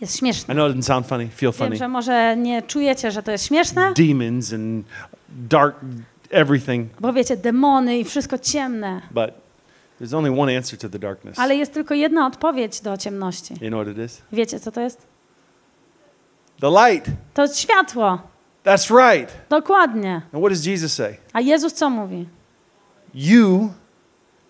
jest 0.00 0.14
I 0.14 0.18
śmieszna. 0.18 0.54
know 0.54 0.70
it 0.70 0.76
doesn't 0.76 0.82
sound 0.86 1.06
funny, 1.06 1.28
feel 1.28 1.52
Wiem, 1.52 1.58
funny. 1.58 1.76
że 1.76 1.88
może 1.88 2.36
nie 2.36 2.62
czujecie, 2.62 3.10
że 3.10 3.22
to 3.22 3.30
jest 3.32 3.46
śmieszne, 3.46 3.92
Demons 3.96 4.52
and 4.52 4.86
dark 5.28 5.76
everything, 6.30 6.88
bo 7.00 7.12
wiecie, 7.12 7.36
demony 7.36 7.98
i 7.98 8.04
wszystko 8.04 8.38
ciemne. 8.38 9.02
but 9.10 9.30
there's 10.00 10.16
only 10.18 10.40
one 10.40 10.56
answer 10.56 10.78
to 10.78 10.88
the 10.88 10.98
darkness. 10.98 11.38
Ale 11.38 11.56
jest 11.56 11.72
tylko 11.74 11.94
jedna 11.94 12.26
odpowiedź 12.26 12.80
do 12.80 12.96
ciemności. 12.96 13.54
You 13.60 13.68
know 13.68 13.82
what 13.86 13.96
it 13.96 14.04
is? 14.04 14.22
Wiecie, 14.32 14.60
co 14.60 14.72
to 14.72 14.80
jest? 14.80 15.06
The 16.60 16.68
light. 16.70 17.10
To 17.34 17.42
jest 17.42 17.58
światło. 17.58 18.18
That's 18.64 18.90
right. 19.12 19.32
Dokładnie. 19.48 20.14
And 20.14 20.42
what 20.42 20.48
does 20.52 20.66
Jesus 20.66 20.92
say? 20.92 21.16
A 21.32 21.40
Jezus 21.40 21.72
co 21.72 21.90
mówi? 21.90 22.26
You 23.14 23.70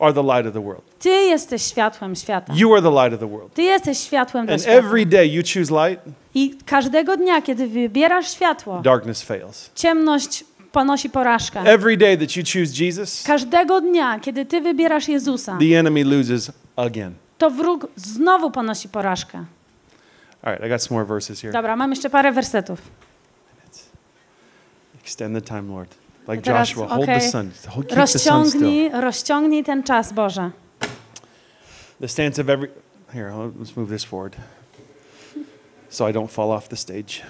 are 0.02 0.12
the 0.12 0.22
light 0.22 0.46
of 0.46 0.52
the 0.52 0.60
world. 0.60 0.82
Ty 0.98 1.08
jesteś 1.10 1.62
światłem 1.62 2.16
świata. 2.16 2.52
You 2.56 2.72
are 2.72 2.82
the 2.82 2.90
light 2.90 3.12
of 3.14 3.20
the 3.20 3.28
world. 3.28 3.54
Ty 3.54 3.62
jesteś 3.62 3.98
światłem 3.98 4.50
And 4.50 4.62
świata. 4.62 4.78
every 4.78 5.06
day 5.06 5.26
you 5.34 5.42
choose 5.54 5.88
light, 5.88 6.04
I 6.34 6.58
każdego 6.66 7.16
dnia, 7.16 7.42
kiedy 7.42 7.68
wybierasz 7.68 8.30
światło, 8.30 8.80
darkness 8.82 9.22
fails. 9.22 9.70
ciemność 9.74 10.44
ponosi 10.72 11.10
porażkę. 11.10 11.60
Every 11.60 11.96
day 11.96 12.18
that 12.18 12.36
you 12.36 12.42
choose 12.52 12.84
Jesus, 12.84 13.22
Każdego 13.26 13.80
dnia, 13.80 14.20
kiedy 14.20 14.44
ty 14.44 14.60
wybierasz 14.60 15.08
Jezusa, 15.08 15.56
the 15.58 15.78
enemy 15.78 16.04
loses 16.04 16.50
again. 16.76 17.12
to 17.38 17.50
wróg 17.50 17.86
znowu 17.96 18.50
ponosi 18.50 18.88
porażkę. 18.88 19.44
All 20.42 20.52
right, 20.52 20.66
I 20.66 20.68
got 20.70 20.82
some 20.82 20.96
more 21.00 21.06
verses 21.08 21.40
here. 21.42 21.52
Dobra, 21.52 21.76
mam 21.76 21.90
jeszcze 21.90 22.10
parę 22.10 22.32
wersetów. 22.32 22.78
Extend 25.04 25.34
the 25.34 25.42
time, 25.42 25.62
Lord. 25.74 25.94
Like 26.28 26.42
Teraz, 26.42 26.68
Joshua, 26.68 26.86
hold 26.86 27.02
okay. 27.02 27.20
the 27.20 27.28
sun. 27.30 27.50
Hold, 27.68 27.88
keep 27.88 27.98
the 27.98 28.06
sun 28.06 28.46
still. 28.46 28.60
Rozciągnij, 28.60 28.90
rozciągnij 29.00 29.64
ten 29.64 29.82
czas, 29.82 30.12
Boże. 30.12 30.50
The 32.00 32.08
stance 32.08 32.42
of 32.42 32.48
every. 32.48 32.68
Here, 33.12 33.32
let's 33.60 33.76
move 33.76 33.90
this 33.90 34.04
forward 34.04 34.36
so 35.92 36.06
I 36.06 36.12
don't 36.12 36.30
fall 36.30 36.50
off 36.50 36.68
the 36.68 36.76
stage. 36.76 37.22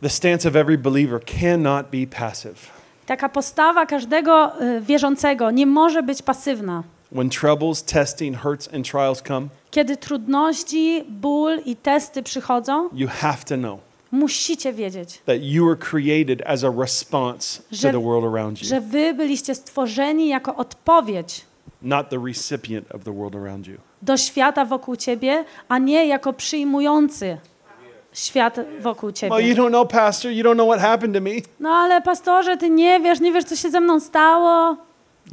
The 0.00 0.10
stance 0.10 0.44
of 0.44 0.56
every 0.56 0.76
believer 0.76 1.18
cannot 1.18 1.90
be 1.90 2.06
passive. 2.06 2.70
Taka 3.06 3.28
postawa 3.28 3.86
każdego 3.86 4.62
y, 4.62 4.80
wierzącego 4.80 5.50
nie 5.50 5.66
może 5.66 6.02
być 6.02 6.22
pasywna. 6.22 6.82
When 7.12 7.30
troubles, 7.30 7.82
testing, 7.82 8.36
hurts, 8.36 8.68
and 8.74 8.90
trials 8.90 9.22
come, 9.22 9.48
Kiedy 9.70 9.96
trudności, 9.96 11.04
ból 11.08 11.58
i 11.64 11.76
testy 11.76 12.22
przychodzą, 12.22 12.88
you 12.92 13.08
have 13.08 13.44
to 13.44 13.56
know 13.56 13.87
musicie 14.12 14.72
wiedzieć, 14.72 15.18
that 15.26 15.36
you 15.42 15.66
were 15.66 15.76
created 15.76 16.42
as 16.46 16.64
a 16.64 16.70
response 16.80 17.62
to 17.62 17.76
Że- 17.76 17.92
the 17.92 18.02
world 18.02 18.34
around 18.34 18.62
you, 18.62 18.68
że 18.68 18.80
wy 18.80 19.14
byliście 19.14 19.54
stworzeni 19.54 20.28
jako 20.28 20.56
odpowiedź 20.56 21.44
not 21.82 22.08
the 22.10 22.18
recipient 22.26 22.94
of 22.94 23.04
the 23.04 23.12
world 23.12 23.36
around 23.36 23.66
you. 23.66 23.76
do 24.02 24.16
świata 24.16 24.64
wokół 24.64 24.96
ciebie, 24.96 25.44
a 25.68 25.78
nie 25.78 26.06
jako 26.06 26.32
przyjmujący 26.32 27.38
świat 28.12 28.56
wokół 28.80 29.10
Well, 29.22 29.30
you 29.30 29.48
ciebie. 29.48 29.54
don't 29.54 29.68
know, 29.68 29.88
Pastor. 29.88 30.30
You 30.32 30.44
don't 30.44 30.54
know 30.54 30.68
what 30.68 30.80
happened 30.80 31.14
to 31.16 31.20
me. 31.20 31.30
No 31.60 31.68
ale 31.70 32.02
pastorze, 32.02 32.56
ty 32.56 32.70
nie 32.70 33.00
wiesz, 33.00 33.20
nie 33.20 33.32
wiesz, 33.32 33.44
co 33.44 33.56
się 33.56 33.70
ze 33.70 33.80
mną 33.80 34.00
stało. 34.00 34.76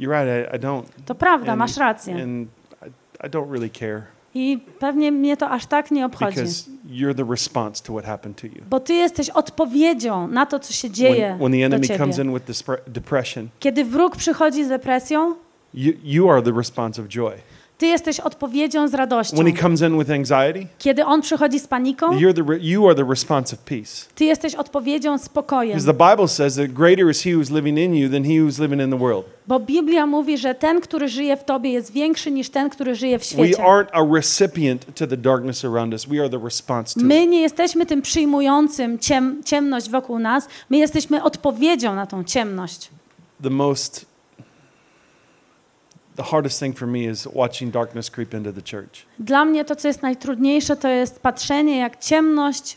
You're 0.00 0.24
right. 0.24 0.52
I, 0.52 0.56
I 0.56 0.60
don't. 0.60 0.82
To 1.06 1.14
prawda, 1.14 1.52
And- 1.52 1.58
masz 1.58 1.76
rację. 1.76 2.14
And 2.22 2.48
I, 2.86 3.26
I 3.26 3.30
don't 3.30 3.50
really 3.52 3.70
care 3.70 4.02
I 4.36 4.58
pewnie 4.78 5.12
mnie 5.12 5.36
to 5.36 5.50
aż 5.50 5.66
tak 5.66 5.90
nie 5.90 6.06
obchodzi. 6.06 6.36
because 6.36 6.64
you're 6.90 7.14
the 7.14 7.24
response 7.30 7.82
to 7.84 7.92
what 7.92 8.04
happened 8.04 8.40
to 8.40 8.46
you. 8.46 8.52
Bo 8.70 8.80
ty 8.80 8.94
jesteś 8.94 9.30
odpowiedzią 9.30 10.28
na 10.28 10.46
to, 10.46 10.58
co 10.58 10.72
się 10.72 10.90
dzieje 10.90 11.26
When, 11.26 11.38
when 11.38 11.52
the 11.52 11.58
do 11.58 11.64
enemy 11.66 11.86
ciebie. 11.86 11.98
comes 11.98 12.18
in 12.18 12.34
with 12.34 12.46
depression, 12.86 13.48
Kiedy 13.60 13.84
wróg 13.84 14.16
przychodzi 14.16 14.64
z 14.64 14.68
depresją, 14.68 15.34
you, 15.74 15.92
you 16.04 16.30
are 16.30 16.42
the 16.42 16.52
response 16.52 17.02
of 17.02 17.08
joy. 17.08 17.32
Ty 17.78 17.86
jesteś 17.86 18.20
odpowiedzią 18.20 18.88
z 18.88 18.94
radością. 18.94 19.36
When 19.36 19.54
he 19.54 19.62
comes 19.62 19.80
in 19.82 19.98
with 19.98 20.10
anxiety, 20.10 20.66
Kiedy 20.78 21.04
on 21.04 21.22
przychodzi 21.22 21.60
z 21.60 21.66
paniką, 21.66 22.10
you're 22.18 22.34
the 22.34 22.58
you 22.60 22.86
are 22.86 22.94
the 22.94 23.04
response 23.10 23.56
of 23.56 23.62
peace. 23.62 24.06
ty 24.14 24.24
jesteś 24.24 24.54
odpowiedzią 24.54 25.18
spokojem. 25.18 25.78
Because 25.78 25.92
the 25.98 26.10
Bible 26.10 26.28
says 26.28 26.56
that 26.56 26.66
greater 26.72 27.10
is 27.10 27.22
he 27.22 27.30
who's 27.30 27.54
living 27.54 27.78
in 27.78 27.94
you 27.94 28.10
than 28.10 28.24
he 28.24 28.30
who's 28.30 28.60
living 28.62 28.82
in 28.82 28.90
the 28.90 28.98
world. 28.98 29.24
Bo 29.46 29.60
Biblia 29.60 30.06
mówi, 30.06 30.38
że 30.38 30.54
ten, 30.54 30.80
który 30.80 31.08
żyje 31.08 31.36
w 31.36 31.44
tobie, 31.44 31.70
jest 31.70 31.92
większy 31.92 32.30
niż 32.30 32.50
ten, 32.50 32.70
który 32.70 32.94
żyje 32.94 33.18
w 33.18 33.22
We 33.22 33.26
świecie. 33.26 33.62
aren't 33.62 33.86
a 33.92 34.14
recipient 34.14 34.86
to 34.94 35.06
the 35.06 35.16
darkness 35.16 35.64
around 35.64 35.92
us. 35.92 36.04
We 36.06 36.20
are 36.20 36.28
the 36.30 36.40
response 36.44 37.00
to. 37.00 37.06
My 37.06 37.26
nie 37.26 37.40
jesteśmy 37.40 37.86
tym 37.86 38.02
przyjmującym 38.02 38.98
ciem, 38.98 39.42
ciemność 39.44 39.90
wokół 39.90 40.18
nas, 40.18 40.48
my 40.70 40.76
jesteśmy 40.76 41.22
odpowiedzią 41.22 41.94
na 41.94 42.06
tą 42.06 42.24
ciemność. 42.24 42.90
The 43.42 43.50
most 43.50 44.04
the 44.04 44.04
hardest 44.04 44.04
thing 44.04 44.04
for 44.04 44.04
me 44.04 44.04
is 44.04 44.04
watching 44.04 44.44
darkness 44.44 44.44
creep 44.44 44.44
into 44.44 45.94
the 45.94 46.02
church. 46.02 46.05
Dla 49.18 49.44
mnie 49.44 49.64
to, 49.64 49.76
co 49.76 49.88
jest 49.88 50.02
najtrudniejsze, 50.02 50.76
to 50.76 50.88
jest 50.88 51.20
patrzenie, 51.20 51.78
jak 51.78 51.96
ciemność 52.00 52.76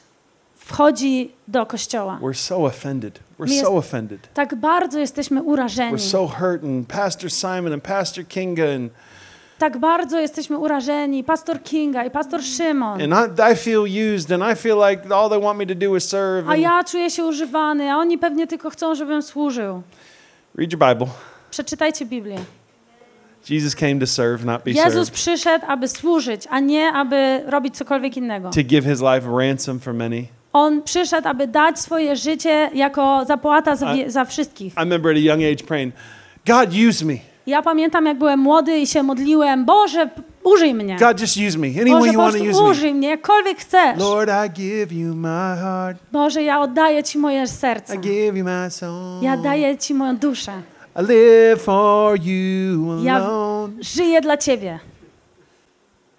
wchodzi 0.55 1.31
do 1.47 1.65
kościoła. 1.65 2.19
We're 2.21 2.33
so 2.33 2.55
offended. 2.57 3.19
We're 3.39 3.49
jest- 3.49 3.61
so 3.61 3.71
offended. 3.71 4.33
Tak 4.33 4.55
bardzo 4.55 4.99
jesteśmy 4.99 5.43
urażeni. 5.43 5.97
We're 5.97 6.09
so 6.09 6.27
hurt 6.27 6.63
and 6.63 6.87
Pastor 6.87 7.31
Simon 7.31 7.73
and 7.73 7.83
Pastor 7.83 8.27
Kinga 8.27 8.63
and 8.75 8.91
Tak 9.59 9.77
bardzo 9.77 10.19
jesteśmy 10.19 10.57
urażeni. 10.57 11.23
Pastor 11.23 11.63
Kinga 11.63 12.05
i 12.05 12.11
pastor 12.11 12.43
Szymon. 12.43 13.01
A 16.51 16.55
ja 16.55 16.83
czuję 16.83 17.09
się 17.09 17.25
używany, 17.25 17.91
a 17.91 17.97
oni 17.97 18.17
pewnie 18.17 18.47
tylko 18.47 18.69
chcą, 18.69 18.95
żebym 18.95 19.21
służył. 19.21 19.81
read 20.55 20.71
your 20.73 20.79
Bible. 20.89 21.07
Przeczytajcie 21.51 22.05
Biblię. 22.05 22.37
Jesus 23.49 23.75
came 23.75 23.99
to 23.99 24.07
serve, 24.07 24.45
not 24.45 24.63
be 24.63 24.71
Jezus 24.71 24.93
served. 24.93 25.11
przyszedł, 25.13 25.65
aby 25.67 25.87
służyć, 25.87 26.47
a 26.49 26.59
nie 26.59 26.91
aby 26.93 27.41
robić 27.47 27.77
cokolwiek 27.77 28.17
innego. 28.17 28.49
To 28.49 28.63
give 28.63 28.85
his 28.85 28.99
life 29.01 29.27
a 29.29 29.37
ransom 29.39 29.79
for 29.79 29.93
many. 29.93 30.23
On 30.53 30.81
przyszedł, 30.83 31.27
aby 31.27 31.47
dać 31.47 31.79
swoje 31.79 32.15
życie 32.15 32.69
jako 32.73 33.25
zapłata 33.27 33.75
za, 33.75 33.93
wie- 33.95 34.11
za 34.11 34.25
wszystkich. 34.25 34.73
I 34.73 34.79
remember 34.79 35.11
at 35.11 35.17
a 35.17 35.19
young 35.19 35.41
age 35.43 35.63
praying, 35.67 35.93
God 36.47 36.69
use 36.89 37.05
me. 37.05 37.13
Ja 37.47 37.61
pamiętam, 37.61 38.05
jak 38.05 38.17
byłem 38.17 38.39
młody 38.39 38.77
i 38.79 38.87
się 38.87 39.03
modliłem, 39.03 39.65
Boże, 39.65 40.09
użyj 40.43 40.73
mnie. 40.73 40.97
God, 40.99 41.21
just 41.21 41.37
use 41.47 41.57
me. 41.57 41.67
Any 41.67 41.91
way 41.91 41.91
Boże, 41.91 42.07
you 42.07 42.13
po 42.13 42.19
want 42.21 42.37
to 42.37 42.43
use 42.43 42.61
me. 42.63 42.69
użyj 42.69 42.93
mnie, 42.93 43.09
jakkolwiek 43.09 43.57
chcesz. 43.57 43.97
Lord, 43.99 44.29
I 44.47 44.49
give 44.49 44.91
you 44.91 45.15
my 45.15 45.55
heart. 45.61 45.97
Boże, 46.11 46.43
ja 46.43 46.61
oddaję 46.61 47.03
Ci 47.03 47.17
moje 47.17 47.47
serce. 47.47 47.95
I 47.95 47.99
give 47.99 48.37
you 48.37 48.45
my 48.45 48.71
soul. 48.71 49.21
Ja 49.21 49.37
daję 49.37 49.77
Ci 49.77 49.93
moją 49.93 50.17
duszę. 50.17 50.51
I 50.95 51.01
live 51.01 51.61
for 51.61 52.17
you 52.19 53.03
Ja 53.03 53.15
alone. 53.15 53.73
żyję 53.81 54.21
dla 54.21 54.37
Ciebie. 54.37 54.79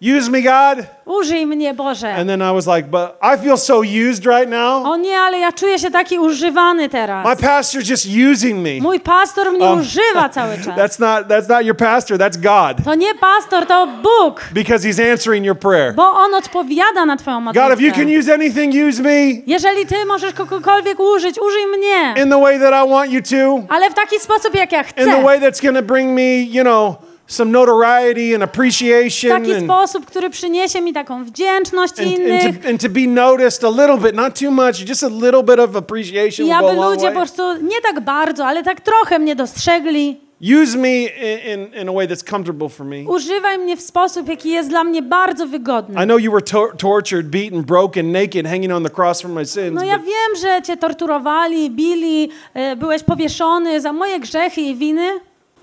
Use 0.03 0.31
me, 0.31 0.41
God. 0.43 0.87
Użyj 1.07 1.47
mnie, 1.47 1.75
Boże. 1.75 2.15
And 2.15 2.29
then 2.29 2.41
I 2.41 2.53
was 2.55 2.67
like, 2.67 2.89
but 2.89 3.19
I 3.23 3.37
feel 3.39 3.57
so 3.59 3.81
used 3.83 4.27
right 4.27 4.49
now. 4.49 4.87
O 4.87 4.97
nie, 4.97 5.19
ale 5.19 5.39
ja 5.39 5.53
czuję 5.53 5.79
się 5.79 5.91
taki 5.91 6.19
używany 6.19 6.83
My 6.83 6.89
teraz. 6.89 7.27
pastor's 7.41 7.91
just 7.91 8.07
using 8.33 8.59
me. 8.65 8.81
Mój 8.81 9.01
pastor 9.01 9.53
mnie 9.53 9.67
Um, 9.67 9.81
używa 9.81 10.29
cały 10.39 10.57
czas. 10.59 10.67
That's 10.77 11.01
not 11.01 11.29
that's 11.29 11.49
not 11.49 11.65
your 11.67 11.77
pastor, 11.77 12.19
that's 12.19 12.37
God. 12.37 12.85
To 12.85 12.95
nie 12.95 13.15
pastor, 13.15 13.67
to 13.67 13.87
Bóg. 13.87 14.41
Because 14.53 14.89
he's 14.89 15.13
answering 15.13 15.47
your 15.47 15.59
prayer. 15.59 15.95
Bo 15.95 16.11
On 16.13 16.35
odpowiada 16.35 17.07
na 17.07 17.17
Twoją 17.17 17.45
God, 17.45 17.57
if 17.57 17.63
you 17.63 17.69
modlitwę. 17.69 17.93
can 17.95 18.09
use 18.19 18.35
anything, 18.35 18.75
use 18.89 19.03
me 19.03 19.43
Jeżeli 19.47 19.87
Ty 19.87 20.07
możesz 20.07 20.33
kogokolwiek 20.35 21.01
użyć, 21.01 21.39
użyj 21.39 21.67
mnie. 21.67 22.23
in 22.23 22.31
the 22.31 22.41
way 22.41 22.61
that 22.61 22.87
I 22.87 22.89
want 22.91 23.11
you 23.11 23.21
to, 23.23 23.75
Ale 23.75 23.91
w 23.91 23.95
taki 23.95 24.21
sposób, 24.21 24.55
jak 24.55 24.73
ja 24.73 24.81
in 24.81 24.87
the 24.95 25.03
chcę. 25.03 25.23
way 25.23 25.41
that's 25.41 25.63
going 25.63 25.77
to 25.77 25.83
bring 25.83 26.11
me, 26.11 26.43
you 26.43 26.63
know, 26.63 26.95
some 27.31 27.53
notoriety 27.53 28.35
and 28.35 28.43
appreciation 28.43 29.31
taki 29.31 29.55
and, 29.55 29.65
sposób, 29.65 30.07
który 30.07 30.31
przyniesie 30.31 30.81
mi 30.81 30.93
taką 30.93 31.25
wdzięczność 31.25 31.99
and, 31.99 32.09
innych. 32.09 32.45
and, 32.45 32.63
to, 32.63 32.69
and 32.69 32.81
to 32.81 32.89
be 32.89 33.07
noticed 33.07 33.65
a 33.65 33.71
little 33.71 33.99
bit, 33.99 34.15
not 34.15 34.39
too 34.41 34.51
much, 34.51 34.89
just 34.89 35.03
a 35.03 35.09
little 35.09 35.43
bit 35.43 35.59
of 35.59 35.77
appreciation 35.77 36.47
I 36.47 36.53
aby 36.53 36.73
ludzie 36.73 37.09
po 37.09 37.13
prostu 37.13 37.43
nie 37.63 37.81
tak 37.83 38.01
bardzo, 38.01 38.47
ale 38.47 38.63
tak 38.63 38.81
trochę 38.81 39.19
mnie 39.19 39.37
dostrzegli. 39.37 40.21
Use 40.63 40.79
me 40.79 41.03
in, 41.03 41.39
in, 41.53 41.75
in 41.83 41.89
a 41.89 41.93
way 41.93 42.09
that's 42.09 42.23
comfortable 42.31 42.69
for 42.69 42.87
me. 42.87 42.97
Używaj 43.09 43.59
mnie 43.59 43.77
w 43.77 43.81
sposób, 43.81 44.29
jaki 44.29 44.51
jest 44.51 44.69
dla 44.69 44.85
mnie 44.85 45.03
bardzo 45.03 45.47
wygodny. 45.47 46.03
I 46.05 46.07
know 46.07 46.21
you 46.21 46.33
were 46.33 46.43
tor- 46.43 46.77
tortured, 46.77 47.27
beaten, 47.27 47.63
broken, 47.63 48.13
naked, 48.13 48.47
hanging 48.47 48.73
on 48.73 48.85
the 48.85 48.91
cross 48.91 49.21
for 49.21 49.31
my 49.31 49.47
sins. 49.47 49.73
No 49.73 49.85
ja 49.85 49.99
but 49.99 50.07
wiem, 50.07 50.43
że 50.43 50.63
cię 50.63 50.77
torturowali, 50.77 51.71
bili, 51.71 52.31
e, 52.55 52.77
byłeś 52.77 53.03
powieszony 53.03 53.81
za 53.81 53.93
moje 53.93 54.21
grzechy 54.21 54.61
i 54.61 54.75
winy. 54.75 55.21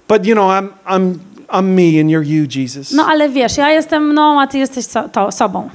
But 0.08 0.26
you 0.26 0.36
know, 0.36 0.52
I'm 0.52 0.68
I'm 0.86 1.14
I'm 1.50 1.64
me 1.76 2.02
and 2.02 2.10
you're 2.10 2.26
you, 2.26 2.46
Jesus. 2.62 2.92
No 2.92 3.06
ale 3.06 3.30
wiesz, 3.30 3.58
ja 3.58 3.70
jestem 3.72 4.08
mną, 4.10 4.42
a 4.42 4.48
ty 4.48 4.58
jesteś 4.58 4.86
so, 4.86 5.10
to, 5.10 5.32
sobą. 5.32 5.70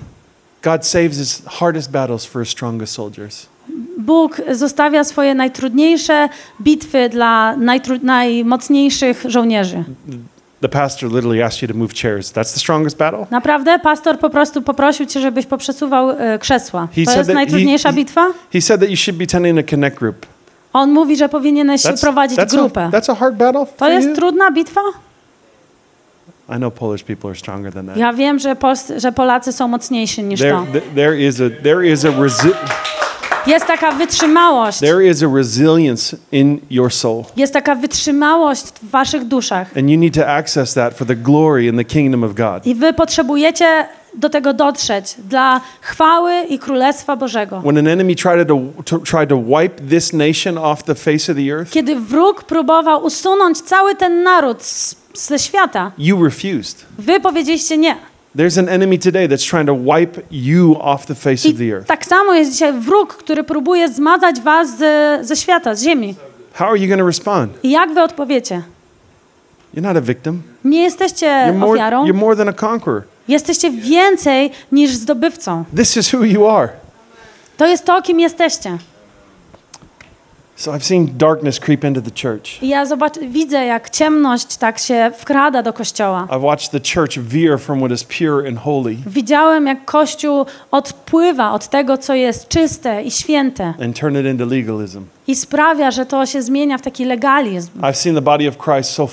God 0.62 0.87
saves 0.87 1.18
his 1.18 1.43
hardest 1.47 1.91
battles 1.91 2.25
for 2.25 2.43
his 2.45 2.53
strongest 2.53 2.95
soldiers. 2.95 3.47
Bóg 3.99 4.41
zostawia 4.51 5.05
swoje 5.05 5.35
najtrudniejsze 5.35 6.29
bitwy 6.61 7.09
dla 7.09 7.55
najtru- 7.59 8.03
najmocniejszych 8.03 9.23
żołnierzy. 9.29 9.85
The 10.61 10.68
pastor 10.68 11.12
literally 11.12 11.45
asked 11.45 11.62
you 11.62 11.68
to 11.68 11.75
move 11.75 11.93
chairs. 11.95 12.33
That's 12.33 12.55
the 12.55 12.61
strongest 12.61 12.97
battle. 12.97 13.27
Naprawdę? 13.31 13.79
Pastor 13.79 14.18
po 14.18 14.31
prostu 14.31 14.62
poprosił 14.62 15.07
cię, 15.07 15.20
żebyś 15.20 15.47
poprzesuwał 15.47 16.11
e, 16.11 16.39
krzesła. 16.39 16.89
He 16.97 17.05
To 17.05 17.11
said 17.11 17.18
jest 17.18 17.31
najtrudniejsza 17.35 17.89
he- 17.89 17.95
bitwa? 17.97 18.27
He 18.53 18.61
said 18.61 18.81
that 18.81 18.91
you 18.91 18.97
should 18.97 19.18
be 19.18 19.27
tending 19.27 19.59
a 19.59 19.62
connect 19.70 19.99
group. 19.99 20.27
On 20.73 20.91
mówi, 20.93 21.16
że 21.16 21.29
powinieneś 21.29 21.83
prowadzić 22.01 22.39
that's, 22.39 22.51
grupę. 22.51 22.85
a, 22.85 22.91
that's 22.91 23.12
a 23.12 23.14
hard 23.14 23.37
battle 23.37 23.66
To 23.66 23.73
for 23.77 23.91
jest 23.91 24.09
you. 24.09 24.14
trudna 24.14 24.51
bitwa? 24.51 24.81
I 26.55 26.57
know 26.57 26.70
Polish 26.74 27.03
people 27.05 27.30
are 27.30 27.38
stronger 27.38 27.72
than 27.72 27.86
that. 27.86 27.96
Ja 27.96 28.12
wiem, 28.12 28.38
że, 28.38 28.55
Pols- 28.55 29.00
że 29.00 29.12
Polacy 29.12 29.53
są 29.53 29.68
mocniejsi 29.68 30.22
niż 30.22 30.40
There, 30.40 30.53
to. 30.53 30.66
th- 30.72 30.84
there 30.94 31.20
is 31.20 31.40
a 31.40 31.62
there 31.62 31.86
is 31.92 32.05
a 32.05 32.09
resi- 32.09 32.55
Jest 33.46 33.66
taka 33.66 33.92
wytrzymałość. 33.92 34.78
there 34.80 35.07
is 35.07 35.22
a 35.22 35.26
resilience 35.36 36.16
in 36.32 36.61
your 36.70 36.92
soul, 36.92 37.24
Jest 37.36 37.53
taka 37.53 37.74
wytrzymałość 37.74 38.62
w 38.82 38.90
waszych 38.90 39.24
duszach. 39.24 39.76
and 39.78 39.90
you 39.90 39.98
need 39.98 40.14
to 40.14 40.26
access 40.28 40.74
that 40.74 40.94
for 40.94 41.07
the 41.07 41.16
glory 41.16 41.66
in 41.66 41.76
the 41.76 41.84
kingdom 41.84 42.24
of 42.24 42.34
God. 42.34 42.66
I 42.66 42.74
wy 42.74 42.92
potrzebujecie 42.92 43.86
do 44.14 44.30
tego 44.30 44.55
dotrzeć 44.55 45.14
dla 45.28 45.61
chwały 45.80 46.32
i 46.48 46.59
królestwa 46.59 47.16
Bożego. 47.16 47.61
When 47.61 47.78
an 47.78 47.86
enemy 47.88 48.14
tried 48.16 48.48
to, 48.48 48.59
to 48.84 48.98
tried 48.98 49.28
to 49.28 49.36
wipe 49.36 49.82
this 49.90 50.12
nation 50.12 50.59
off 50.59 50.82
the 50.82 50.94
face 50.94 51.32
of 51.32 51.38
the 51.38 51.53
earth, 51.53 51.72
Kiedy 51.72 51.96
wróg 51.96 52.44
próbował 52.44 53.05
usunąć 53.05 53.61
cały 53.61 53.94
ten 53.94 54.22
naród 54.22 54.62
z, 54.62 54.94
ze 55.15 55.39
świata, 55.39 55.93
you 55.99 56.25
refused. 56.25 56.85
wy 56.99 57.21
powiedzieliście 57.21 57.77
nie. 57.79 57.97
There's 58.37 58.59
an 58.59 58.69
enemy 58.69 58.99
today 58.99 59.29
that's 59.29 59.51
trying 59.51 59.67
to 59.67 59.77
wipe 59.77 60.21
you 60.31 60.77
off 60.81 61.07
the 61.07 61.15
face 61.15 61.49
of 61.49 61.57
the 61.57 61.65
I 61.65 61.73
earth. 61.73 61.87
tak 61.87 62.05
samo 62.07 62.35
jest 62.35 62.53
dzisiaj 62.53 62.73
wróg, 62.73 63.15
który 63.17 63.45
próbuje 63.45 63.89
zmazać 63.89 64.41
was 64.41 64.79
ze, 64.79 65.19
ze 65.23 65.37
świata, 65.37 65.75
z 65.75 65.83
ziemi. 65.83 66.15
How 66.55 66.69
are 66.69 66.79
you 66.79 66.87
going 66.89 67.01
to 67.01 67.07
respond? 67.07 67.53
I 67.63 67.71
jak 67.71 67.95
wy 67.95 68.03
odpowiecie? 68.03 68.63
You're 69.75 69.83
not 69.83 69.97
a 69.97 70.01
victim. 70.01 70.43
Nie 70.65 70.83
jesteście 70.83 71.27
You're 71.27 71.55
more, 71.59 71.73
ofiarą, 71.73 72.05
you're 72.07 72.15
more 72.15 72.37
than 72.37 72.49
a 72.49 72.53
conqueror. 72.53 73.03
jesteście 73.29 73.71
więcej 73.71 74.51
niż 74.73 74.91
zdobywcą. 74.95 75.65
This 75.77 75.97
is 75.97 76.15
who 76.15 76.25
you 76.25 76.47
are. 76.49 76.69
To 77.57 77.67
jest 77.67 77.85
to, 77.85 78.03
kim 78.03 78.21
jesteście. 78.21 78.79
So 80.63 80.71
I've 80.71 80.85
seen 80.85 81.19
darkness 81.19 81.59
creep 81.61 81.85
into 81.85 82.01
the 82.01 82.11
church. 82.11 82.63
Ja 82.63 82.87
zobacz, 82.87 83.19
widzę, 83.19 83.65
jak 83.65 83.91
ciemność 83.91 84.57
tak 84.57 84.79
się 84.79 85.11
wkrada 85.19 85.63
do 85.63 85.73
kościoła. 85.73 86.27
I've 86.31 86.43
watched 86.43 86.71
the 86.71 86.81
church 86.95 87.19
veer 87.19 87.59
from 87.61 87.79
what 87.79 87.93
is 87.93 88.05
pure 88.05 88.49
and 88.49 88.59
holy 88.59 88.97
Widziałem, 89.07 89.67
jak 89.67 89.85
Kościół 89.85 90.47
odpływa 90.71 91.53
od 91.53 91.69
tego, 91.69 91.99
co 91.99 92.15
jest 92.15 92.49
czyste 92.49 93.03
i 93.03 93.11
święte 93.11 93.75
and 93.85 94.01
turn 94.01 94.17
it 94.19 94.27
into 94.27 94.45
legalism. 94.45 95.05
i 95.27 95.37
sprawia, 95.37 95.91
że 95.91 96.07
to 96.07 96.27
się 96.27 96.43
zmienia 96.43 96.79
w 96.79 96.83
taki 96.83 97.05
legalizm. 97.05 97.81
I've 97.81 97.95
seen 97.95 98.15
the 98.15 98.23
body 98.23 98.49
of 98.49 98.57
Christ 98.59 98.91
so 98.91 99.09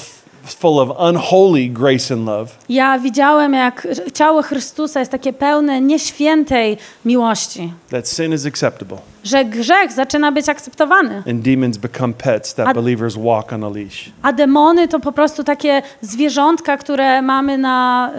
full 0.45 0.79
of 0.79 0.89
unholy 0.99 1.69
grace 1.69 2.13
and 2.13 2.25
love 2.25 2.51
Ja 2.69 2.99
widziałem, 2.99 3.53
jak 3.53 3.87
ciało 4.13 4.41
Chrystusa 4.41 4.99
jest 4.99 5.11
takie 5.11 5.33
pełne 5.33 5.81
nieświętej 5.81 6.77
miłości, 7.05 7.73
that 7.91 8.07
sin 8.07 8.33
is 8.33 8.45
acceptable 8.45 8.97
że 9.23 9.45
grzech 9.45 9.91
zaczyna 9.91 10.31
być 10.31 10.49
akceptowany, 10.49 11.23
and 11.29 11.41
demons 11.41 11.77
become 11.77 12.13
pets 12.13 12.53
that 12.53 12.67
A- 12.67 12.73
believers 12.73 13.15
walk 13.15 13.53
on 13.53 13.63
a 13.63 13.69
leash. 13.69 14.11
a 14.21 14.33
demony 14.33 14.87
to 14.87 14.99
po 14.99 15.11
prostu 15.11 15.43
takie 15.43 15.81
zwierzątka, 16.01 16.77
które 16.77 17.21
mamy 17.21 17.57
na, 17.57 18.11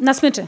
y, 0.00 0.04
na 0.04 0.14
smyczy. 0.14 0.46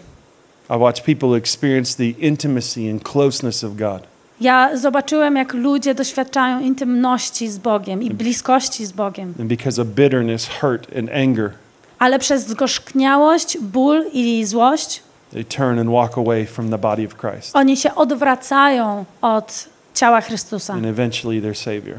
I 0.70 0.78
watch 0.78 1.02
people 1.02 1.36
experience 1.38 1.96
the 1.96 2.26
intimacy 2.26 2.90
and 2.90 3.02
closeness 3.02 3.64
of 3.64 3.72
God. 3.76 4.02
Ja 4.40 4.76
zobaczyłem, 4.76 5.36
jak 5.36 5.54
ludzie 5.54 5.94
doświadczają 5.94 6.60
intymności 6.60 7.48
z 7.48 7.58
Bogiem 7.58 8.02
i 8.02 8.10
bliskości 8.10 8.86
z 8.86 8.92
Bogiem. 8.92 9.34
And 9.40 9.48
because 9.48 9.82
of 9.82 9.88
bitterness, 9.88 10.48
hurt, 10.60 10.98
and 10.98 11.10
anger, 11.10 11.50
Ale 11.98 12.18
przez 12.18 12.46
zgorzkniałość, 12.46 13.58
ból 13.60 14.04
i 14.12 14.44
złość 14.44 15.02
they 15.32 15.44
turn 15.44 15.78
and 15.78 15.90
walk 15.90 16.18
away 16.18 16.46
from 16.46 16.70
the 16.70 16.78
body 16.78 17.06
of 17.06 17.14
Christ 17.16 17.56
oni 17.56 17.76
się 17.76 17.94
odwracają 17.94 19.04
od 19.22 19.68
ciała 19.94 20.20
Chrystusa 20.20 20.72
and 20.74 20.86
eventually 20.86 21.42
their 21.42 21.56
Savior. 21.56 21.98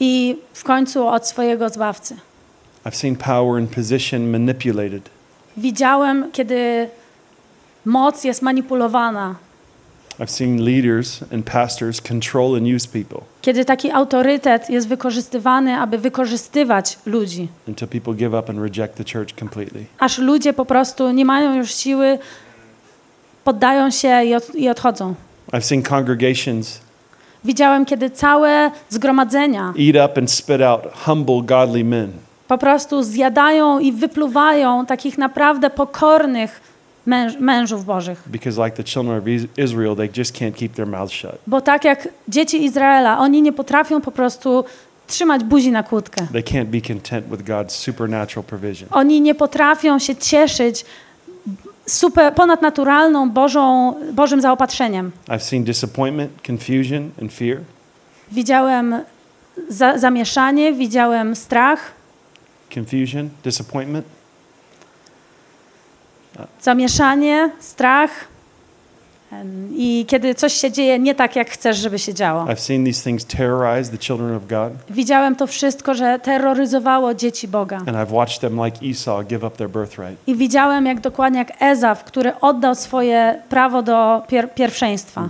i 0.00 0.36
w 0.52 0.64
końcu 0.64 1.08
od 1.08 1.28
swojego 1.28 1.68
Zbawcy. 1.68 2.16
I've 2.84 2.94
seen 2.94 3.16
power 3.16 3.58
and 3.62 3.70
position 3.74 4.30
manipulated. 4.30 5.10
Widziałem, 5.56 6.32
kiedy 6.32 6.88
moc 7.84 8.24
jest 8.24 8.42
manipulowana, 8.42 9.34
kiedy 13.42 13.64
taki 13.64 13.90
autorytet 13.90 14.70
jest 14.70 14.88
wykorzystywany, 14.88 15.76
aby 15.76 15.98
wykorzystywać 15.98 16.98
ludzi, 17.06 17.48
until 17.68 17.88
people 17.88 18.14
give 18.14 18.34
up 18.34 18.48
and 18.48 18.58
reject 18.58 18.94
the 18.96 19.04
church 19.12 19.34
completely. 19.38 19.84
aż 19.98 20.18
ludzie 20.18 20.52
po 20.52 20.64
prostu 20.64 21.10
nie 21.10 21.24
mają 21.24 21.56
już 21.56 21.74
siły, 21.74 22.18
poddają 23.44 23.90
się 23.90 24.24
i, 24.24 24.34
od, 24.34 24.54
i 24.54 24.68
odchodzą. 24.68 25.14
I've 25.52 25.62
seen 25.62 25.82
congregations 25.82 26.80
Widziałem, 27.44 27.84
kiedy 27.84 28.10
całe 28.10 28.70
zgromadzenia 28.88 29.74
eat 29.78 30.10
up 30.10 30.20
and 30.20 30.30
spit 30.30 30.62
out 30.62 30.82
humble, 31.04 31.42
godly 31.42 31.84
men 31.84 32.12
po 32.48 32.58
prostu 32.58 33.02
zjadają 33.02 33.78
i 33.78 33.92
wypluwają 33.92 34.86
takich 34.86 35.18
naprawdę 35.18 35.70
pokornych 35.70 36.73
męż, 37.06 37.36
mężów 37.40 37.84
bożych. 37.84 38.22
because, 38.26 38.64
like 38.64 38.76
the 38.76 38.84
children 38.84 39.18
of 39.18 39.24
Is- 39.28 39.46
Israel, 39.56 39.96
they 39.96 40.08
just 40.16 40.34
can't 40.36 40.52
keep 40.54 40.72
their 40.72 40.86
mouths 40.88 41.12
shut. 41.14 41.36
Bo 41.46 41.60
tak 41.60 41.84
jak 41.84 42.08
dzieci 42.28 42.64
Izraela, 42.64 43.18
oni 43.18 43.42
nie 43.42 43.52
potrafią 43.52 44.00
po 44.00 44.10
prostu 44.12 44.64
trzymać 45.06 45.44
buzi 45.44 45.70
na 45.72 45.82
kłódkę. 45.82 46.26
They 46.32 46.42
can't 46.42 46.64
be 46.64 46.80
content 46.80 47.26
with 47.30 47.42
God's 47.42 47.70
supernatural 47.70 48.44
provision. 48.44 48.88
Oni 48.92 49.20
nie 49.20 49.34
potrafią 49.34 49.98
się 49.98 50.16
cieszyć 50.16 50.84
super, 51.86 52.34
ponadnaturalną 52.34 53.30
Bożą, 53.30 53.94
Bożym 54.12 54.40
zaopatrzeniem. 54.40 55.10
I've 55.28 55.38
seen 55.42 55.64
disappointment, 55.64 56.30
confusion, 56.48 57.10
and 57.22 57.32
fear. 57.32 57.58
Widziałem 58.32 58.94
za, 59.68 59.98
zamieszanie, 59.98 60.72
widziałem 60.72 61.36
strach, 61.36 61.92
Confusion, 62.74 63.28
disappointment. 63.44 64.06
Zamieszanie, 66.60 67.50
strach, 67.60 68.10
I 69.76 70.04
kiedy 70.08 70.34
coś 70.34 70.52
się 70.52 70.70
dzieje 70.70 70.98
nie 70.98 71.14
tak, 71.14 71.36
jak 71.36 71.50
chcesz, 71.50 71.76
żeby 71.76 71.98
się 71.98 72.14
działo. 72.14 72.44
I've 72.44 72.58
seen 72.60 72.84
these 72.84 73.04
things 73.04 73.24
terrorize 73.24 73.90
the 73.90 73.98
children 73.98 74.34
of 74.36 74.46
God, 74.46 74.72
Widziałem 74.90 75.36
to 75.36 75.46
wszystko, 75.46 75.94
że 75.94 76.18
terroryzowało 76.18 77.14
dzieci 77.14 77.48
Boga. 77.48 77.76
and 77.76 77.88
I've 77.88 78.10
watched 78.12 78.40
them, 78.40 78.60
like 78.64 78.78
Esau, 78.90 79.22
give 79.24 79.44
up 79.44 79.56
their 79.56 79.70
birthright 79.70 80.16
I 80.26 80.34
widziałem, 80.34 80.86
jak 80.86 81.00
dokładnie 81.00 81.38
jak 81.38 81.62
Ezaf, 81.62 82.04
który 82.04 82.40
oddał 82.40 82.74
swoje 82.74 83.42
prawo 83.48 83.82
do 83.82 84.22
pier 84.28 84.54
pierwszeństwa, 84.54 85.28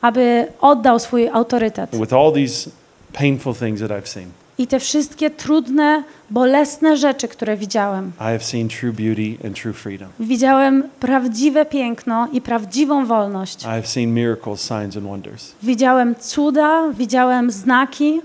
aby 0.00 0.46
oddał 0.60 0.98
swój 0.98 1.28
autorytet. 1.28 1.94
And 1.94 2.02
with 2.02 2.12
all 2.12 2.32
these 2.32 2.70
painful 3.12 3.54
things 3.54 3.80
that 3.80 3.90
I've 3.90 4.08
seen, 4.08 4.26
I 4.58 4.66
te 4.66 4.80
wszystkie 4.80 5.30
trudne, 5.30 6.02
bolesne 6.32 6.96
rzeczy, 6.96 7.28
które 7.28 7.56
widziałem, 7.56 8.12
I 8.16 8.22
have 8.22 8.40
seen 8.40 8.68
true 8.68 8.92
beauty 8.92 9.46
and 9.46 9.60
true 9.62 9.72
freedom. 9.72 10.08
widziałem 10.20 10.82
prawdziwe 11.00 11.64
piękno 11.66 12.28
i 12.32 12.40
prawdziwą 12.40 13.06
wolność. 13.06 13.62
I 13.62 13.66
have 13.66 13.86
seen 13.86 14.14
miracles, 14.14 14.60
signs, 14.60 14.96
and 14.96 15.06
wonders. 15.06 15.52
Widziałem 15.62 16.14
cuda, 16.14 16.82
widziałem 16.92 17.50
znaki, 17.50 18.20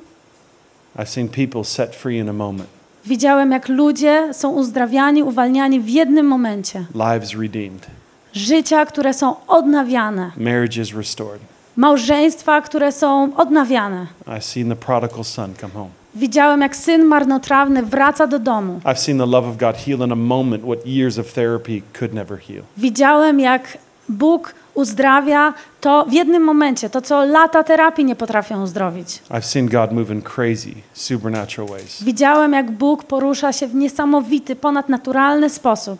I've 0.97 1.05
seen 1.05 1.30
people 1.30 1.64
set 1.64 1.95
free 1.95 2.18
in 2.18 2.30
a 2.30 2.34
moment, 2.34 2.70
widziałem, 3.05 3.51
jak 3.51 3.70
ludzie 3.70 4.30
są 4.34 4.49
uzdrawiani, 4.49 5.24
uwalniani 5.24 5.80
w 5.80 5.89
jednym 5.89 6.26
momencie. 6.28 6.86
lives 6.95 7.34
redeemed, 7.34 7.88
Życia, 8.34 8.86
które 8.86 9.14
są 9.14 9.36
odnawiane, 9.47 10.32
marriages 10.38 10.93
restored. 10.93 11.41
małżeństwa, 11.76 12.62
które 12.62 12.91
są 12.91 13.36
odnawiane. 13.36 14.08
Widziałem, 16.18 16.61
jak 16.61 16.76
syn 16.76 17.05
marnotrawny 17.05 17.84
wraca 17.84 18.28
do 18.28 18.39
domu. 18.39 18.80
I've 18.86 18.99
seen 18.99 19.18
the 19.18 19.26
love 19.26 19.49
of 19.49 19.57
God 19.57 19.76
heal 19.78 20.05
in 20.05 20.11
a 20.11 20.15
moment 20.15 20.63
what 20.63 20.86
years 20.86 21.20
of 21.20 21.34
therapy 21.34 21.82
could 21.99 22.13
never 22.13 22.39
heal. 22.39 22.63
Widziałem, 22.78 23.39
jak 23.39 23.78
Bóg 24.09 24.53
uzdrawia 24.74 25.53
to 25.82 26.05
w 26.09 26.13
jednym 26.13 26.43
momencie, 26.43 26.89
to 26.89 27.01
co 27.01 27.26
lata 27.26 27.63
terapii 27.63 28.05
nie 28.05 28.15
potrafią 28.15 28.63
uzdrowić. 28.63 29.22
I've 29.30 29.41
seen 29.45 29.68
God 29.68 29.91
move 29.91 30.11
in 30.11 30.22
crazy, 30.22 30.72
supernatural 30.93 31.70
ways. 31.70 32.03
Widziałem, 32.03 32.53
jak 32.53 32.72
Bóg 32.72 33.03
porusza 33.03 33.53
się 33.53 33.68
w 33.68 33.76
niesamowity, 33.76 34.55
ponadnaturalny 34.55 35.49
sposób. 35.49 35.99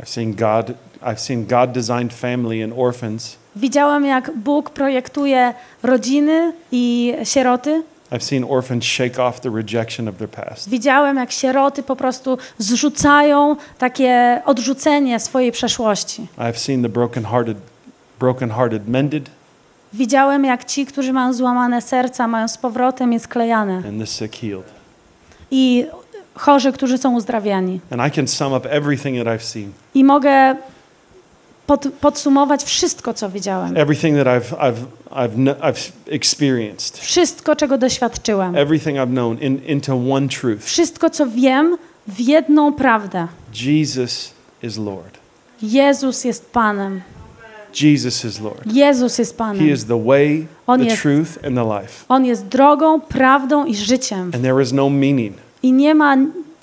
I've 0.00 0.08
seen 0.08 0.34
God 0.34 0.72
I've 1.02 1.18
seen 1.18 1.46
God 1.46 1.72
designed 1.72 2.12
family 2.14 2.64
and 2.64 2.72
orphans. 2.76 3.36
Widziałem, 3.56 4.04
jak 4.04 4.30
Bóg 4.36 4.70
projektuje 4.70 5.54
rodziny 5.82 6.52
i 6.72 7.14
sieroty. 7.24 7.82
I've 8.12 8.22
seen 8.22 8.44
orphans 8.44 8.84
shake 8.84 9.18
off 9.18 9.40
the 9.40 9.50
rejection 9.50 10.08
of 10.08 10.16
their 10.16 10.28
past. 10.28 10.68
Widziałem, 10.68 11.16
jak 11.16 11.32
sieroty 11.32 11.82
po 11.82 11.96
prostu 11.96 12.38
zrzucają 12.58 13.56
takie 13.78 14.42
odrzucenie 14.44 15.20
swojej 15.20 15.52
przeszłości. 15.52 16.26
I've 16.38 16.56
seen 16.58 16.82
the 16.82 16.88
brokenhearted 16.88 17.56
brokenhearted 18.20 18.88
mended 18.88 19.30
Widziałem, 19.92 20.44
jak 20.44 20.64
ci, 20.64 20.86
którzy 20.86 21.12
mają 21.12 21.32
złamane 21.32 21.82
serca, 21.82 22.28
mają 22.28 22.48
z 22.48 22.58
powrotem 22.58 23.12
je 23.12 23.20
sklejane. 23.20 23.76
and 23.76 23.98
the 24.00 24.06
sick 24.06 24.36
healed. 24.40 24.64
I 25.50 25.86
chorzy, 26.34 26.72
którzy 26.72 26.98
są 26.98 27.14
uzdrawiani. 27.14 27.80
And 27.90 28.02
I 28.08 28.10
can 28.16 28.28
sum 28.28 28.52
up 28.52 28.70
everything 28.70 29.24
that 29.24 29.26
I've 29.36 29.42
seen. 29.44 29.72
I 29.94 30.04
mogę 30.04 30.56
pod, 31.66 31.86
podsumować 32.00 32.64
wszystko, 32.64 33.14
co 33.14 33.30
widziałem. 33.30 33.76
Everything 33.76 34.16
that 34.16 34.26
I've 34.26 34.56
I've 34.58 34.76
I've 35.10 35.54
I've 35.60 35.92
experienced. 36.10 36.98
Wszystko, 36.98 37.56
czego 37.56 37.78
doświadczyłem. 37.78 38.56
Everything 38.56 38.96
I've 38.98 39.10
known 39.12 39.38
in, 39.38 39.60
into 39.66 39.94
one 40.12 40.28
truth. 40.28 40.64
Wszystko, 40.64 41.10
co 41.10 41.26
wiem, 41.26 41.76
w 42.08 42.20
jedną 42.20 42.72
prawdę. 42.72 43.28
Jesus 43.66 44.30
is 44.62 44.76
Lord. 44.78 45.18
Jezus 45.62 46.24
jest 46.24 46.50
Panem. 46.50 47.00
Jesus 47.82 48.24
is 48.24 48.40
Lord. 48.40 48.72
Jezus 48.72 49.18
jest 49.18 49.32
He 49.32 49.38
Panem. 49.38 49.70
is 49.70 49.84
the 49.84 50.04
way, 50.04 50.46
On 50.66 50.78
the 50.80 50.84
jest- 50.86 51.02
truth, 51.02 51.28
and 51.46 51.56
the 51.56 51.80
life. 51.80 52.04
On 52.08 52.24
jest 52.24 52.46
drogą, 52.46 53.00
prawdą 53.00 53.64
i 53.64 53.74
życiem. 53.74 54.30
And 54.34 54.42
there 54.42 54.62
is 54.62 54.72
no 54.72 54.90
meaning. 54.90 55.36
I 55.62 55.72
nie 55.72 55.94
ma 55.94 56.16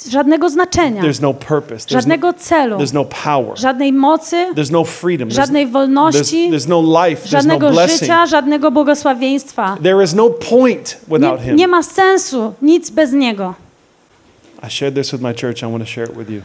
żadnego 0.10 0.50
znaczenia, 0.50 1.02
There's 1.04 1.22
no 1.22 1.34
purpose. 1.34 1.76
There's 1.76 1.94
no, 1.94 2.00
żadnego 2.02 2.34
celu, 2.34 2.78
there's 2.78 2.94
no 2.94 3.06
power. 3.06 3.60
żadnej 3.60 3.94
mocy, 3.94 4.48
There's 4.56 4.72
no 4.72 4.84
freedom. 4.84 5.30
There's, 5.30 5.36
żadnej 5.36 5.68
there's, 5.68 5.72
wolności, 5.72 6.50
there's 6.52 6.68
no 6.70 6.82
life. 7.06 7.22
There's 7.22 7.32
no 7.34 7.40
żadnego 7.40 7.70
blessing. 7.70 8.00
życia, 8.00 8.26
żadnego 8.26 8.72
błogosławieństwa. 8.72 9.78
There 9.84 10.04
is 10.04 10.14
no 10.14 10.30
point 10.30 10.98
without 11.08 11.40
Nie, 11.40 11.46
Him. 11.46 11.56
nie 11.56 11.68
ma 11.68 11.84
sensu, 11.84 12.54
nic 12.62 12.90
bez 12.90 13.14
Niego. 13.14 13.54
I 14.68 14.70
shared 14.72 14.96
this 14.96 15.12
with 15.12 15.22
my 15.22 15.34
church. 15.34 15.58
I 15.64 15.66
want 15.72 15.80
to 15.84 15.86
share 15.90 16.08
it 16.10 16.18
with 16.18 16.30
you. 16.30 16.42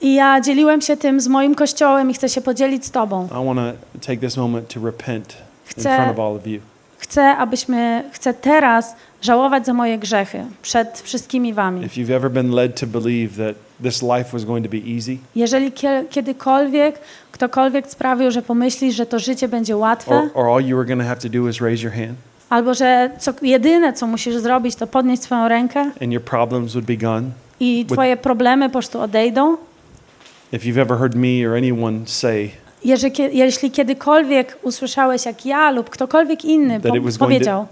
I 0.00 0.14
ja 0.14 0.40
dzieliłem 0.40 0.80
się 0.80 0.96
tym 0.96 1.20
z 1.20 1.28
moim 1.28 1.54
kościołem 1.54 2.10
i 2.10 2.14
chcę 2.14 2.28
się 2.28 2.40
podzielić 2.40 2.86
z 2.86 2.90
Tobą. 2.90 3.28
I 3.42 3.46
want 3.46 3.60
to 3.92 4.06
take 4.06 4.16
this 4.16 4.36
moment 4.36 4.74
to 4.74 4.80
repent 4.80 5.32
in 5.32 5.82
Chcę- 5.82 5.96
front 5.96 6.10
of 6.12 6.18
all 6.18 6.36
of 6.36 6.46
you. 6.46 6.60
Chcę, 6.98 7.22
abyśmy, 7.36 8.04
chcę 8.12 8.34
teraz 8.34 8.96
żałować 9.22 9.66
za 9.66 9.74
moje 9.74 9.98
grzechy 9.98 10.44
przed 10.62 11.00
wszystkimi 11.00 11.52
Wami. 11.54 11.86
If 11.86 12.00
you've 12.00 12.12
ever 12.16 12.30
been 12.30 12.50
led 12.50 12.80
to 12.80 12.86
believe 12.86 13.46
that 13.46 13.56
this 13.82 14.02
life 14.02 14.24
was 14.32 14.44
going 14.44 14.66
to 14.66 14.70
be 14.70 14.94
easy, 14.96 15.16
Jeżeli 15.34 15.72
kie- 15.72 16.04
kiedykolwiek 16.10 17.00
ktokolwiek 17.32 17.86
sprawił, 17.90 18.30
że 18.30 18.42
pomyślisz, 18.42 18.94
że 18.94 19.06
to 19.06 19.18
życie 19.18 19.48
będzie 19.48 19.76
łatwe, 19.76 20.28
albo 22.50 22.74
że 22.74 23.10
co, 23.18 23.32
jedyne, 23.42 23.92
co 23.92 24.06
musisz 24.06 24.36
zrobić, 24.36 24.74
to 24.76 24.86
podnieść 24.86 25.22
swoją 25.22 25.48
rękę 25.48 25.80
and 25.80 26.12
your 26.12 26.22
problems 26.22 26.72
would 26.72 26.86
be 26.86 26.96
gone. 26.96 27.30
i 27.60 27.86
Twoje 27.86 28.16
problemy 28.16 28.68
po 28.68 28.72
prostu 28.72 29.00
odejdą. 29.00 29.56
If 30.52 30.66
you've 30.68 30.78
ever 30.80 30.98
heard 30.98 31.14
me 31.14 31.48
or 31.48 31.56
anyone 31.56 32.00
say 32.06 32.50
Jeżeli, 32.84 33.36
jeśli 33.38 33.70
kiedykolwiek 33.70 34.58
usłyszałeś, 34.62 35.26
jak 35.26 35.46
ja 35.46 35.70
lub 35.70 35.90
ktokolwiek 35.90 36.44
inny 36.44 36.80
po, 36.80 36.88
powiedział, 37.18 37.66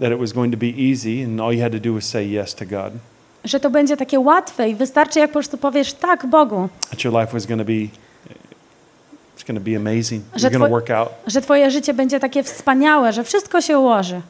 że 3.43 3.59
to 3.59 3.69
będzie 3.69 3.97
takie 3.97 4.19
łatwe 4.19 4.69
i 4.69 4.75
wystarczy, 4.75 5.19
jak 5.19 5.29
po 5.29 5.33
prostu 5.33 5.57
powiesz 5.57 5.93
tak 5.93 6.25
Bogu. 6.25 6.69
Że 10.35 10.49
że 11.27 11.41
Twoje 11.41 11.71
życie 11.71 11.93
będzie 11.93 12.19
takie 12.19 12.43
wspaniałe, 12.43 13.13
że 13.13 13.23
wszystko 13.23 13.61
się 13.61 13.79
ułoży. 13.79 14.21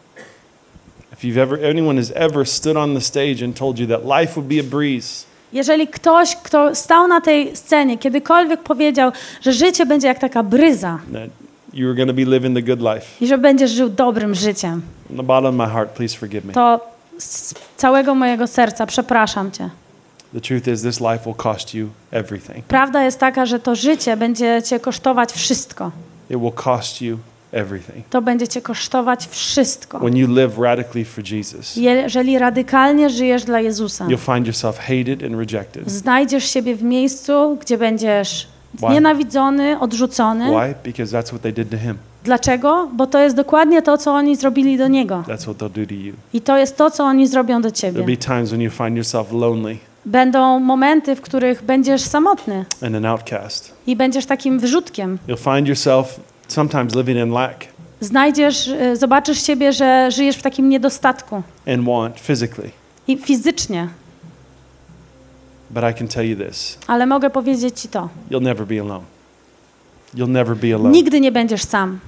If 1.14 1.28
you've 1.28 1.42
ever 1.42 1.66
anyone 1.70 2.02
has 2.02 2.12
ever 2.16 2.48
stood 2.48 2.78
on 2.78 2.96
the 2.96 3.02
stage 3.02 3.46
and 3.46 3.58
told 3.58 3.80
you 3.80 3.88
that 3.88 4.02
life 4.06 4.34
would 4.36 4.48
be 4.48 4.60
a 4.60 4.64
breeze, 4.64 5.26
Jeżeli 5.54 5.88
ktoś, 5.88 6.36
kto 6.36 6.76
stał 6.76 7.08
na 7.08 7.22
tej 7.22 7.56
scenie, 7.56 7.98
kiedykolwiek 7.98 8.64
powiedział, 8.64 9.12
że 9.42 9.54
życie 9.54 9.86
będzie 9.86 10.08
jak 10.08 10.20
taka 10.20 10.44
bryza 10.44 11.00
that 11.14 11.30
you 11.74 11.88
were 11.88 11.96
going 11.96 12.10
to 12.10 12.14
be 12.14 12.38
living 12.38 12.56
the 12.56 12.62
good 12.62 12.80
life, 12.80 13.06
i 13.22 13.28
że 13.28 13.38
będziesz 13.38 13.72
żył 13.72 13.90
dobrym 13.90 14.36
życiem, 14.36 14.82
from 15.06 15.18
the 15.18 15.24
bottom 15.24 15.62
of 15.62 15.68
my 15.68 15.74
heart, 15.74 15.92
please 15.92 16.18
forgive 16.18 16.46
me. 16.46 16.54
to 16.54 16.80
z 17.18 17.54
całego 17.78 18.16
mojego 18.16 18.48
serca 18.48 18.86
przepraszam 18.86 19.52
Cię. 19.52 19.70
The 20.34 20.42
truth 20.42 20.68
is, 20.68 20.82
this 20.82 21.00
life 21.00 21.20
will 21.26 21.36
cost 21.36 21.74
you 21.74 21.88
everything. 22.12 22.66
Prawda 22.66 23.04
jest 23.04 23.20
taka, 23.20 23.46
że 23.46 23.60
to 23.60 23.76
życie 23.76 24.18
będzie 24.18 24.62
Cię 24.64 24.80
kosztować 24.80 25.32
wszystko. 25.32 25.92
It 26.30 26.40
will 26.40 26.52
cost 26.52 27.02
you 27.02 27.18
everything. 27.52 28.06
To 28.10 28.22
będzie 28.22 28.48
Cię 28.48 28.62
kosztować 28.62 29.28
wszystko. 29.32 30.00
When 30.00 30.18
you 30.18 30.28
live 30.36 30.58
radically 30.60 31.06
for 31.06 31.24
Jesus, 31.32 31.76
Jeżeli 31.76 32.40
radykalnie 32.40 33.10
żyjesz 33.10 33.44
dla 33.44 33.60
Jezusa, 33.60 34.06
you'll 34.08 34.34
find 34.36 34.48
yourself 34.48 34.78
hated 34.80 35.24
and 35.24 35.36
rejected. 35.52 35.92
znajdziesz 35.92 36.50
siebie 36.50 36.76
w 36.76 36.84
miejscu, 36.84 37.58
gdzie 37.62 37.78
będziesz 37.78 38.48
Why? 38.74 38.88
znienawidzony, 38.88 39.80
odrzucony. 39.80 40.46
Why? 40.46 40.76
Because 40.92 41.18
that's 41.18 41.28
what 41.28 41.42
they 41.42 41.54
did 41.54 41.70
to 41.70 41.78
him. 41.78 41.98
Dlaczego? 42.24 42.90
Bo 42.94 43.08
to 43.08 43.20
jest 43.20 43.36
dokładnie 43.36 43.82
to, 43.82 43.98
co 43.98 44.14
oni 44.14 44.36
zrobili 44.36 44.78
do 44.78 44.88
Niego. 44.88 45.24
That's 45.28 45.42
what 45.44 45.58
they'll 45.58 45.70
do 45.82 45.86
to 45.86 45.94
you. 45.94 46.14
I 46.34 46.42
to 46.42 46.58
jest 46.58 46.78
to, 46.78 46.92
co 46.92 47.04
oni 47.04 47.28
zrobią 47.28 47.62
do 47.62 47.70
There'll 47.70 47.74
Ciebie. 47.82 48.04
be 48.04 48.18
times 48.18 48.50
when 48.50 48.62
you 48.62 48.72
find 48.72 48.96
yourself 48.98 49.32
lonely 49.32 49.78
Będą 50.06 50.60
momenty, 50.60 51.16
w 51.16 51.22
których 51.22 51.64
będziesz 51.64 52.02
samotny 52.02 52.66
and 52.86 52.96
an 52.96 53.06
outcast. 53.06 53.74
i 53.88 53.96
będziesz 53.96 54.26
takim 54.26 54.60
wyrzutkiem. 54.60 55.18
You'll 55.28 55.56
find 55.56 55.68
yourself 55.68 56.20
sometimes 56.48 56.96
living 56.96 57.18
in 57.20 57.32
lack 57.32 57.66
Znajdziesz, 58.02 58.68
y, 58.68 58.96
zobaczysz 58.96 59.44
siebie, 59.44 59.74
że 59.74 60.12
żyjesz 60.12 60.36
w 60.38 60.42
takim 60.42 60.70
niedostatku 60.70 61.42
and 61.68 61.86
want 61.86 62.20
physically. 62.20 62.70
i 63.08 63.18
fizycznie. 63.18 63.88
But 65.70 65.84
I 65.92 65.94
can 65.94 66.08
tell 66.08 66.26
you 66.30 66.36
this 66.46 66.78
Ale 66.88 67.06
mogę 67.06 67.30
powiedzieć 67.30 67.80
Ci 67.82 67.88
to. 67.88 68.10
you'll 68.32 68.42
never 68.44 68.68
be 68.68 68.80
alone. 68.82 69.04
You'll 70.16 70.30
never 70.30 70.56
be 70.58 70.74
alone. 70.76 70.92
Nigdy 70.92 71.20
nie 71.20 71.32
będziesz 71.32 71.64
sam, 71.64 72.00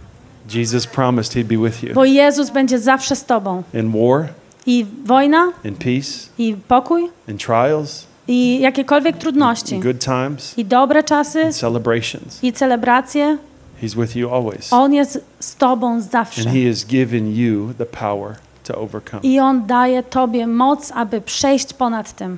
Jesus 0.54 0.88
promised 0.88 1.34
he'd 1.34 1.44
be 1.48 1.70
with 1.70 1.84
you 1.84 1.94
bo 1.94 2.06
Jezus 2.06 2.50
będzie 2.50 2.80
zawsze 2.80 3.16
z 3.16 3.26
Tobą. 3.26 3.64
in 3.74 3.92
war, 3.92 4.28
I 4.66 4.86
wojna, 5.06 5.52
in 5.66 5.76
peace, 5.76 6.10
i 6.38 6.56
pokój, 6.68 7.10
in 7.28 7.38
trials, 7.38 8.06
i 8.28 8.60
jakiekolwiek 8.60 9.16
in 9.16 9.22
trudności, 9.22 9.80
good 9.80 10.00
times, 10.06 10.58
i 10.58 10.66
dobre 10.66 11.04
czasy, 11.04 11.42
in 11.42 11.54
celebrations. 11.54 12.44
i 12.44 12.54
celebracje. 12.54 13.38
He's 13.82 13.96
with 13.96 14.16
you 14.16 14.30
always. 14.36 14.74
On 14.74 14.94
jest 14.94 15.20
z 15.40 15.56
Tobą 15.56 16.02
zawsze. 16.02 16.42
And 16.42 16.50
he 16.50 16.68
has 16.68 16.86
given 16.86 17.36
you 17.36 17.74
the 17.78 17.86
power 17.86 18.36
to 18.64 18.76
overcome. 18.76 19.22
I 19.24 19.40
On 19.40 19.68
daje 19.68 20.04
Tobie 20.04 20.48
moc, 20.48 20.92
aby 20.92 21.22
przejść 21.22 21.74
ponad 21.74 22.14
tym. 22.16 22.38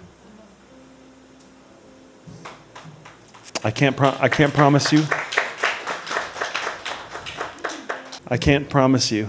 I 3.64 3.72
can't, 3.72 3.94
I 4.26 4.30
can't 4.30 4.52
promise 4.52 4.96
you. 4.96 5.02
I 8.32 8.38
can't 8.40 8.66
promise 8.70 9.16
you 9.16 9.28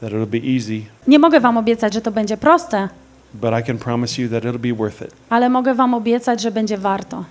that 0.00 0.10
it'll 0.12 0.26
be 0.26 0.38
easy, 0.38 0.82
Nie 1.06 1.18
mogę 1.18 1.40
wam 1.40 1.56
obiecać, 1.56 1.94
że 1.94 2.00
to 2.00 2.10
będzie 2.10 2.36
proste, 2.36 2.88
but 3.34 3.50
I 3.60 3.62
can 3.66 3.78
promise 3.78 4.22
you 4.22 4.28
that 4.28 4.44
it'll 4.44 4.58
be 4.58 4.72
worth 4.74 5.02
it. 5.02 5.10
ale 5.30 5.48
mogę 5.48 5.74
wam 5.74 5.94
obiecać, 5.94 6.40
że 6.40 6.50
będzie 6.50 6.78
warto. 6.78 7.24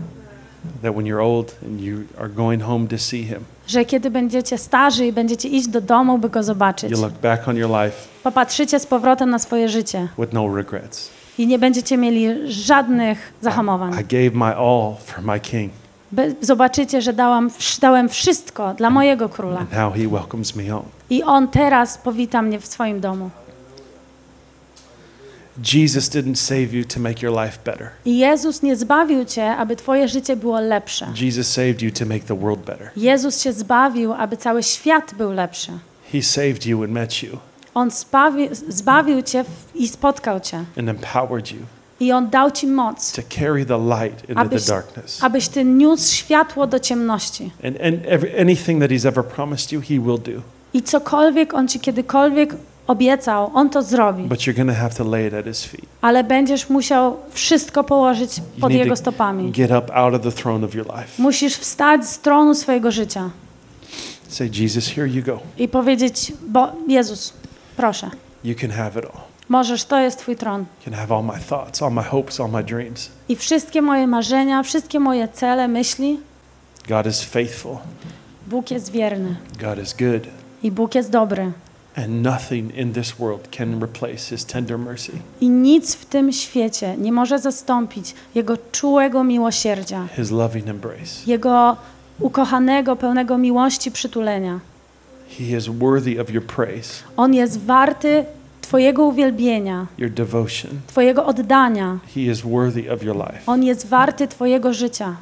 That 0.82 0.96
when 0.96 1.06
you're 1.06 1.22
old 1.24 1.56
and 1.66 1.82
you 1.82 1.98
are 2.20 2.30
going 2.30 2.64
home 2.64 2.88
to 2.88 2.98
see 2.98 3.24
Him, 3.24 3.40
Że 3.68 3.86
kiedy 3.86 4.10
będziecie 4.12 4.58
starzy 4.58 5.08
i 5.08 5.14
będziecie 5.14 5.50
iść 5.50 5.68
do 5.68 5.82
domu, 5.82 6.18
by 6.18 6.30
go 6.30 6.44
zobaczyć, 6.44 6.92
you 6.92 7.02
look 7.02 7.14
back 7.14 7.48
on 7.48 7.58
your 7.58 7.70
life 7.70 7.98
popatrzycie 8.24 8.80
z 8.80 8.86
powrotem 8.86 9.30
na 9.30 9.40
swoje 9.40 9.70
życie 9.70 10.08
with 10.20 10.34
no 10.34 10.56
regrets. 10.56 11.10
i 11.38 11.48
nie 11.48 11.60
będziecie 11.60 11.98
mieli 11.98 12.28
żadnych 12.52 13.34
zahamowań. 13.42 13.94
I 13.94 14.04
gave 14.04 14.34
my 14.34 14.56
all 14.56 14.96
for 15.06 15.24
my 15.24 15.40
King, 15.40 15.72
By, 16.12 16.36
zobaczycie, 16.42 17.02
że 17.02 17.14
dałam, 17.14 17.50
dałem 17.82 18.10
wszystko 18.10 18.74
dla 18.74 18.90
mojego 18.90 19.30
króla 19.30 19.60
and 19.60 19.74
now 19.74 19.94
He 19.96 20.08
welcomes 20.08 20.56
me 20.56 20.70
home. 20.70 20.86
i 21.10 21.24
on 21.24 21.48
teraz 21.48 21.98
powita 21.98 22.42
mnie 22.42 22.60
w 22.60 22.66
swoim 22.66 23.00
domu. 23.00 23.30
Jesus 25.74 26.10
didn't 26.10 26.36
save 26.36 26.74
you 26.74 26.84
to 26.86 27.00
make 27.00 27.22
your 27.22 27.42
life 27.44 27.58
better. 27.66 27.90
Jezus 28.06 28.62
nie 28.64 28.76
zbawił 28.76 29.26
cię, 29.26 29.56
aby 29.56 29.76
twoje 29.76 30.08
życie 30.08 30.36
było 30.36 30.60
lepsze. 30.60 31.08
Jesus 31.22 31.48
saved 31.48 31.82
you 31.82 31.92
to 31.92 32.06
make 32.06 32.24
the 32.24 32.38
world 32.40 32.60
better. 32.66 32.90
Jezus 32.98 33.42
się 33.42 33.54
zbawił, 33.54 34.14
aby 34.14 34.38
cały 34.38 34.64
świat 34.64 35.14
był 35.18 35.32
lepszy. 35.32 35.72
He 36.12 36.22
saved 36.24 36.66
you 36.66 36.84
and 36.84 36.92
met 36.92 37.24
you 37.24 37.38
On 37.74 37.92
zbawi, 37.92 38.50
zbawił 38.68 39.22
cię 39.22 39.46
i 39.76 39.88
spotkał 39.88 40.40
cię. 40.40 40.58
and 40.78 40.90
empowered 40.90 41.52
you 41.52 41.60
I 42.00 42.12
On 42.12 42.30
dał 42.30 42.52
ci 42.52 42.68
moc, 42.68 43.12
to 43.12 43.22
carry 43.30 43.66
the 43.66 43.78
light 43.78 44.30
into 44.30 44.42
Abyś- 44.42 44.66
the 44.66 44.72
darkness. 44.72 45.24
abyś 45.24 45.48
ty 45.48 45.66
niósł 45.66 46.16
światło 46.16 46.68
do 46.68 46.80
ciemności. 46.80 47.52
And, 47.64 47.82
and 47.82 48.00
every, 48.06 48.42
anything 48.42 48.82
that 48.82 48.92
He's 48.92 49.08
ever 49.08 49.24
promised 49.26 49.72
you, 49.72 49.82
He 49.82 49.88
will 50.00 50.20
do. 50.36 50.42
I 50.74 50.82
cokolwiek 50.84 51.54
On 51.54 51.68
ci 51.68 51.80
kiedykolwiek 51.80 52.56
obiecał, 52.88 53.52
On 53.54 53.70
to 53.70 53.84
zrobi. 53.84 54.24
But 54.24 54.40
you're 54.40 54.66
to 54.68 54.74
have 54.82 54.90
to 54.96 55.04
lay 55.04 55.28
it 55.28 55.34
at 55.34 55.46
His 55.46 55.66
feet. 55.66 55.86
Ale 56.02 56.24
będziesz 56.24 56.70
musiał 56.70 57.18
wszystko 57.32 57.84
położyć 57.84 58.38
You 58.38 58.44
pod 58.62 58.70
need 58.72 58.80
Jego 58.80 58.96
to 58.96 58.96
stopami. 59.02 59.52
Get 59.52 59.72
up 59.72 59.94
out 59.96 60.14
of 60.14 60.22
the 60.22 60.32
throne 60.32 60.66
of 60.66 60.76
your 60.76 60.86
life. 60.86 61.22
Musisz 61.22 61.56
wstać 61.58 62.06
z 62.08 62.20
tronu 62.20 62.56
swojego 62.56 62.92
życia 62.92 63.30
Say, 64.28 64.50
Jesus, 64.60 64.88
here 64.88 65.08
you 65.10 65.24
go. 65.24 65.40
i 65.58 65.68
powiedzieć, 65.68 66.34
bo 66.48 66.68
Jezus, 66.88 67.34
proszę, 67.78 68.10
You 68.44 68.56
can 68.56 68.72
have 68.72 69.00
it 69.00 69.06
all. 69.06 69.22
możesz, 69.50 69.86
to 69.86 70.00
jest 70.00 70.20
Twój 70.20 70.36
tron. 70.36 70.60
You 70.62 70.66
can 70.86 70.94
have 70.94 71.16
all 71.16 71.24
my 71.24 71.40
thoughts, 71.50 71.82
all 71.82 71.92
my 71.92 72.04
hopes, 72.04 72.40
all 72.40 72.50
my 72.52 72.64
dreams. 72.64 73.10
I 73.30 73.36
wszystkie 73.36 73.82
moje 73.82 74.08
marzenia, 74.08 74.64
wszystkie 74.64 75.00
moje 75.00 75.28
cele, 75.28 75.68
myśli, 75.68 76.20
God 76.90 77.06
is 77.08 77.22
faithful. 77.24 77.78
Bóg 78.48 78.72
jest 78.72 78.92
wierny 78.92 79.36
God 79.62 79.80
is 79.84 79.94
good. 79.94 80.24
i 80.64 80.72
Bóg 80.72 80.96
jest 80.96 81.10
dobry. 81.12 81.52
And 81.98 82.24
nothing 82.24 82.76
in 82.76 82.94
this 82.94 83.20
world 83.20 83.48
can 83.58 83.80
replace 83.80 84.30
His 84.30 84.46
tender 84.46 84.78
mercy, 84.80 85.12
I 85.42 85.50
nic 85.50 85.96
w 85.96 86.06
tym 86.06 86.32
świecie 86.32 86.98
nie 86.98 87.12
może 87.12 87.40
zastąpić 87.40 88.14
Jego 88.36 88.58
czułego 88.72 89.24
miłosierdzia, 89.24 90.08
His 90.16 90.32
loving 90.32 90.68
embrace. 90.68 91.24
Jego 91.28 91.78
ukochanego, 92.20 92.96
pełnego 92.96 93.38
miłości 93.38 93.92
przytulenia. 93.92 94.60
He 95.38 95.44
is 95.58 95.68
worthy 95.68 96.22
of 96.22 96.32
your 96.32 96.46
praise, 96.46 97.04
On 97.18 97.34
jest 97.34 97.66
warty 97.66 98.26
Twojego 98.62 99.06
uwielbienia, 99.06 99.88
your 99.98 100.12
devotion. 100.12 100.72
Twojego 100.88 101.26
oddania. 101.26 102.00
He 102.16 102.22
is 102.22 102.42
worthy 102.42 102.94
of 102.94 103.04
your 103.04 103.16
life. 103.16 103.40
On 103.48 103.64
jest 103.64 103.88
warty 103.88 104.28
Twojego 104.28 104.74
życia. 104.74 105.16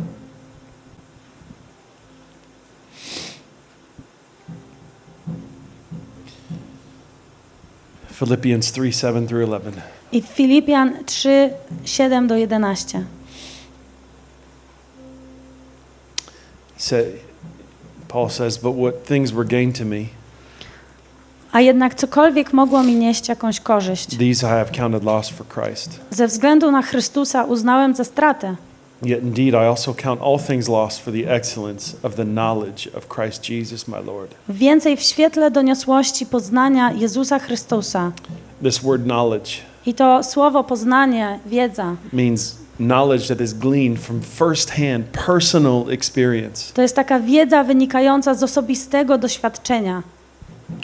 Philippians 8.20 8.72
3 8.72 8.92
7 8.92 9.28
through 9.28 9.44
11. 9.44 9.82
I 10.14 10.22
Filipian 10.22 11.04
3, 11.06 11.50
7 11.86 12.28
do 12.28 12.36
11. 12.36 13.06
Say, 16.78 17.06
Paul 18.08 18.30
says, 18.30 18.58
But 18.58 18.72
what 18.76 19.06
things 19.06 19.32
were 19.34 19.46
gained 19.48 19.76
to 19.76 19.86
me, 19.86 20.06
A 21.52 21.62
jednak 21.62 21.96
cokolwiek 21.96 22.54
mogło 22.54 22.84
mi 22.84 22.96
nieść 22.96 23.30
jakąś 23.30 23.60
korzyść, 23.60 24.18
these 24.18 24.48
I 24.48 24.50
have 24.50 24.72
counted 24.78 25.04
loss 25.04 25.30
for 25.30 25.48
Christ. 25.48 26.00
ze 26.12 26.28
względu 26.28 26.72
na 26.72 26.82
Chrystusa 26.82 27.44
uznałem 27.44 27.96
za 27.96 28.04
stratę. 28.04 28.56
Yet 29.04 29.24
indeed 29.24 29.54
I 29.54 29.68
also 29.68 29.94
count 29.94 30.22
all 30.22 30.40
things 30.40 30.70
lost 30.70 31.02
for 31.02 31.14
the 31.14 31.36
excellence 31.36 31.96
of 32.04 32.16
the 32.16 32.24
knowledge 32.24 32.90
of 32.98 33.08
Christ 33.08 33.50
Jesus 33.50 33.88
my 33.88 34.00
Lord. 34.06 34.36
Więcej 34.50 34.98
w 34.98 35.02
świetle 35.02 35.52
doniosłości 35.52 36.26
poznania 36.26 36.92
Jezusa 36.92 37.40
Chrystusa. 37.40 38.12
This 38.64 38.80
word 38.80 39.04
knowledge 39.04 39.52
I 39.86 39.94
to 39.94 40.24
słowo 40.24 40.64
poznanie, 40.64 41.40
wiedza, 41.46 41.96
means 42.14 42.56
knowledge 42.80 43.28
that 43.28 43.42
is 43.42 43.54
gleaned 43.54 44.00
from 44.00 44.22
first-hand 44.22 45.06
personal 45.26 45.86
experience, 45.90 46.74
to 46.74 46.82
jest 46.82 46.96
taka 46.96 47.20
wiedza 47.20 47.64
wynikająca 47.64 48.34
z 48.34 48.44
osobistego 48.44 49.18
doświadczenia, 49.18 50.04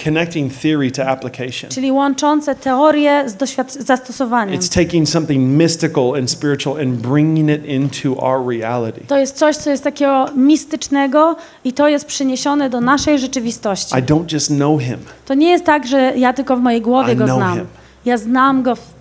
connecting 0.04 0.54
theory 0.54 0.92
to 0.92 1.06
application. 1.08 1.70
czyli 1.70 1.92
łączące 1.92 2.56
teorię 2.56 3.24
z 3.30 3.36
doświad- 3.36 3.82
zastosowaniem. 3.84 4.60
It's 4.60 4.86
taking 4.86 5.10
something 5.10 5.58
mystical 5.58 6.16
and 6.20 6.32
spiritual 6.32 6.80
and 6.82 6.96
bringing 6.96 7.50
it 7.50 7.66
into 7.66 8.18
our 8.24 8.48
reality. 8.58 9.02
To 9.08 9.18
jest 9.18 9.36
coś, 9.38 9.56
co 9.58 9.70
jest 9.70 9.84
takiego 9.84 10.26
mistycznego 10.36 11.36
i 11.64 11.74
to 11.74 11.88
jest 11.88 12.06
przyniesione 12.06 12.70
do 12.70 12.82
naszej 12.82 13.20
rzeczywistości. 13.20 13.96
I 13.96 14.04
don't 14.04 14.34
just 14.34 14.48
know 14.48 14.82
him. 14.82 14.98
To 15.26 15.34
nie 15.34 15.50
jest 15.50 15.66
tak, 15.66 15.88
że 15.88 16.14
ja 16.18 16.34
tylko 16.34 16.58
w 16.58 16.60
mojej 16.62 16.82
głowie 16.82 17.14
I 17.14 17.16
go 17.16 17.26
know 17.26 17.38
znam. 17.38 17.56
him. 17.58 17.66
Ja 18.06 18.18
znam 18.18 18.64
go, 18.64 18.76
w- 18.76 18.94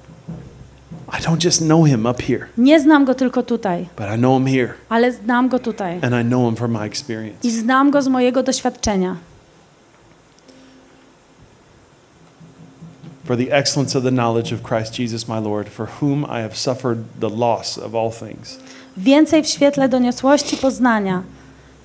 I 1.19 1.23
don't 1.23 1.45
just 1.45 1.63
know 1.63 1.87
him 1.87 2.07
up 2.07 2.23
here, 2.23 2.47
nie 2.59 2.81
znam 2.81 3.05
go 3.05 3.15
tylko 3.15 3.43
tutaj, 3.43 3.87
but 3.99 4.07
I 4.17 4.19
know 4.19 4.39
him 4.39 4.47
here 4.47 4.75
ale 4.89 5.13
znam 5.13 5.49
go 5.49 5.59
tutaj. 5.59 5.99
and 6.03 6.15
I 6.27 6.29
know 6.29 6.47
him 6.49 6.57
from 6.57 6.71
my 6.73 6.85
experience. 6.85 7.49
I 7.49 7.51
znam 7.51 7.91
go 7.91 8.03
z 8.03 8.09
mojego 8.09 8.43
doświadczenia. 8.43 9.17
For 13.31 13.37
the 13.37 13.53
excellence 13.53 13.95
of 13.99 14.03
the 14.03 14.11
knowledge 14.11 14.53
of 14.53 14.63
Christ 14.65 14.99
Jesus 14.99 15.29
my 15.29 15.39
Lord, 15.39 15.69
for 15.69 15.87
whom 15.87 16.25
I 16.25 16.41
have 16.41 16.57
suffered 16.57 16.99
the 17.21 17.29
loss 17.29 17.79
of 17.79 17.95
all 17.95 18.11
things, 18.11 18.59
Więcej 18.97 19.43
w 19.43 19.47
świetle 19.47 19.89
doniosłości 19.89 20.57
poznania 20.57 21.23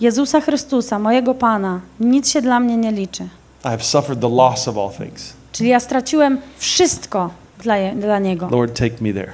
Jezusa 0.02 0.42
Chrystusa, 0.42 1.00
mojego 1.00 1.34
Pana, 1.34 1.82
nic 2.00 2.30
się 2.30 2.42
dla 2.42 2.60
mnie 2.60 2.78
nie 2.78 2.92
liczy. 2.92 3.24
I 3.66 3.68
have 3.68 3.84
suffered 3.84 4.20
the 4.20 4.30
loss 4.30 4.68
of 4.68 4.78
all 4.78 4.90
things. 4.90 5.34
Czyli 5.52 5.70
ja 5.70 5.80
straciłem 5.80 6.38
wszystko 6.58 7.30
dla, 7.64 7.78
je, 7.78 7.96
dla 7.96 8.20
Niego. 8.20 8.50
Lord, 8.52 8.80
take 8.80 8.96
me 9.02 9.14
there. 9.14 9.34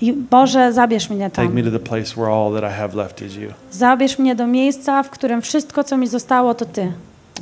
I 0.00 0.12
Boże, 0.12 0.72
zabierz 0.72 1.10
mnie 1.10 1.30
Take 1.30 1.48
tam. 1.48 1.54
me 1.54 1.62
to 1.62 1.70
the 1.70 1.88
place 1.88 2.14
where 2.16 2.32
all 2.32 2.52
that 2.54 2.72
I 2.72 2.76
have 2.76 2.96
left 2.96 3.22
is 3.22 3.34
you. 3.34 3.52
Zabierz 3.70 4.18
mnie 4.18 4.34
do 4.34 4.46
miejsca, 4.46 5.02
w 5.02 5.10
którym 5.10 5.42
wszystko, 5.42 5.84
co 5.84 5.96
mi 5.96 6.08
zostało, 6.08 6.54
to 6.54 6.64
Ty. 6.64 6.92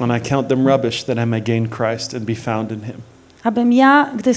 And 0.00 0.12
I 0.12 0.28
count 0.28 0.48
them 0.48 0.68
rubbish 0.68 1.04
that 1.04 1.18
I 1.18 1.26
may 1.26 1.42
gain 1.42 1.68
Christ 1.68 2.14
and 2.14 2.24
be 2.24 2.34
found 2.34 2.72
in 2.72 2.80
him. 2.80 3.15
Abym 3.46 3.72
ja, 3.72 4.10
gdy 4.16 4.32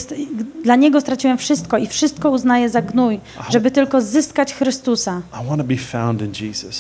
dla 0.64 0.76
Niego 0.76 1.02
straciłem 1.02 1.38
wszystko 1.38 1.78
i 1.78 1.88
wszystko 1.88 2.30
uznaję 2.30 2.70
za 2.70 2.82
gnój, 2.82 3.20
żeby 3.50 3.72
tylko 3.72 4.02
zyskać 4.02 4.54
Chrystusa. 4.54 5.22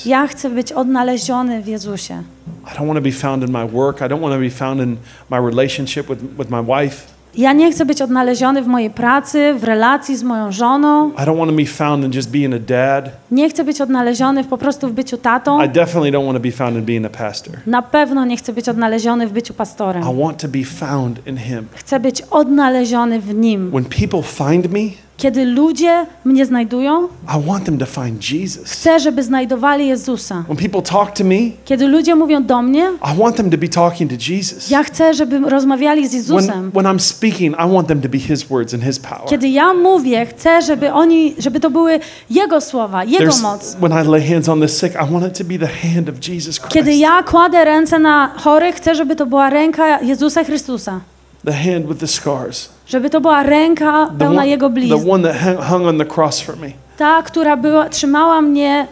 Ja 0.05 0.27
chcę 0.27 0.49
być 0.49 0.71
odnaleziony 0.71 1.61
w 1.63 1.67
Jezusie. 1.67 2.23
I 2.63 2.77
don't 2.77 2.87
want 2.87 2.95
to 2.95 3.01
be 3.01 3.11
found 3.11 3.43
in 3.43 3.51
my 3.51 3.67
work. 3.67 4.01
I 4.01 4.03
don't 4.03 4.21
want 4.21 4.33
to 4.33 4.39
be 4.39 4.49
found 4.49 4.81
in 4.81 4.97
my 5.29 5.37
relationship 5.37 6.09
with, 6.09 6.19
with 6.37 6.49
my 6.49 6.61
wife. 6.61 7.18
Ja 7.37 7.53
nie 7.53 7.71
chcę 7.71 7.85
być 7.85 8.01
odnaleziony 8.01 8.61
w 8.63 8.67
mojej 8.67 8.89
pracy, 8.89 9.53
w 9.59 9.63
relacji 9.63 10.17
z 10.17 10.23
moją 10.23 10.51
żoną. 10.51 11.09
I 11.09 11.13
don't 11.13 11.37
want 11.37 11.51
to 11.51 11.57
be 11.57 11.65
found 11.65 12.05
in 12.05 12.11
just 12.13 12.31
being 12.31 12.53
a 12.55 12.59
dad. 12.59 13.09
Nie 13.31 13.49
chcę 13.49 13.63
być 13.63 13.81
odnaleziony 13.81 14.43
w 14.43 14.47
po 14.47 14.57
prostu 14.57 14.87
w 14.87 14.91
byciu 14.91 15.17
tatą. 15.17 15.63
I 15.63 15.69
definitely 15.69 16.11
don't 16.11 16.25
want 16.25 16.37
to 16.37 16.43
be 16.43 16.51
found 16.51 16.77
in 16.77 16.85
being 16.85 17.05
a 17.05 17.09
pastor. 17.09 17.53
Na 17.65 17.81
pewno 17.81 18.25
nie 18.25 18.37
chcę 18.37 18.53
być 18.53 18.69
odnaleziony 18.69 19.27
w 19.27 19.31
byciu 19.31 19.53
pastorem. 19.53 20.03
I 20.03 20.21
want 20.23 20.37
to 20.41 20.47
be 20.47 20.63
found 20.63 21.27
in 21.27 21.37
him. 21.37 21.67
Chcę 21.73 21.99
być 21.99 22.21
odnaleziony 22.21 23.19
w 23.19 23.33
Nim. 23.33 23.71
When 23.71 23.85
people 23.85 24.21
find 24.23 24.71
me, 24.73 24.79
Kiedy 25.19 25.45
ludzie 25.45 26.05
mnie 26.25 26.45
znajdują, 26.45 27.07
I 27.07 27.47
want 27.47 27.65
them 27.65 27.77
to 27.77 27.85
find 27.85 28.31
Jesus. 28.31 28.71
chcę, 28.71 28.99
żeby 28.99 29.23
znajdowali 29.23 29.87
Jezusa. 29.87 30.43
When 30.47 30.57
people 30.57 30.81
talk 30.81 31.11
to 31.17 31.23
me, 31.23 31.35
Kiedy 31.65 31.87
ludzie 31.87 32.15
mówią 32.15 32.43
do 32.43 32.61
mnie, 32.61 32.83
I 33.15 33.19
want 33.19 33.35
them 33.35 33.49
to 33.49 33.57
be 33.57 33.67
talking 33.67 34.11
to 34.11 34.31
Jesus. 34.33 34.69
ja 34.69 34.83
chcę, 34.83 35.13
żeby 35.13 35.39
rozmawiali 35.39 36.07
z 36.07 36.11
When, 36.11 36.19
Jezusem. 36.21 36.71
when 36.71 36.85
I'm 36.85 36.99
speaking, 36.99 37.55
I 37.59 37.73
want 37.73 37.87
them 37.87 38.01
to 38.01 38.09
be 38.09 38.17
his 38.17 38.49
words 38.49 38.73
and 38.73 38.83
his 38.83 38.99
power. 38.99 39.25
Kiedy 39.29 39.49
ja 39.49 39.73
mówię, 39.73 40.25
chcę, 40.25 40.61
żeby 40.61 40.93
oni, 40.93 41.35
żeby 41.37 41.59
to 41.59 41.69
były 41.69 41.99
Jego 42.29 42.61
słowa, 42.61 43.03
Jego 43.03 43.25
There's- 43.25 43.41
moc. 43.41 43.75
when 43.81 43.91
I 44.05 44.07
lay 44.07 44.27
hands 44.33 44.49
on 44.49 44.61
the 44.61 44.67
sick, 44.67 44.93
I 44.95 45.13
want 45.13 45.27
it 45.27 45.37
to 45.37 45.43
be 45.43 45.59
the 45.67 45.87
hand 45.89 46.09
of 46.09 46.27
Jesus 46.27 46.59
Kiedy 46.69 46.93
ja 46.95 47.23
kładę 47.23 47.65
ręce 47.65 47.99
na 47.99 48.31
chorych, 48.37 48.75
chcę, 48.75 48.95
żeby 48.95 49.15
to 49.15 49.25
była 49.25 49.49
ręka 49.49 50.01
Jezusa 50.01 50.43
Chrystusa. 50.43 50.99
The 51.45 51.53
hand 51.53 51.85
with 51.87 51.99
the 51.99 52.07
scars. 52.07 52.69
Żeby 52.87 53.09
to 53.09 53.21
była 53.21 53.43
ręka 53.43 54.05
The 54.11 54.17
pełna 54.17 54.41
one, 54.41 54.47
Jego 54.47 54.69
the 54.69 54.73
blizn. 54.73 55.09
one 55.11 55.33
that 55.33 55.41
hung- 55.41 55.63
hung 55.63 55.87
on 55.87 55.97
the 55.97 56.05
cross 56.05 56.39
for 56.41 56.57
me. 56.57 56.67
Ta, 56.97 57.23
która 57.23 57.57
była, 57.57 57.89
trzymała 57.89 58.41
mnie 58.41 58.87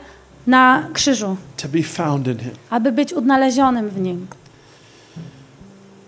na 0.48 0.84
krzyżu, 0.94 1.36
To 1.62 1.68
be 1.68 1.84
found 1.84 2.28
in 2.28 2.38
him. 2.40 2.52
aby 2.70 2.92
być 2.92 3.14
odnalezionym 3.14 3.90
w 3.90 4.00
Nim. 4.02 4.28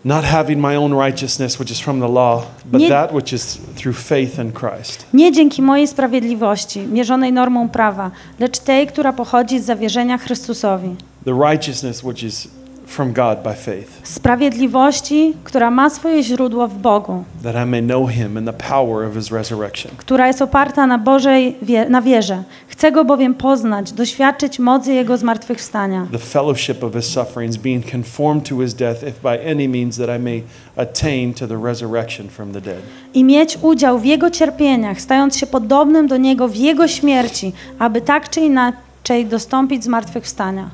Not 0.05 0.23
having 0.25 0.61
my 0.61 0.77
own 0.79 0.93
righteousness, 0.93 1.59
which 1.59 1.71
is 1.71 1.79
from 1.79 1.99
the 1.99 2.07
law, 2.07 2.41
but 2.65 2.81
Nie- 2.81 2.89
that 2.89 3.13
which 3.13 3.33
is 3.33 3.57
through 3.75 3.97
faith 3.97 4.39
in 4.39 4.51
Christ. 4.51 5.05
Nie 5.13 5.31
dzięki 5.31 5.61
mojej 5.61 5.87
sprawiedliwości, 5.87 6.79
mierzonej 6.79 7.33
normą 7.33 7.69
prawa, 7.69 8.11
lecz 8.39 8.59
tej, 8.59 8.87
która 8.87 9.13
pochodzi 9.13 9.59
z 9.59 9.65
zawierzenia 9.65 10.17
Chrystusowi. 10.17 10.95
The 11.25 11.31
righteousness 11.51 12.03
which 12.03 12.23
is 12.23 12.47
from 12.89 13.13
God 13.13 13.43
by 13.43 13.53
faith, 13.53 13.89
Sprawiedliwości, 14.03 15.33
która 15.43 15.71
ma 15.71 15.89
swoje 15.89 16.23
źródło 16.23 16.67
w 16.67 16.77
Bogu, 16.77 17.23
that 17.43 17.55
I 17.55 17.69
may 17.69 17.81
know 17.83 18.09
him 18.09 18.37
and 18.37 18.47
the 18.47 18.53
power 18.69 19.07
of 19.07 19.13
his 19.13 19.31
resurrection. 19.31 19.91
która 19.97 20.27
jest 20.27 20.41
oparta 20.41 20.87
na 20.87 20.97
Bożej 20.97 21.55
na 21.89 22.01
wierze. 22.01 22.43
Chcę 22.67 22.91
go 22.91 23.05
bowiem 23.05 23.35
poznać, 23.35 23.91
doświadczyć 23.91 24.59
mocy 24.59 24.93
jego 24.93 25.17
zmartwychwstania. 25.17 26.07
the 26.11 26.17
fellowship 26.19 26.83
of 26.83 26.93
his 26.93 27.05
sufferings, 27.05 27.57
being 27.57 27.91
conformed 27.91 28.49
to 28.49 28.59
his 28.61 28.73
death, 28.73 29.03
if 29.03 29.13
by 29.23 29.51
any 29.51 29.67
means 29.69 29.97
that 29.97 30.09
I 30.19 30.23
may 30.23 30.43
attain 30.77 31.33
to 31.33 31.47
the 31.47 31.57
resurrection 31.63 32.27
from 32.29 32.51
the 32.53 32.61
dead. 32.61 32.79
i 33.13 33.23
mieć 33.23 33.57
udział 33.61 33.99
w 33.99 34.05
Jego 34.05 34.29
cierpieniach, 34.31 35.01
stając 35.01 35.37
się 35.37 35.47
podobnym 35.47 36.07
do 36.07 36.17
Niego 36.17 36.47
w 36.47 36.55
Jego 36.55 36.87
śmierci, 36.87 37.53
aby 37.79 38.01
tak 38.01 38.29
czy 38.29 38.41
inaczej 38.41 39.25
dostąpić 39.25 39.83
zmartwychwstania. 39.83 40.69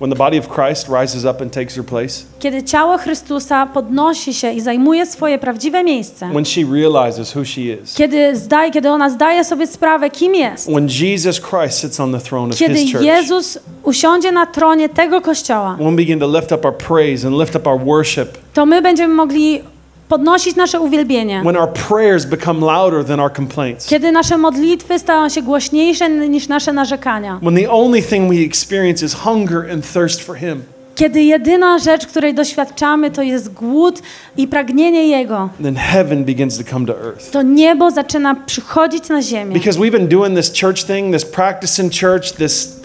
When 0.00 0.10
the 0.10 0.16
body 0.16 0.38
of 0.38 0.48
Christ 0.48 0.88
rises 0.88 1.24
up 1.24 1.42
and 1.42 1.52
takes 1.52 1.76
her 1.76 1.84
place, 1.84 2.24
Kiedy 2.38 2.62
ciało 2.62 2.98
Chrystusa 2.98 3.66
podnosi 3.66 4.34
się 4.34 4.52
i 4.52 4.60
zajmuje 4.60 5.06
swoje 5.06 5.38
prawdziwe 5.38 5.84
miejsce, 5.84 6.30
when 6.32 6.44
she 6.44 6.60
realizes 6.72 7.36
who 7.36 7.44
she 7.44 7.60
is, 7.60 7.94
kiedy, 7.94 8.36
zdaje, 8.36 8.70
kiedy 8.70 8.90
ona 8.90 9.10
zdaje 9.10 9.44
sobie 9.44 9.66
sprawę, 9.66 10.10
kim 10.10 10.34
jest, 10.34 10.68
when 10.70 10.88
Jesus 10.88 11.40
Christ 11.40 11.78
sits 11.78 12.00
on 12.00 12.12
the 12.12 12.18
throne 12.18 12.50
of 12.50 12.58
kiedy 12.58 12.74
his 12.74 12.92
church, 12.92 13.04
Jezus 13.04 13.58
usiądzie 13.82 14.32
na 14.32 14.46
tronie 14.46 14.88
tego 14.88 15.20
kościoła, 15.20 15.74
when 15.74 15.90
we 15.90 15.96
begin 15.96 16.20
to 16.20 16.26
lift 16.26 16.52
up 16.52 16.64
our 16.68 16.76
praise 16.76 17.26
and 17.26 17.36
lift 17.38 17.56
up 17.56 17.66
our 17.66 17.84
worship, 17.84 18.38
to 18.54 18.66
my 18.66 18.82
będziemy 18.82 19.14
mogli 19.14 19.62
podnosić 20.10 20.56
nasze 20.56 20.80
uwielbienie. 20.80 21.42
when 21.44 21.56
our 21.56 21.68
prayers 21.88 22.24
become 22.26 22.66
louder 22.66 23.04
than 23.04 23.20
our 23.20 23.32
complaints, 23.32 23.86
Kiedy 23.86 24.12
nasze 24.12 24.38
modlitwy 24.38 24.98
stają 24.98 25.28
się 25.28 25.42
głośniejsze 25.42 26.10
niż 26.10 26.48
nasze 26.48 26.72
narzekania. 26.72 27.38
when 27.42 27.54
the 27.56 27.70
only 27.70 28.02
thing 28.02 28.30
we 28.30 28.36
experience 28.46 29.06
is 29.06 29.14
hunger 29.14 29.70
and 29.72 29.92
thirst 29.92 30.20
for 30.22 30.36
him, 30.36 30.62
Kiedy 30.94 31.22
jedyna 31.22 31.78
rzecz, 31.78 32.06
której 32.06 32.34
doświadczamy, 32.34 33.10
to 33.10 33.22
jest 33.22 33.52
głód 33.52 34.02
i 34.36 34.48
pragnienie 34.48 35.06
Jego, 35.08 35.48
then 35.62 35.76
heaven 35.76 36.24
begins 36.24 36.58
to 36.58 36.64
come 36.70 36.86
to 36.86 36.92
earth. 37.04 37.30
to 37.30 37.42
niebo 37.42 37.90
zaczyna 37.90 38.34
przychodzić 38.34 39.08
na 39.08 39.22
ziemię. 39.22 39.54
Because 39.54 39.78
we've 39.80 39.90
been 39.92 40.08
doing 40.08 40.36
this 40.36 40.52
church 40.60 40.84
thing, 40.84 41.14
this 41.14 41.24
practice 41.24 41.82
in 41.82 41.90
church, 41.90 42.32
this 42.32 42.79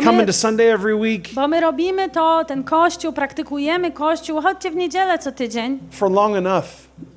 Bo 0.00 0.02
coming 0.02 0.20
my, 0.20 0.26
to 0.26 0.32
Sunday 0.32 0.72
every 0.74 0.94
week 0.94 1.34
bo 1.34 1.48
my 1.48 1.60
robimy 1.60 2.10
to, 2.10 2.44
ten 2.44 2.64
kościół, 2.64 3.12
praktykujemy 3.12 3.90
kościół, 3.92 4.40
chodźcie 4.42 4.70
w 4.70 4.76
niedzielę 4.76 5.18
co 5.18 5.32
tydzień, 5.32 5.78
for 5.90 6.10
long 6.12 6.36
enough. 6.36 6.64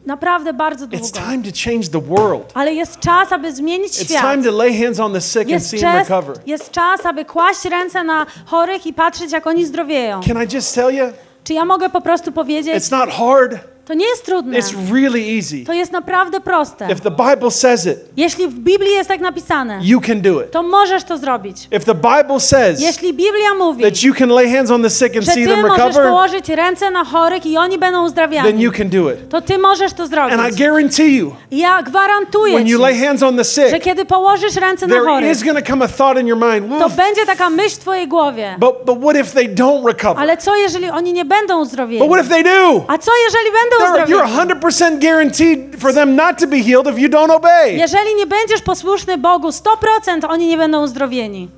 naprawdę 0.05 0.53
bardzo 0.53 0.85
It's 0.85 0.89
długo. 0.89 1.19
time 1.29 1.43
to 1.43 1.49
change 1.69 1.87
the 1.87 2.01
world. 2.01 2.51
Ale 2.53 2.73
jest 2.73 2.99
czas, 2.99 3.31
aby 3.31 3.53
zmienić 3.53 3.93
It's 3.93 4.03
świat. 4.05 4.21
time 4.31 4.43
to 4.43 4.51
lay 4.51 4.83
hands 4.83 4.99
on 4.99 5.13
the 5.13 5.21
sick 5.21 5.51
and 5.53 5.63
see 5.65 5.79
them 5.79 5.91
czas, 5.93 6.09
recover. 6.09 6.37
jest 6.45 6.71
czas, 6.71 7.05
aby 7.05 7.25
kłaść 7.25 7.65
ręce 7.65 8.03
na 8.03 8.25
chorych 8.45 8.85
i 8.87 8.93
patrzeć, 8.93 9.31
jak 9.31 9.47
oni 9.47 9.65
zdrowieją. 9.65 10.21
Can 10.27 10.43
I 10.43 10.55
just 10.55 10.75
tell 10.75 10.93
you, 10.95 11.05
Czy 11.43 11.53
ja 11.53 11.65
mogę 11.65 11.89
po 11.89 12.01
prostu 12.01 12.31
powiedzieć, 12.31 12.75
it's 12.75 12.91
not 12.91 13.09
hard, 13.09 13.55
to 13.89 13.93
nie 13.93 14.05
jest 14.07 14.25
trudne, 14.25 14.57
it's 14.59 14.73
really 14.93 15.37
easy. 15.37 15.65
to 15.65 15.73
jest 15.73 15.91
naprawdę 15.91 16.41
proste. 16.41 16.87
If 16.91 16.95
the 17.01 17.11
Bible 17.11 17.51
says 17.51 17.85
it, 17.85 17.97
Jeśli 18.17 18.47
w 18.47 18.59
Biblii 18.59 18.91
jest 18.93 19.07
tak 19.09 19.19
napisane, 19.21 19.79
you 19.81 20.01
can 20.01 20.21
do 20.21 20.41
it. 20.41 20.51
to 20.51 20.63
możesz 20.63 21.03
to 21.03 21.17
zrobić. 21.17 21.67
If 21.71 21.79
the 21.79 21.95
Bible 21.95 22.39
says 22.39 22.81
Jeśli 22.81 23.13
Biblia 23.13 23.53
mówi, 23.57 23.83
that 23.83 24.03
you 24.03 24.13
can 24.13 24.29
lay 24.29 24.49
hands 24.55 24.71
on 24.71 24.83
the 24.83 24.89
sick 24.89 25.15
and 25.15 25.25
że 25.25 25.31
see 25.31 25.45
them 25.45 25.61
możesz 25.61 25.77
recover, 25.77 26.07
położyć 26.09 26.49
ręce 26.49 26.91
na 26.91 27.03
chorych 27.05 27.45
i 27.45 27.57
oni 27.57 27.77
będą 27.77 27.97
then 27.97 28.05
uzdrawiani, 28.05 28.63
you 28.63 28.71
can 28.71 28.89
do 28.89 29.11
it. 29.11 29.29
to 29.29 29.41
ty 29.41 29.57
możesz 29.57 29.93
to 29.93 30.03
And 30.03 30.11
I 30.11 30.15
zrobić. 30.15 30.57
guarantee 30.57 31.15
you, 31.17 31.35
ja 31.51 31.83
gwarantuję 31.83 32.53
when 32.53 32.67
you 32.67 32.81
lay 32.81 32.97
hands 32.99 33.23
on 33.23 33.37
the 33.37 33.43
że 33.43 33.69
sick, 33.71 33.83
kiedy 33.83 34.05
położysz 34.05 34.55
ręce 34.55 34.87
na 34.87 34.95
there 34.95 35.05
chorych, 35.05 35.31
is 35.31 35.43
going 35.43 35.59
to 35.59 35.65
come 35.71 35.85
a 35.85 35.87
thought 35.87 36.21
in 36.21 36.27
your 36.27 36.39
mind, 36.39 36.79
to 36.79 36.85
"Oof, 36.85 36.95
będzie 36.95 37.25
taka 37.25 37.49
myśl 37.49 37.75
w 37.75 37.79
twojej 37.79 38.07
głowie. 38.07 38.55
but, 38.59 38.75
but 38.85 38.99
what 39.01 39.15
if 39.15 39.33
they 39.33 39.55
don't 39.55 39.87
recover? 39.87 40.19
Ale 40.23 40.37
co 40.37 40.55
jeżeli 40.55 40.89
oni 40.89 41.13
nie 41.13 41.25
będą 41.25 41.61
uzdrowieni? 41.61 41.99
But 42.07 42.11
what 42.11 42.25
if 42.25 42.35
they 42.35 42.43
do? 42.43 42.83
A 42.87 42.97
co 42.97 43.11
jeżeli 43.25 43.45
będą 43.45 43.78
You're 43.79 44.25
uzdrowieni? 44.25 44.59
100% 44.61 44.99
guaranteed 44.99 45.81
for 45.81 45.93
them 45.93 46.15
not 46.15 46.37
to 46.39 46.47
be 46.47 46.57
healed 46.57 46.87
if 46.87 46.99
you 47.01 47.09
don't 47.09 47.31
obey. 47.31 47.77
Jeżeli 47.77 48.15
nie 48.15 48.27
będziesz 48.27 48.61
posłuszny 48.61 49.17
Bogu, 49.17 49.49
100% 49.49 50.25
oni 50.29 50.47
nie 50.47 50.57
będą 50.57 50.83
uzdrowieni. 50.83 51.49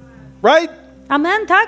Right? 0.44 0.74
Amen, 1.10 1.46
tak? 1.48 1.68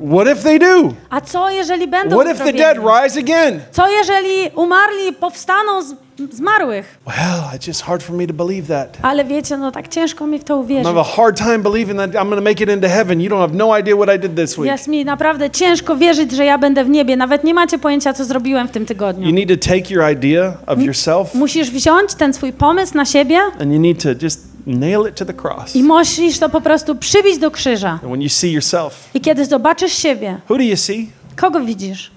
What 0.00 0.26
if 0.26 0.42
they 0.42 0.58
do? 0.58 0.92
A 1.10 1.20
co 1.20 1.50
jeżeli 1.50 1.88
będą 1.88 2.16
What 2.16 2.36
if 2.36 2.44
the 2.44 2.52
dead 2.52 2.76
rise 2.78 3.20
again? 3.20 3.60
Co 3.70 3.88
jeżeli 3.88 4.50
umarli 4.54 5.12
powstaną 5.12 5.82
z 5.82 5.94
zmarłych? 6.32 6.98
Well, 7.06 7.42
it's 7.56 7.66
just 7.68 7.82
hard 7.82 8.02
for 8.02 8.16
me 8.16 8.26
to 8.26 8.34
believe 8.34 8.68
that. 8.68 8.98
Ale 9.02 9.24
wiecie, 9.24 9.56
no 9.56 9.70
tak 9.72 9.88
ciężko 9.88 10.26
mi 10.26 10.38
w 10.38 10.44
to 10.44 10.56
I 10.56 10.60
uwierzyć. 10.60 10.86
have 10.86 11.00
a 11.00 11.04
hard 11.04 11.38
time 11.38 11.58
believing 11.58 11.98
that 11.98 12.10
I'm 12.10 12.28
going 12.28 12.36
to 12.36 12.40
make 12.50 12.60
it 12.64 12.70
into 12.70 12.88
heaven. 12.88 13.20
You 13.20 13.30
don't 13.30 13.40
have 13.40 13.54
no 13.54 13.78
idea 13.78 13.96
what 13.96 14.16
I 14.16 14.18
did 14.18 14.36
this 14.36 14.58
week. 14.58 14.66
Jest 14.72 14.88
mi 14.88 15.04
naprawdę 15.04 15.50
ciężko 15.50 15.96
wierzyć, 15.96 16.32
że 16.32 16.44
ja 16.44 16.58
będę 16.58 16.84
w 16.84 16.88
niebie. 16.88 17.16
Nawet 17.16 17.44
nie 17.44 17.54
macie 17.54 17.78
pojęcia, 17.78 18.12
co 18.12 18.24
zrobiłem 18.24 18.68
w 18.68 18.70
tym 18.70 18.82
You 18.82 18.86
tygodniu. 18.88 19.30
need 19.30 19.48
to 19.48 19.68
take 19.68 19.94
your 19.94 20.10
idea 20.12 20.52
of 20.66 20.78
yourself 20.82 21.34
Musisz 21.34 21.70
wziąć 21.70 22.14
ten 22.14 22.34
swój 22.34 22.52
pomysł 22.52 22.96
na 22.96 23.04
siebie 23.04 23.38
and 23.60 23.72
you 23.72 23.80
need 23.80 24.02
to 24.02 24.08
just 24.22 24.40
nail 24.66 25.00
it 25.08 25.14
to 25.16 25.24
the 25.24 25.34
cross. 25.34 25.76
i 25.76 25.82
musisz 25.82 26.38
to 26.38 26.48
po 26.48 26.60
prostu 26.60 26.94
przybić 26.94 27.38
do 27.38 27.50
krzyża. 27.50 27.90
And 27.90 28.02
when 28.02 28.22
you 28.22 28.28
see 28.28 28.52
yourself, 28.52 29.10
I 29.14 29.20
kiedy 29.20 29.46
zobaczysz 29.46 29.92
siebie, 29.92 30.40
who 30.50 30.56
do 30.56 30.62
you 30.62 30.76
see? 30.76 31.08
kogo 31.36 31.60
widzisz? 31.60 32.10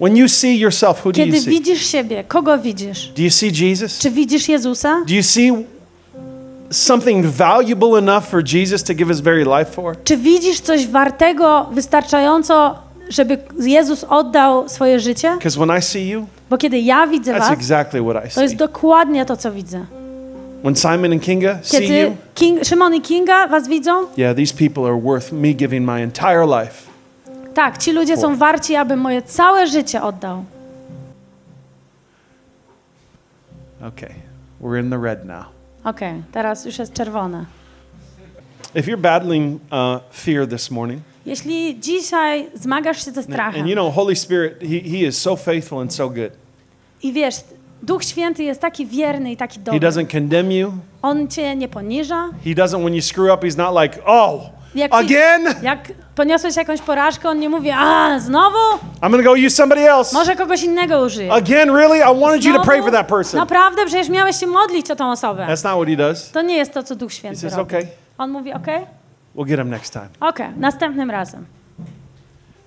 When 0.00 0.16
you 0.16 0.28
see 0.28 0.58
yourself, 0.58 1.06
who 1.06 1.12
do 1.12 1.20
you 1.20 1.26
Kiedy 1.26 1.40
see? 1.40 1.50
widzisz 1.50 1.86
siebie, 1.86 2.24
kogo 2.24 2.58
widzisz? 2.58 3.08
Do 3.16 3.22
you 3.22 3.30
see 3.30 3.50
Jesus? 3.66 3.98
Czy 3.98 4.10
widzisz 4.10 4.48
Jezusa? 4.48 5.02
Do 5.06 5.14
you 5.14 5.22
see 5.22 5.52
something 6.70 7.26
valuable 7.26 7.98
enough 7.98 8.24
for 8.24 8.42
Jesus 8.54 8.82
to 8.82 8.94
give 8.94 9.08
his 9.08 9.20
very 9.20 9.44
life 9.44 9.64
for? 9.72 9.96
Czy 10.04 10.16
widzisz 10.16 10.60
coś 10.60 10.86
wartego 10.86 11.66
wystarczająco, 11.72 12.78
żeby 13.08 13.38
Jezus 13.60 14.04
oddał 14.04 14.68
swoje 14.68 15.00
życie? 15.00 15.32
Because 15.36 15.58
when 15.66 15.78
I 15.78 15.82
see 15.82 16.08
you, 16.08 16.26
Bo 16.50 16.58
kiedy 16.58 16.78
ja 16.80 17.06
widzę 17.06 17.32
that's 17.32 17.38
was, 17.38 17.50
exactly 17.50 18.02
what 18.02 18.26
I 18.26 18.34
to 18.34 18.42
jest 18.42 18.52
see. 18.54 18.58
dokładnie 18.58 19.26
to, 19.26 19.36
co 19.36 19.52
widzę. 19.52 19.84
When 20.62 20.76
Simon 20.76 21.12
and 21.12 21.22
Kinga 21.22 21.58
see 21.62 21.78
Kiedy 21.78 21.98
you, 21.98 22.16
King, 22.34 22.64
Szymon 22.64 22.94
i 22.94 23.00
Kinga 23.00 23.48
was 23.48 23.68
widzą, 23.68 23.92
yeah, 24.16 24.36
these 24.36 24.54
people 24.54 24.84
are 24.86 25.00
worth 25.00 25.32
me 25.32 25.48
giving 25.54 25.86
my 25.86 26.02
entire 26.02 26.46
life. 26.46 26.95
Tak, 27.56 27.78
ci 27.78 27.92
ludzie 27.92 28.16
są 28.16 28.36
warci, 28.36 28.76
abym 28.76 29.00
moje 29.00 29.22
całe 29.22 29.66
życie 29.66 30.02
oddał. 30.02 30.44
Okay, 33.88 34.14
we're 34.60 34.80
in 34.80 34.90
the 34.90 34.98
red 34.98 35.24
now. 35.24 35.44
Okej, 35.84 36.22
teraz 36.32 36.64
już 36.64 36.78
jest 36.78 36.92
czerwone. 36.92 37.44
If 38.74 38.90
you're 38.90 39.00
battling 39.00 39.60
uh, 39.72 40.00
fear 40.12 40.48
this 40.48 40.70
morning, 40.70 41.02
Jeśli 41.26 41.80
dzisiaj 41.80 42.46
zmagasz 42.54 43.04
się 43.04 43.10
ze 43.10 43.22
strachem 43.22 43.60
and 43.60 43.70
you 43.70 43.74
know, 43.74 43.94
Holy 43.94 44.16
Spirit, 44.16 44.60
he, 44.60 44.90
he 44.90 45.06
is 45.06 45.18
so 45.18 45.36
faithful 45.36 45.80
and 45.80 45.94
so 45.94 46.08
good. 46.08 46.32
i 47.02 47.12
wiesz, 47.12 47.34
Duch 47.82 48.04
Święty 48.04 48.42
jest 48.44 48.60
taki 48.60 48.86
wierny 48.86 49.32
i 49.32 49.36
taki 49.36 49.58
He 49.58 49.64
dobry. 49.64 49.80
doesn't 49.80 50.12
condemn 50.12 50.52
you. 50.52 50.72
On 51.02 51.28
cię 51.28 51.56
nie 51.56 51.68
poniża. 51.68 52.28
He 52.44 52.50
doesn't, 52.50 52.82
when 52.82 52.94
you 52.94 53.02
screw 53.02 53.34
up, 53.34 53.46
he's 53.46 53.56
not 53.56 53.82
like, 53.82 54.02
oh, 54.06 54.40
Jak, 54.76 54.94
again? 54.94 55.54
jak 55.62 55.78
poniosłeś 56.14 56.56
jakąś 56.56 56.80
porażkę, 56.80 57.28
on 57.28 57.38
nie 57.38 57.48
mówi, 57.48 57.70
a 57.70 58.18
znowu? 58.20 58.56
I'm 59.00 59.10
going 59.10 59.24
to 59.24 59.30
go 59.30 59.32
use 59.46 59.50
somebody 59.50 59.90
else. 59.90 60.14
Może 60.14 60.36
kogoś 60.36 60.62
innego 60.62 61.00
użyje. 61.00 61.32
Again, 61.32 61.70
really? 61.76 61.98
I 61.98 62.20
wanted 62.20 62.44
you 62.44 62.54
to 62.54 62.60
pray 62.62 62.82
for 62.82 62.92
that 62.92 63.06
person. 63.06 63.40
Naprawdę, 63.40 63.86
przecież 63.86 64.08
miałeś 64.08 64.36
się 64.40 64.46
modlić 64.46 64.90
o 64.90 64.96
tą 64.96 65.10
osobę. 65.10 65.46
That's 65.46 65.64
not 65.64 65.74
what 65.74 65.88
he 65.88 65.96
does. 65.96 66.30
To 66.30 66.42
nie 66.42 66.56
jest 66.56 66.72
to, 66.72 66.82
co 66.82 66.94
Duch 66.96 67.10
He 67.10 67.16
Święty 67.16 67.40
says, 67.40 67.54
robi. 67.56 67.76
okay, 67.76 67.86
On 68.18 68.30
mówi, 68.30 68.52
okej, 68.52 68.86
we'll 69.36 69.46
get 69.46 69.58
him 69.58 69.70
next 69.70 69.92
time. 69.92 70.08
okej, 70.20 70.48
następnym 70.56 71.10
razem. 71.10 71.46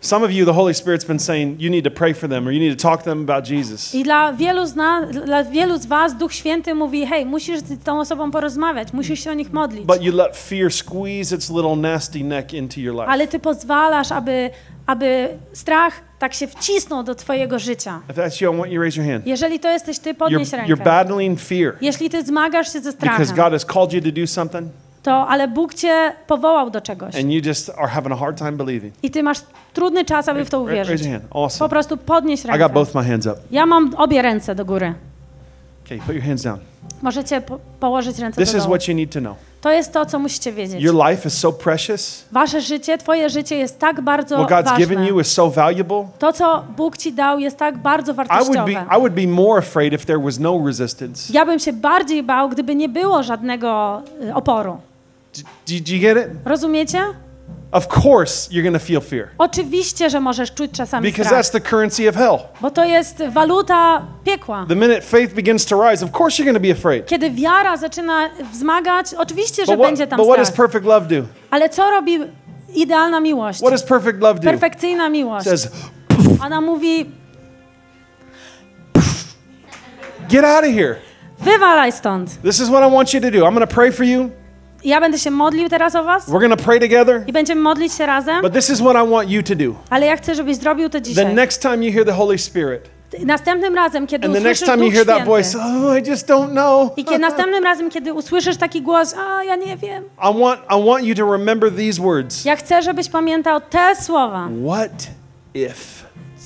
Some 0.02 0.26
of 0.26 0.32
you, 0.32 0.46
the 0.46 0.54
Holy 0.54 0.74
Spirit's 0.74 1.04
been 1.04 1.20
saying 1.20 1.58
you 1.60 1.70
need 1.70 1.84
to 1.84 1.92
pray 1.92 2.14
for 2.14 2.30
them 2.30 2.48
or 2.48 2.52
you 2.52 2.60
need 2.60 2.80
to 2.80 2.90
talk 2.90 3.04
to 3.04 3.10
them 3.10 3.22
about 3.22 3.50
Jesus. 3.50 3.96
I 3.96 4.04
dla 4.04 4.34
wielu, 4.34 4.66
z 4.66 4.76
nas, 4.76 5.12
dla 5.12 5.44
wielu 5.44 5.78
z 5.78 5.86
was 5.86 6.18
Duch 6.18 6.34
Święty 6.34 6.76
mówi, 6.76 7.06
hej, 7.06 7.26
musisz 7.26 7.60
z 7.60 7.84
tą 7.84 8.00
osobą 8.00 8.32
porozmawiać, 8.32 8.94
musisz 8.94 9.24
się 9.24 9.32
o 9.32 9.34
nich 9.34 9.54
modlić. 9.54 9.86
But 9.86 10.02
you 10.02 10.16
let 10.16 10.38
fear 10.38 10.74
squeeze 10.74 11.36
its 11.36 11.50
little 11.50 11.76
nasty 11.76 12.24
neck 12.24 12.54
into 12.54 12.80
your 12.82 12.96
life. 12.96 13.08
Ale 13.08 13.28
ty 13.28 13.40
pozwalasz, 13.40 14.12
aby, 14.12 14.50
aby 14.86 15.30
strach 15.54 15.94
tak 16.20 16.34
się 16.34 16.48
wcisnął 16.48 17.04
do 17.04 17.16
twojego 17.16 17.60
życia. 17.60 18.02
If 18.10 18.22
that's 18.22 18.42
you, 18.42 18.54
I 18.54 18.58
want 18.58 18.72
you 18.72 18.78
to 18.80 18.82
raise 18.82 19.02
your 19.02 19.12
hand. 19.12 19.28
Jeżeli 19.28 19.60
to 19.60 19.70
jesteś 19.70 20.00
ty, 20.00 20.14
podnieś 20.14 20.50
You're, 20.50 20.58
rękę. 20.58 20.74
you're 20.74 20.84
battling 20.84 21.40
fear 21.40 21.74
Jeśli 21.82 22.10
ty 22.10 22.24
zmagasz 22.24 22.74
się 22.74 22.80
ze 22.80 22.92
because 22.92 22.98
strachem, 22.98 23.36
God 23.36 23.52
has 23.54 23.66
called 23.66 23.94
you 23.94 24.02
to 24.02 24.12
do 24.22 24.28
something 24.28 24.68
to 25.04 25.28
ale 25.28 25.48
Bóg 25.48 25.74
cię 25.74 26.14
powołał 26.28 26.70
do 26.70 26.82
czegoś. 26.82 27.16
and 27.16 27.32
you 27.32 27.42
just 27.46 27.70
are 27.78 27.88
having 27.88 28.12
a 28.14 28.16
hard 28.16 28.38
time 28.38 28.52
believing. 28.52 28.94
I 29.04 29.12
ty 29.12 29.24
masz 29.24 29.38
trudny 29.74 30.06
czas, 30.06 30.28
aby 30.30 30.46
w 30.46 30.50
to 30.50 30.58
Raise 30.66 30.72
uwierzyć. 30.74 31.02
your 31.02 31.12
hand. 31.12 31.24
Po 31.30 31.44
Awesome. 31.44 31.70
prostu 31.70 31.98
podnieś 31.98 32.44
I 32.44 32.48
rękę. 32.48 32.60
got 32.64 32.72
both 32.74 32.96
my 32.96 33.04
hands 33.04 33.26
up. 33.26 33.36
Ja 33.52 33.66
mam 33.66 33.94
obie 33.98 34.22
ręce 34.22 34.56
do 34.56 34.66
góry. 34.66 34.94
Okay, 35.86 35.98
put 36.06 36.16
your 36.16 36.24
hands 36.24 36.44
down. 36.44 36.60
Możecie 37.02 37.42
po 37.42 37.60
położyć 37.80 38.20
ręce 38.20 38.42
This 38.42 38.52
do 38.52 38.58
is 38.58 38.64
dołu. 38.64 38.76
what 38.76 38.88
you 38.88 38.96
need 38.96 39.12
to 39.14 39.20
know. 39.20 39.36
To 39.62 39.72
jest 39.72 39.94
to, 39.94 40.06
co 40.06 40.20
musicie 40.20 40.52
wiedzieć. 40.52 40.82
Your 40.82 40.96
life 41.10 41.28
is 41.28 41.34
so 41.38 41.52
precious. 41.54 42.26
Wasze 42.32 42.62
życie, 42.62 42.98
twoje 42.98 43.30
życie 43.30 43.56
jest 43.58 43.80
tak 43.80 44.02
bardzo 44.02 44.46
What 44.46 44.50
God's 44.66 44.78
given 44.78 44.98
ważne. 44.98 45.10
you 45.10 45.20
is 45.20 45.28
so 45.32 45.50
valuable. 45.50 46.08
To, 46.20 46.34
co 46.34 46.64
Bóg 46.78 46.98
ci 46.98 47.14
dał, 47.14 47.40
jest 47.40 47.58
tak 47.58 47.78
bardzo 47.78 48.12
I 48.12 48.16
would 48.16 48.28
be 48.28 48.36
wartościowe. 48.38 48.72
I 48.72 49.00
would 49.00 49.14
be 49.14 49.28
more 49.28 49.60
afraid 49.60 49.94
if 49.94 50.06
there 50.06 50.20
was 50.20 50.40
no 50.40 50.62
resistance. 50.68 51.34
Ja 51.34 51.46
bym 51.46 51.60
się 51.60 51.74
bardziej 51.74 52.24
bał, 52.24 52.50
gdyby 52.50 52.76
nie 52.76 52.90
było 52.90 53.24
żadnego 53.24 54.02
y, 54.24 54.34
oporu. 54.36 54.78
Do, 55.34 55.42
do, 55.86 55.94
you 55.94 56.02
get 56.02 56.18
it? 56.18 56.28
Rozumiecie? 56.46 57.00
Of 57.72 57.88
course 57.88 58.50
you're 58.52 58.72
to 58.74 58.80
feel 58.80 59.02
fear 59.02 59.28
Oczywiście, 59.38 60.10
że 60.10 60.20
możesz 60.20 60.52
czuć 60.54 60.72
czasami 60.72 61.12
because 61.12 61.26
strach, 61.30 61.46
that's 61.46 61.52
the 61.52 61.62
currency 61.70 62.10
of 62.10 62.16
hell. 62.16 62.38
bo 62.62 62.72
to 62.72 62.86
jest 62.86 63.24
waluta 63.30 64.06
piekła. 64.24 64.66
The 64.70 64.76
minute 64.76 65.02
faith 65.02 65.34
begins 65.34 65.66
to 65.66 65.90
rise, 65.90 66.06
of 66.06 66.12
course 66.20 66.44
you're 66.44 66.54
to 66.54 66.60
be 66.60 66.72
afraid. 66.72 67.06
Kiedy 67.06 67.32
wiara 67.32 67.78
zaczyna 67.78 68.30
wzmagać, 68.54 69.14
oczywiście, 69.14 69.66
że 69.66 69.78
But 69.78 69.86
będzie 69.86 70.04
what, 70.04 70.10
tam 70.10 70.18
but 70.18 70.28
what 70.28 70.38
does 70.40 70.48
strach. 70.48 70.68
perfect 70.72 70.86
love 70.86 71.08
do? 71.08 71.28
Ale 71.52 71.70
co 71.70 71.92
robi 71.92 72.20
idealna 72.76 73.20
miłość? 73.20 73.60
What 73.60 73.72
does 73.72 73.84
perfect 73.84 74.22
love 74.22 74.40
do? 74.40 74.50
Perfekcyjna 74.52 75.10
miłość. 75.10 75.46
says, 75.46 75.72
Ona 76.46 76.62
mówi, 76.62 77.06
"Get 80.30 80.44
out 80.46 80.66
of 80.66 80.72
here. 80.74 80.96
wywalaj 81.40 81.92
stąd. 81.92 82.42
This 82.42 82.60
is 82.60 82.70
what 82.70 82.90
I 82.90 82.94
want 82.94 83.14
you 83.14 83.22
to 83.22 83.32
do. 83.32 83.38
I'm 83.46 83.60
to 83.60 83.68
pray 83.68 83.92
for 83.92 84.06
you. 84.06 84.30
Ja 84.84 85.00
będę 85.02 85.20
się 85.20 85.32
modlił 85.32 85.70
teraz 85.70 85.96
o 85.96 86.04
was 86.04 86.30
We're 86.30 86.40
going 86.40 86.58
to 86.58 86.64
pray 86.66 86.80
together. 86.80 87.24
i 87.28 87.34
będziemy 87.34 87.62
modlić 87.62 87.94
się 87.94 88.06
razem, 88.06 88.42
But 88.42 88.54
this 88.54 88.70
is 88.70 88.80
what 88.80 89.08
I 89.08 89.10
want 89.12 89.30
you 89.30 89.44
to 89.44 89.56
do. 89.56 89.76
ale 89.90 90.06
ja 90.06 90.18
chcę, 90.18 90.36
żebyś 90.36 90.56
zrobił 90.58 90.90
to 90.90 90.98
The 90.98 91.02
dzisiaj. 91.02 91.36
next 91.36 91.62
time 91.62 91.86
you 91.86 91.94
hear 91.94 92.06
the 92.06 92.14
Holy 92.14 92.38
Spirit, 92.38 92.82
Następnym 93.26 93.76
razem, 93.76 94.08
kiedy 94.08 94.26
and 94.28 94.36
the 94.36 94.42
next 94.42 94.64
usłyszysz 94.64 95.06
time 95.06 95.26
voice, 95.26 95.58
oh, 95.58 96.00
I 96.00 96.10
just 96.10 96.28
don't 96.28 96.52
know. 96.52 96.98
i 96.98 97.06
kiedy 97.06 97.20
następnym 97.20 97.64
razem, 97.64 97.90
kiedy 97.90 98.14
usłyszysz 98.14 98.58
taki 98.58 98.82
głos, 98.82 99.14
a 99.14 99.44
ja 99.44 99.56
nie 99.56 99.78
wiem, 99.78 100.04
I 100.04 100.40
want 100.42 100.60
I 100.80 100.86
want 100.88 101.04
you 101.04 101.16
to 101.16 101.32
remember 101.32 101.72
these 101.76 102.02
words. 102.02 102.46
ja 102.46 102.56
chcę, 102.56 102.82
żebyś 102.82 103.10
pamiętał 103.10 103.62
te 103.70 103.96
słowa. 104.02 104.50
What 104.68 105.08
if? 105.54 105.76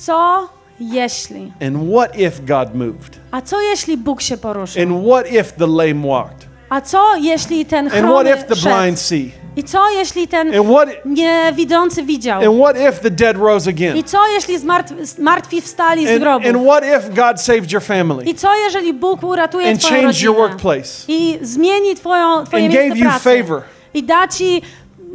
Co 0.02 0.50
jeśli? 0.80 1.54
And 1.68 1.78
what 1.94 2.20
if 2.20 2.32
God 2.48 2.76
moved? 2.76 3.20
A 3.32 3.42
co 3.42 3.62
jeśli 3.62 3.98
Bóg 3.98 4.22
się 4.22 4.38
poruszył? 4.38 4.84
And 4.84 5.06
what 5.08 5.32
if 5.32 5.44
the 5.44 5.68
lame 5.68 6.08
walked? 6.08 6.53
A 6.74 6.82
co 6.82 7.16
jeśli 7.16 7.66
ten 7.66 7.86
And 7.86 7.94
what 7.96 8.04
chromy 8.06 8.30
if 8.30 8.44
the 8.44 8.56
szedł? 8.56 8.76
blind 8.76 9.00
see? 9.00 9.32
I 9.56 9.64
co 9.64 9.90
jeśli 9.90 10.28
ten 10.28 10.56
And 10.56 10.68
what 10.68 10.90
niewidzący 11.06 12.04
widział? 12.04 12.42
and 12.52 12.62
what 12.62 12.76
if 12.78 12.92
the 13.02 13.10
dead 13.12 13.38
rose 13.38 13.70
again? 13.70 13.98
I 13.98 14.04
co 14.04 14.28
jeśli 14.28 14.60
zmartw- 14.60 15.20
martwi 15.20 15.62
wstali 15.62 16.08
z 16.08 16.10
And, 16.10 16.20
grobów? 16.20 16.50
and 16.50 16.58
what 16.68 16.84
if 16.84 17.10
God 17.10 17.42
saved 17.42 17.72
your 17.72 17.82
family 17.84 18.26
I 18.26 18.36
co 18.36 18.56
jeżeli 18.56 18.94
Bóg 18.94 19.24
uratuje 19.24 19.70
and 19.70 19.80
twoją 19.80 20.02
changed 20.02 20.22
your 20.22 20.36
rodzinę? 20.36 20.50
workplace 20.50 20.90
I 21.08 21.40
zmieni 21.42 21.96
twoją, 21.96 22.44
twoje 22.46 22.66
and 22.66 22.74
miejsce 22.74 22.98
you 23.00 23.06
pracy? 23.06 23.24
favor? 23.44 23.62
I 23.94 24.04
da 24.04 24.28
ci 24.28 24.62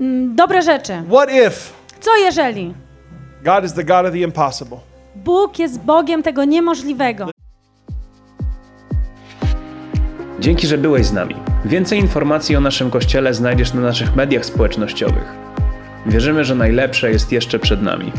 mm, 0.00 0.36
dobre 0.36 0.62
rzeczy. 0.62 0.92
What 1.10 1.30
if 1.30 1.72
Co 2.00 2.16
jeżeli? 2.16 2.74
God 3.44 3.64
is 3.64 3.72
the 3.72 3.84
God 3.84 4.06
of 4.06 4.12
the 4.12 4.18
impossible? 4.18 4.78
Bóg 5.16 5.58
jest 5.58 5.80
Bogiem 5.80 6.22
tego 6.22 6.44
niemożliwego. 6.44 7.30
Dzięki, 10.40 10.66
że 10.66 10.78
byłeś 10.78 11.06
z 11.06 11.12
nami. 11.12 11.34
Więcej 11.64 11.98
informacji 11.98 12.56
o 12.56 12.60
naszym 12.60 12.90
kościele 12.90 13.34
znajdziesz 13.34 13.74
na 13.74 13.80
naszych 13.80 14.16
mediach 14.16 14.44
społecznościowych. 14.44 15.34
Wierzymy, 16.06 16.44
że 16.44 16.54
najlepsze 16.54 17.10
jest 17.10 17.32
jeszcze 17.32 17.58
przed 17.58 17.82
nami. 17.82 18.12